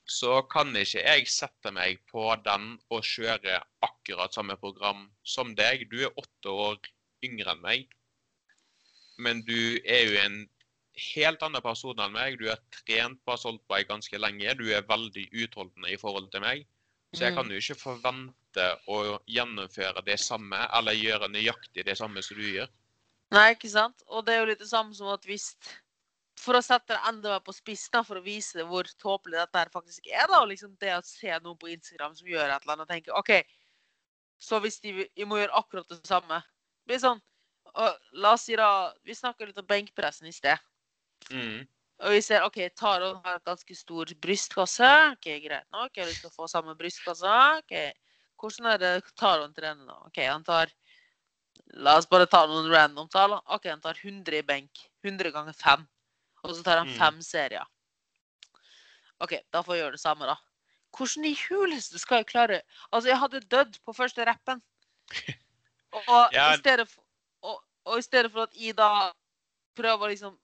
[0.09, 5.87] Så kan ikke jeg sette meg på den og kjøre akkurat samme program som deg.
[5.91, 6.79] Du er åtte år
[7.23, 7.87] yngre enn meg,
[9.21, 10.37] men du er jo en
[11.13, 12.37] helt annen person enn meg.
[12.41, 14.55] Du har trent på assaultbike ganske lenge.
[14.59, 16.65] Du er veldig utholdende i forhold til meg.
[17.13, 17.37] Så jeg Mm.
[17.37, 22.43] kan jo ikke forvente å gjennomføre det samme, eller gjøre nøyaktig det samme som du
[22.43, 22.69] gjør.
[23.31, 24.03] Nei, ikke sant?
[24.07, 25.55] Og det er jo litt det samme som at hvis
[26.41, 29.69] For å sette det enda mer på spissen, for å vise hvor tåpelig dette her
[29.73, 32.73] faktisk er, da, og liksom det å se noen på Instagram som gjør et eller
[32.73, 33.33] annet, og tenke OK,
[34.41, 37.19] så hvis de, vi må gjøre akkurat det samme Det blir sånn
[38.23, 40.57] La oss si da Vi snakka litt om benkpressen i sted.
[41.29, 41.61] Mm.
[42.01, 44.89] Og vi ser OK, Taron har et ganske stor brystkasse.
[45.13, 45.93] OK, greit nok.
[45.93, 47.35] Jeg har lyst til å få samme brystkasse.
[47.61, 47.75] OK,
[48.41, 49.99] hvordan er det Taron trener nå?
[50.09, 50.73] OK, han tar
[51.85, 53.37] La oss bare ta noen random tall.
[53.45, 54.81] OK, han tar 100 i benk.
[55.05, 55.85] 100 ganger 5.
[56.43, 56.97] Og så tar han Mm.
[56.97, 57.65] fem serier.
[59.19, 60.35] OK, da får jeg gjøre det samme, da.
[60.97, 62.61] Hvordan i huleste skal jeg klare
[62.91, 64.61] Altså, jeg hadde dødd på første rappen.
[65.93, 66.53] Og, Ja.
[66.53, 67.03] i for,
[67.43, 69.11] og, og i stedet for at jeg da
[69.75, 70.39] prøver å liksom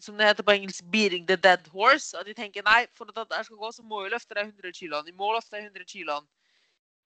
[0.00, 2.18] som det heter på engelsk 'beating the dead horse'.
[2.18, 4.72] At de tenker nei, for at dette skal gå, så må jeg løfte de 100
[4.72, 5.06] kiloene.
[5.06, 6.26] Jeg må løfte de 100 kiloene.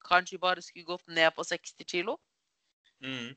[0.05, 2.19] Kanskje jeg bare skulle gått ned på 60 kilo?
[3.03, 3.37] Mm.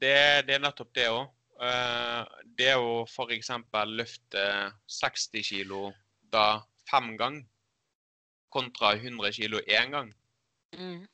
[0.00, 1.28] Det, det er nettopp det òg.
[1.62, 3.50] Det å f.eks.
[3.86, 4.44] løfte
[4.90, 5.92] 60 kilo
[6.32, 7.44] da fem ganger,
[8.52, 10.10] kontra 100 kilo én gang.
[10.76, 11.06] Mm.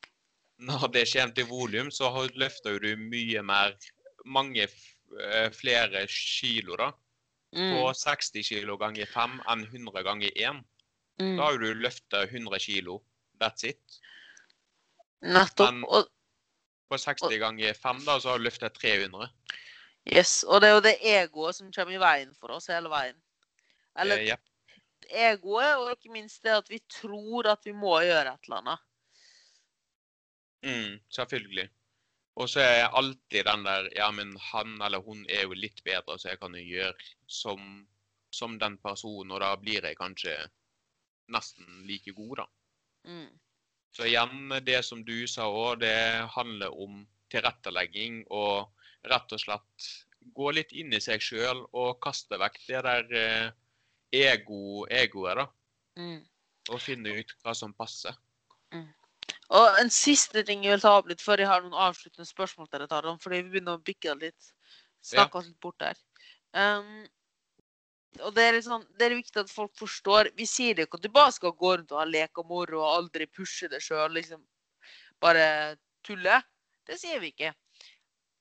[0.58, 3.76] Når det kommer til volum, så løfter du mye mer
[4.28, 6.90] Mange eh, flere kilo da,
[7.54, 7.94] på Mm.
[7.96, 10.58] 60 kilo ganger 5 enn 100 ganger 1.
[11.18, 11.38] Da Mm.
[11.38, 13.02] har du løfta 100 kilo.
[13.40, 13.80] That's it.
[15.22, 15.72] Nettopp.
[15.72, 16.04] Men-
[16.90, 19.30] På 60 ganger 5 da, så har du løfta 300.
[20.12, 23.16] yes, og det er jo det egoet som kommer i veien for oss hele veien.
[23.98, 24.44] Eller Eh, jepp.
[25.08, 28.84] egoet, og ikke minst det at vi tror at vi må gjøre et eller annet.
[30.64, 31.68] Mm, selvfølgelig.
[32.38, 35.82] Og så er jeg alltid den der Ja, men han eller hun er jo litt
[35.84, 36.94] bedre, så jeg kan jo gjøre
[37.26, 37.86] som,
[38.30, 40.36] som den personen, og da blir jeg kanskje
[41.28, 42.46] nesten like god, da.
[43.04, 43.38] Mm.
[43.92, 48.70] Så igjen, det som du sa òg, det handler om tilrettelegging og
[49.06, 49.88] rett og slett
[50.34, 53.50] gå litt inn i seg sjøl og kaste vekk det der eh,
[54.12, 55.46] ego, egoet, da.
[55.98, 56.20] Mm.
[56.68, 58.16] Og finne ut hva som passer.
[59.48, 62.68] Og en siste ting jeg vil ta opp litt før jeg har noen avsluttende spørsmål
[62.68, 64.52] til deg, Taran, fordi vi begynner å bikke litt
[65.04, 65.98] Snakke oss litt bort der.
[66.52, 67.06] Um,
[68.24, 70.32] og det er, sånn, det er viktig at folk forstår.
[70.36, 72.82] Vi sier det ikke at du bare skal gå rundt og ha lek og moro
[72.82, 74.42] og aldri pushe det sjøl, liksom
[75.22, 75.76] bare
[76.06, 76.40] tulle.
[76.88, 77.52] Det sier vi ikke.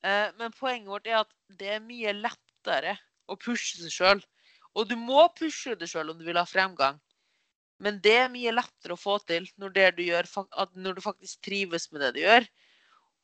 [0.07, 2.95] Eh, men poenget vårt er at det er mye lettere
[3.27, 4.23] å pushe seg sjøl.
[4.77, 6.99] Og du må pushe deg sjøl om du vil ha fremgang.
[7.83, 10.29] Men det er mye lettere å få til når, det du, gjør,
[10.77, 12.47] når du faktisk trives med det du gjør.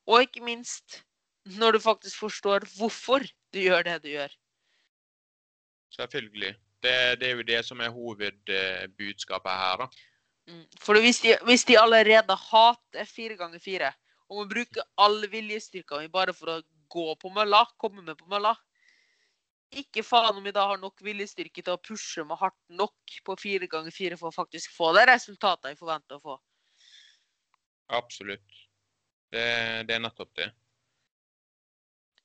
[0.09, 1.01] Og ikke minst
[1.57, 4.33] når du faktisk forstår hvorfor du gjør det du gjør.
[5.93, 6.53] Selvfølgelig.
[6.83, 9.87] Det, det er jo det som er hovedbudskapet her, da.
[10.51, 10.63] Mm.
[10.83, 13.93] For hvis de, hvis de allerede hater fire ganger fire,
[14.29, 16.61] og må bruke all viljestyrka mi bare for å
[16.93, 18.53] gå på mølla, komme med på mølla
[19.73, 23.35] Ikke faen om vi da har nok viljestyrke til å pushe meg hardt nok på
[23.41, 26.35] fire ganger fire for å faktisk få det resultatet jeg forventer å få.
[27.97, 28.59] Absolutt.
[29.33, 29.41] Det,
[29.89, 30.51] det er nettopp det.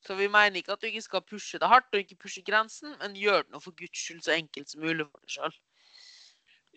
[0.07, 2.95] Så vi mener ikke at du ikke skal pushe det hardt og ikke pushe grensen,
[3.01, 5.57] men gjør det nå for guds skyld så enkelt som mulig for deg sjøl.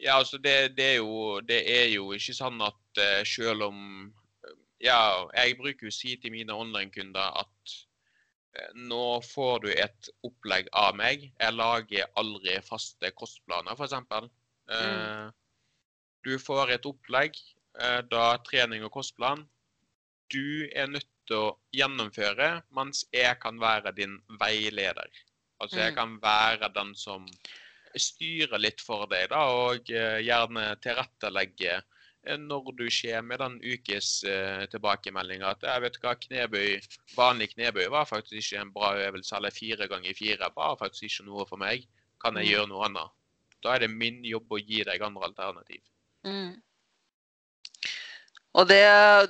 [0.02, 3.84] Ja, altså det, det, er jo, det er jo ikke sånn at uh, selv om
[4.82, 7.74] Ja, jeg bruker jo å si til mine online-kunder at
[8.58, 11.28] eh, nå får du et opplegg av meg.
[11.40, 14.30] Jeg lager aldri faste kostplaner, f.eks.
[14.72, 15.32] Mm.
[16.24, 17.36] du får et opplegg,
[17.80, 19.44] eh, da trening og kostplan.
[20.32, 25.10] Du er nødt til å gjennomføre, mens jeg kan være din veileder.
[25.62, 25.98] Altså jeg Mm.
[25.98, 27.28] kan være den som
[27.98, 31.91] styrer litt for deg, da, og eh, gjerne tilrettelegge eh,
[32.24, 36.82] når du ser med den ukes eh, at jeg vet hva, knebøy,
[37.18, 41.26] vanlig knebøy var faktisk ikke en bra øvelse, eller fire ganger fire var faktisk ikke
[41.26, 41.88] noe for meg.
[42.22, 42.52] Kan jeg Mm.
[42.52, 43.10] gjøre noe annet?
[43.64, 45.82] Da er det min jobb å gi deg andre alternativ.
[46.24, 46.62] Mm.
[48.54, 48.82] Og det,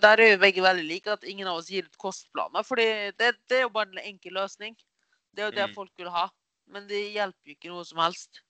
[0.02, 2.64] der er jo begge veldig like, at ingen av oss gir ut kostplaner.
[2.64, 4.76] fordi det, det er jo bare en enkel løsning.
[5.32, 5.76] Det er jo det Mm.
[5.76, 6.28] folk vil ha.
[6.68, 8.42] Men det hjelper jo ikke noe som helst.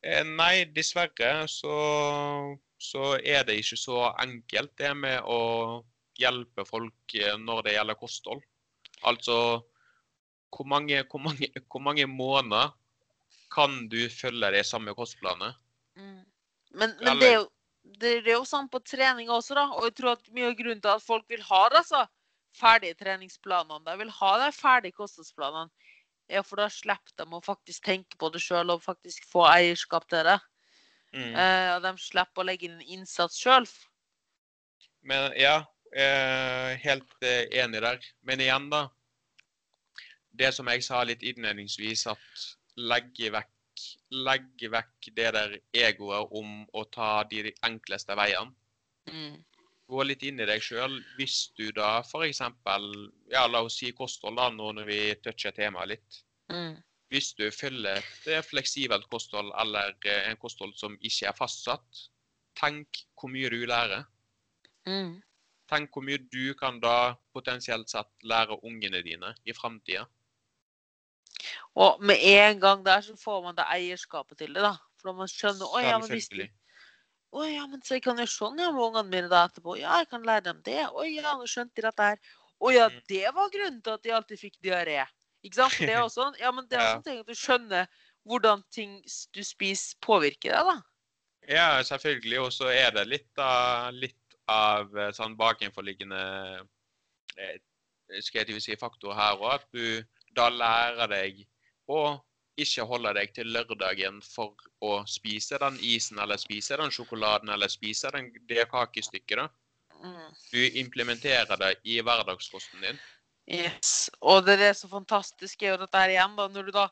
[0.00, 1.74] Eh, nei, dessverre så,
[2.80, 5.40] så er det ikke så enkelt det med å
[6.20, 8.44] hjelpe folk eh, når det gjelder kosthold.
[9.08, 9.36] Altså,
[10.50, 12.72] hvor mange, hvor mange, hvor mange måneder
[13.52, 15.56] kan du følge det samme kostplanet?
[15.96, 16.24] Mm.
[16.70, 17.46] Men, men det, er jo,
[17.82, 19.66] det, det er jo sånn på trening også, da.
[19.76, 22.04] Og jeg tror at mye av grunnen til at folk vil ha altså,
[22.56, 25.70] ferdige treningsplanene, de vil ha de ferdige kostholdsplanene,
[26.30, 30.06] er for da slipper de å faktisk tenke på det sjøl og faktisk få eierskap
[30.10, 30.38] til det.
[31.14, 31.34] Mm.
[31.34, 33.66] Eh, og de slipper å legge inn en innsats sjøl.
[35.06, 35.56] Men ja,
[35.96, 38.10] eh, helt eh, enig der.
[38.26, 38.86] Men igjen, da.
[40.30, 42.46] Det som jeg sa litt innledningsvis, at
[42.78, 48.54] legge vekk, legge vekk det der egoet om å ta de enkleste veiene.
[49.10, 49.40] Mm.
[49.90, 51.00] Gå litt inn i deg sjøl.
[51.18, 52.42] Hvis du da f.eks.
[53.32, 56.20] Ja, la oss si kosthold, da, nå når vi toucher temaet litt.
[56.52, 56.76] Mm.
[57.10, 62.04] Hvis du følger et eh, fleksibelt kosthold eller eh, en kosthold som ikke er fastsatt,
[62.58, 64.06] tenk hvor mye du lærer.
[64.86, 65.18] Mm.
[65.70, 70.06] Tenk hvor mye du kan da potensielt sett lære ungene dine i framtida.
[71.74, 74.74] Og med en gang der så får man det eierskapet til det, da.
[75.00, 76.28] For man skjønner Å ja, men hvis.
[77.30, 79.76] Å ja, men så jeg kan gjøre sånn ja, med ungene mine da etterpå.
[79.78, 80.82] Ja, jeg kan lære dem det.
[80.90, 82.18] Å ja, nå skjønte de dette her.
[82.60, 83.00] Å ja, Mm.
[83.08, 85.04] det var grunnen til at de alltid fikk diaré.
[85.46, 85.78] Ikke sant?
[85.78, 87.86] Det er også, ja, men det er også en ting at du skjønner
[88.28, 88.98] hvordan ting
[89.32, 90.76] du spiser, påvirker deg, da.
[91.48, 92.40] Ja, selvfølgelig.
[92.42, 96.20] Og så er det litt av, litt av eh, sånn bakenforliggende
[97.38, 97.56] eh,
[98.20, 99.54] skal jeg si, faktor her òg.
[99.54, 100.02] At du
[100.36, 101.44] da lærer deg
[101.90, 102.18] å
[102.64, 104.54] ikke holde deg til lørdagen for
[104.84, 109.42] å spise den isen eller spise den sjokoladen eller spise den, det kakestykket.
[109.42, 109.48] da.
[110.00, 110.30] Mm.
[110.52, 113.00] Du implementerer det i hverdagskosten din.
[113.50, 114.10] Yes.
[114.22, 116.46] Og det er det så fantastiske er jo dette her igjen, da.
[116.48, 116.86] Når du da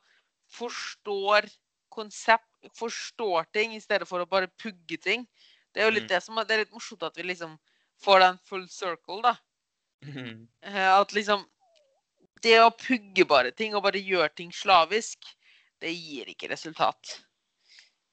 [0.52, 1.48] forstår
[1.92, 5.26] konsept, forstår ting i stedet for å bare pugge ting.
[5.72, 6.14] Det er jo litt Mm.
[6.14, 7.58] det som er, det er litt morsomt at vi liksom
[8.02, 9.36] får den full circle, da.
[10.04, 10.48] Mm.
[11.02, 11.46] At liksom
[12.42, 15.18] Det å pugge bare ting og bare gjøre ting slavisk,
[15.80, 17.16] det gir ikke resultat.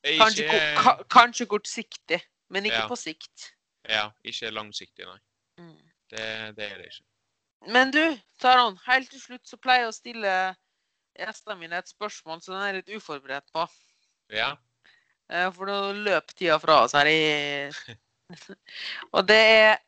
[0.05, 2.19] Kanskje, ko- ka, kanskje kortsiktig,
[2.53, 2.87] men ikke Ja.
[2.87, 3.51] på sikt.
[3.89, 5.19] Ja, ikke langsiktig, nei.
[5.57, 5.79] Mm.
[6.09, 7.05] Det, det er det ikke.
[7.73, 8.03] Men du,
[8.39, 10.33] Taron, helt til slutt så pleier jeg å stille
[11.17, 13.65] gjestene mine et spørsmål som de er litt uforberedt på.
[14.29, 14.51] Ja.
[15.29, 17.71] Eh, For nå løp tida fra oss her i
[19.13, 19.79] Og det er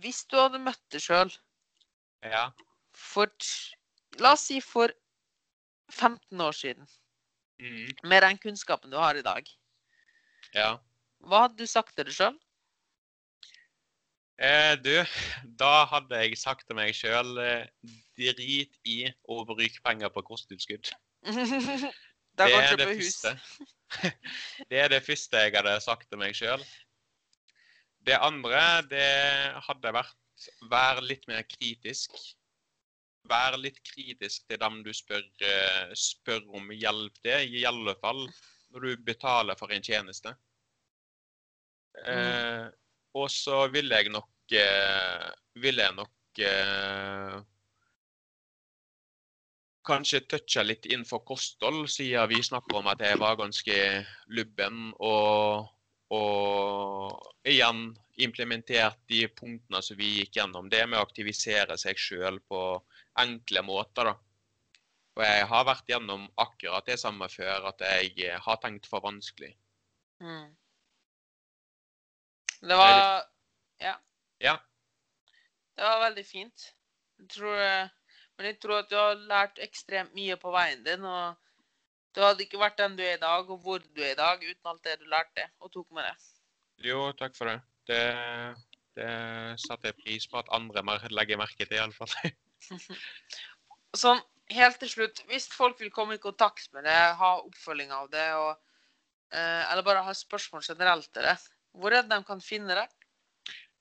[0.00, 1.32] Hvis du hadde møtt deg sjøl
[2.24, 2.50] Ja.
[2.96, 3.28] for
[4.20, 4.92] La oss si for
[5.90, 6.86] 15 år siden,
[7.62, 7.92] Mm.
[8.02, 9.46] med den kunnskapen du har i dag,
[10.56, 10.72] ja.
[11.22, 12.38] hva hadde du sagt til deg sjøl?
[14.42, 14.90] Eh, du,
[15.60, 17.68] da hadde jeg sagt til meg sjøl eh,
[18.18, 20.90] drit i å bruke penger på kosttilskudd.
[22.34, 23.30] Det er det første.
[24.70, 26.62] Det er det første jeg hadde sagt til meg sjøl.
[28.04, 29.06] Det andre, det
[29.68, 32.16] hadde vært vær litt mer kritisk.
[33.30, 38.26] Vær litt kritisk til dem du spør, eh, spør om hjelp til, i alle fall
[38.74, 40.34] når du betaler for en tjeneste.
[42.04, 42.66] Eh,
[43.14, 45.28] og så ville jeg nok eh,
[45.62, 47.36] Ville jeg nok eh,
[49.86, 53.76] kanskje toucha litt inn for kosthold, siden vi snakker om at jeg var ganske
[54.34, 54.88] lubben.
[54.98, 55.68] Og,
[56.16, 57.92] og igjen
[58.24, 60.70] implementert de punktene som vi gikk gjennom.
[60.72, 62.64] Det med å aktivisere seg sjøl på
[63.20, 64.14] enkle måter, da.
[65.14, 69.52] Og jeg har vært gjennom akkurat det samme før, at jeg har tenkt for vanskelig.
[70.22, 70.48] Mm.
[72.64, 73.22] Det var
[73.80, 73.94] Ja.
[74.40, 74.56] Ja.
[75.76, 76.74] Det var veldig fint.
[77.18, 77.88] Jeg tror, eh,
[78.36, 81.04] men jeg tror at du har lært ekstremt mye på veien din.
[81.04, 81.36] Og
[82.14, 84.38] du hadde ikke vært den du er i dag, og hvor du er i dag,
[84.42, 86.16] uten alt det du lærte og tok med deg.
[86.90, 87.60] Jo, takk for det.
[87.86, 88.00] Det,
[88.96, 89.10] det
[89.60, 92.10] satte jeg pris på at andre mer- legger merke til, iallfall.
[93.94, 94.18] Sånn,
[94.50, 98.26] helt til slutt, hvis folk vil komme i kontakt med deg, ha oppfølging av det,
[98.34, 98.56] og,
[99.32, 101.36] eh, eller bare ha spørsmål generelt til det,
[101.74, 102.88] hvor er det de kan finne deg?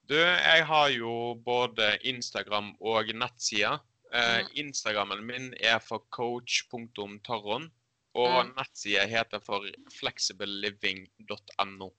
[0.10, 3.80] Du, jeg har jo både Instagram og nettsida.
[4.14, 4.50] Eh, Mm.
[4.68, 7.72] Instagrammen min er for coach.taron,
[8.14, 8.54] og Mm.
[8.58, 11.90] nettsida heter for flexibleliving.no.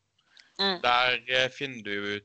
[0.60, 0.82] Mm.
[0.82, 2.20] Der eh, finner du,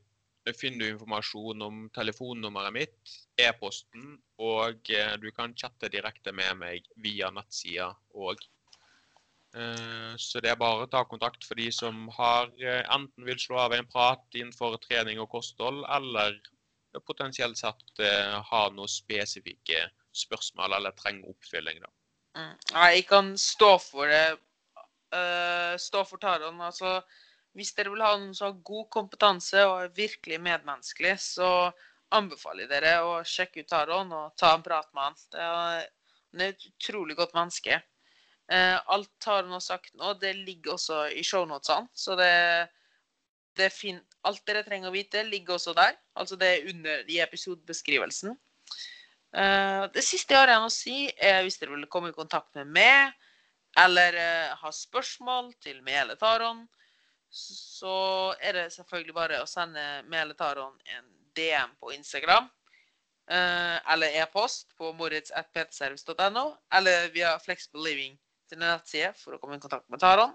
[0.56, 6.88] finner du informasjon om telefonnummeret mitt, e-posten, og eh, du kan chatte direkte med meg
[7.04, 8.40] via nettsida òg.
[9.54, 13.38] Eh, Så det er bare å ta kontakt for de som har eh, enten vil
[13.40, 16.40] slå av en prat innenfor trening og kosthold, eller
[17.06, 18.00] potensielt sett
[18.50, 21.78] har noen spesifikke spørsmål eller trenger oppfylling.
[21.84, 21.90] da.
[22.34, 22.54] Mm.
[22.74, 24.40] Nei, jeg kan stå for det.
[25.78, 26.58] stå for Taron.
[26.60, 26.96] Altså,
[27.58, 31.70] hvis dere vil ha noen som har god kompetanse og er virkelig medmenneskelig, så
[32.14, 35.16] anbefaler jeg dere å sjekke ut Taron og ta en prat med han.
[35.34, 35.88] Er,
[36.32, 37.80] han er et utrolig godt menneske.
[38.50, 41.90] Eh, alt Taron har sagt nå, det ligger også i shownotene.
[41.94, 42.30] Så det,
[43.58, 43.70] det
[44.26, 45.98] alt dere trenger å vite, ligger også der.
[46.18, 48.34] Altså det er under i episodebeskrivelsen.
[49.30, 52.54] Eh, det siste jeg har igjen å si, er hvis dere vil komme i kontakt
[52.58, 53.14] med meg,
[53.78, 56.64] eller eh, ha spørsmål til meg eller Taron,
[57.30, 61.06] så er det selvfølgelig bare å sende meg eller Taron en
[61.38, 62.50] DM på Instagram.
[63.30, 68.16] eh, eller e-post på moritz.ptservice.no, eller via Flexible Living
[68.50, 70.34] til nettside for å komme i kontakt med Taron.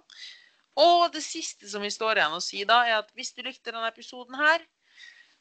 [0.80, 3.74] Og det siste som vi står igjen å si da, er at hvis du likte
[3.74, 4.64] denne episoden her,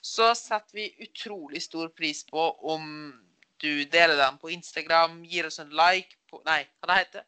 [0.05, 3.15] så setter vi utrolig stor pris på om
[3.63, 7.25] du deler den på Instagram, gir oss en like på Nei, hva det heter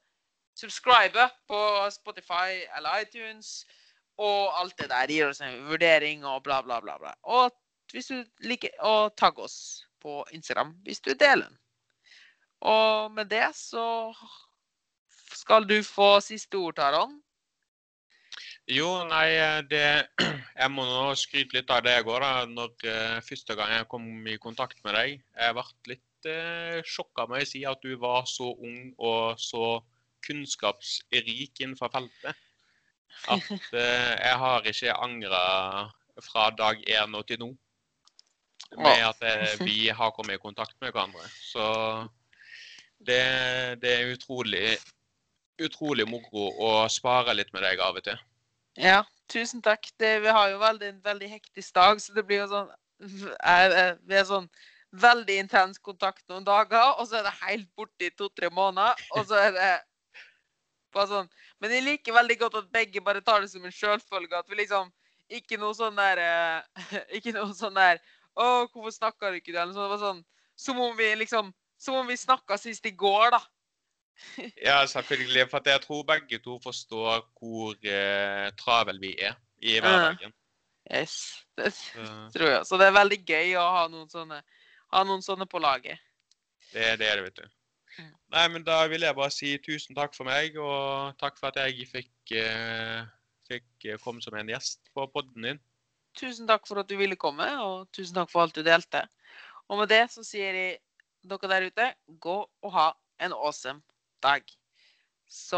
[0.56, 1.60] Subscribe på
[1.92, 3.66] Spotify eller iTunes,
[4.18, 5.12] og alt det der.
[5.12, 6.96] Gir oss en vurdering og bla, bla, bla.
[7.00, 7.14] bla.
[7.22, 7.52] Og
[7.92, 9.58] hvis du liker å tagge oss
[10.02, 11.58] på Instagram hvis du deler den.
[12.66, 13.86] Og med det så
[15.36, 17.18] skal du få siste ord, Taron.
[18.66, 19.28] Jo, nei,
[19.70, 19.84] det
[20.56, 22.46] Jeg må nå skryte litt av det jeg går, da.
[22.48, 25.20] Når eh, første gang jeg kom i kontakt med deg.
[25.36, 29.76] Jeg ble litt eh, sjokka, må jeg si, at du var så ung og så
[30.26, 32.45] kunnskapsrik innenfor feltet.
[33.32, 33.46] At
[34.26, 35.44] jeg har ikke angra
[36.24, 37.52] fra dag én og til nå.
[38.76, 41.22] Med at vi har kommet i kontakt med hverandre.
[41.38, 41.64] Så
[42.98, 43.20] det,
[43.82, 44.76] det er utrolig
[45.62, 48.18] utrolig moro å spare litt med deg av og til.
[48.80, 49.02] Ja,
[49.32, 49.88] tusen takk.
[50.00, 54.16] Det, vi har jo veldig, en veldig hektisk dag, så det blir jo sånn Vi
[54.16, 54.46] er sånn
[54.96, 59.26] veldig intens kontakt noen dager, og så er det helt borte i to-tre måneder, og
[59.28, 59.72] så er det
[60.96, 61.28] bare sånn
[61.62, 64.38] Men jeg liker veldig godt at begge bare tar det som en sjølfølge.
[64.38, 64.92] At vi liksom
[65.38, 66.86] Ikke noe sånn der eh,
[67.18, 68.00] Ikke noe sånn der
[68.36, 69.62] Å, hvorfor snakker du ikke det?
[69.62, 70.24] Eller sånn, det var sånn
[70.66, 73.40] Som om vi liksom Som om vi snakka sist i går, da.
[74.68, 75.48] Ja, selvfølgelig.
[75.52, 80.32] For jeg tror begge to forstår hvor eh, travel vi er i hverdagen.
[80.88, 81.18] Yes.
[81.56, 81.72] Det
[82.34, 82.62] tror jeg.
[82.64, 84.40] Så det er veldig gøy å ha noen sånne,
[84.94, 86.00] ha noen sånne på laget.
[86.72, 87.46] det er det, vet du.
[87.96, 88.12] Mm.
[88.34, 91.60] Nei, men da vil jeg bare si tusen takk for meg, og takk for at
[91.62, 93.06] jeg fikk, eh,
[93.48, 95.62] fikk eh, komme som en gjest på podden din.
[96.16, 99.04] Tusen takk for at du ville komme, og tusen takk for alt du delte.
[99.68, 100.78] Og med det så sier jeg
[101.26, 101.88] dere der ute,
[102.22, 102.90] gå og ha
[103.22, 103.82] en awesome
[104.22, 104.42] dag.
[105.26, 105.54] Så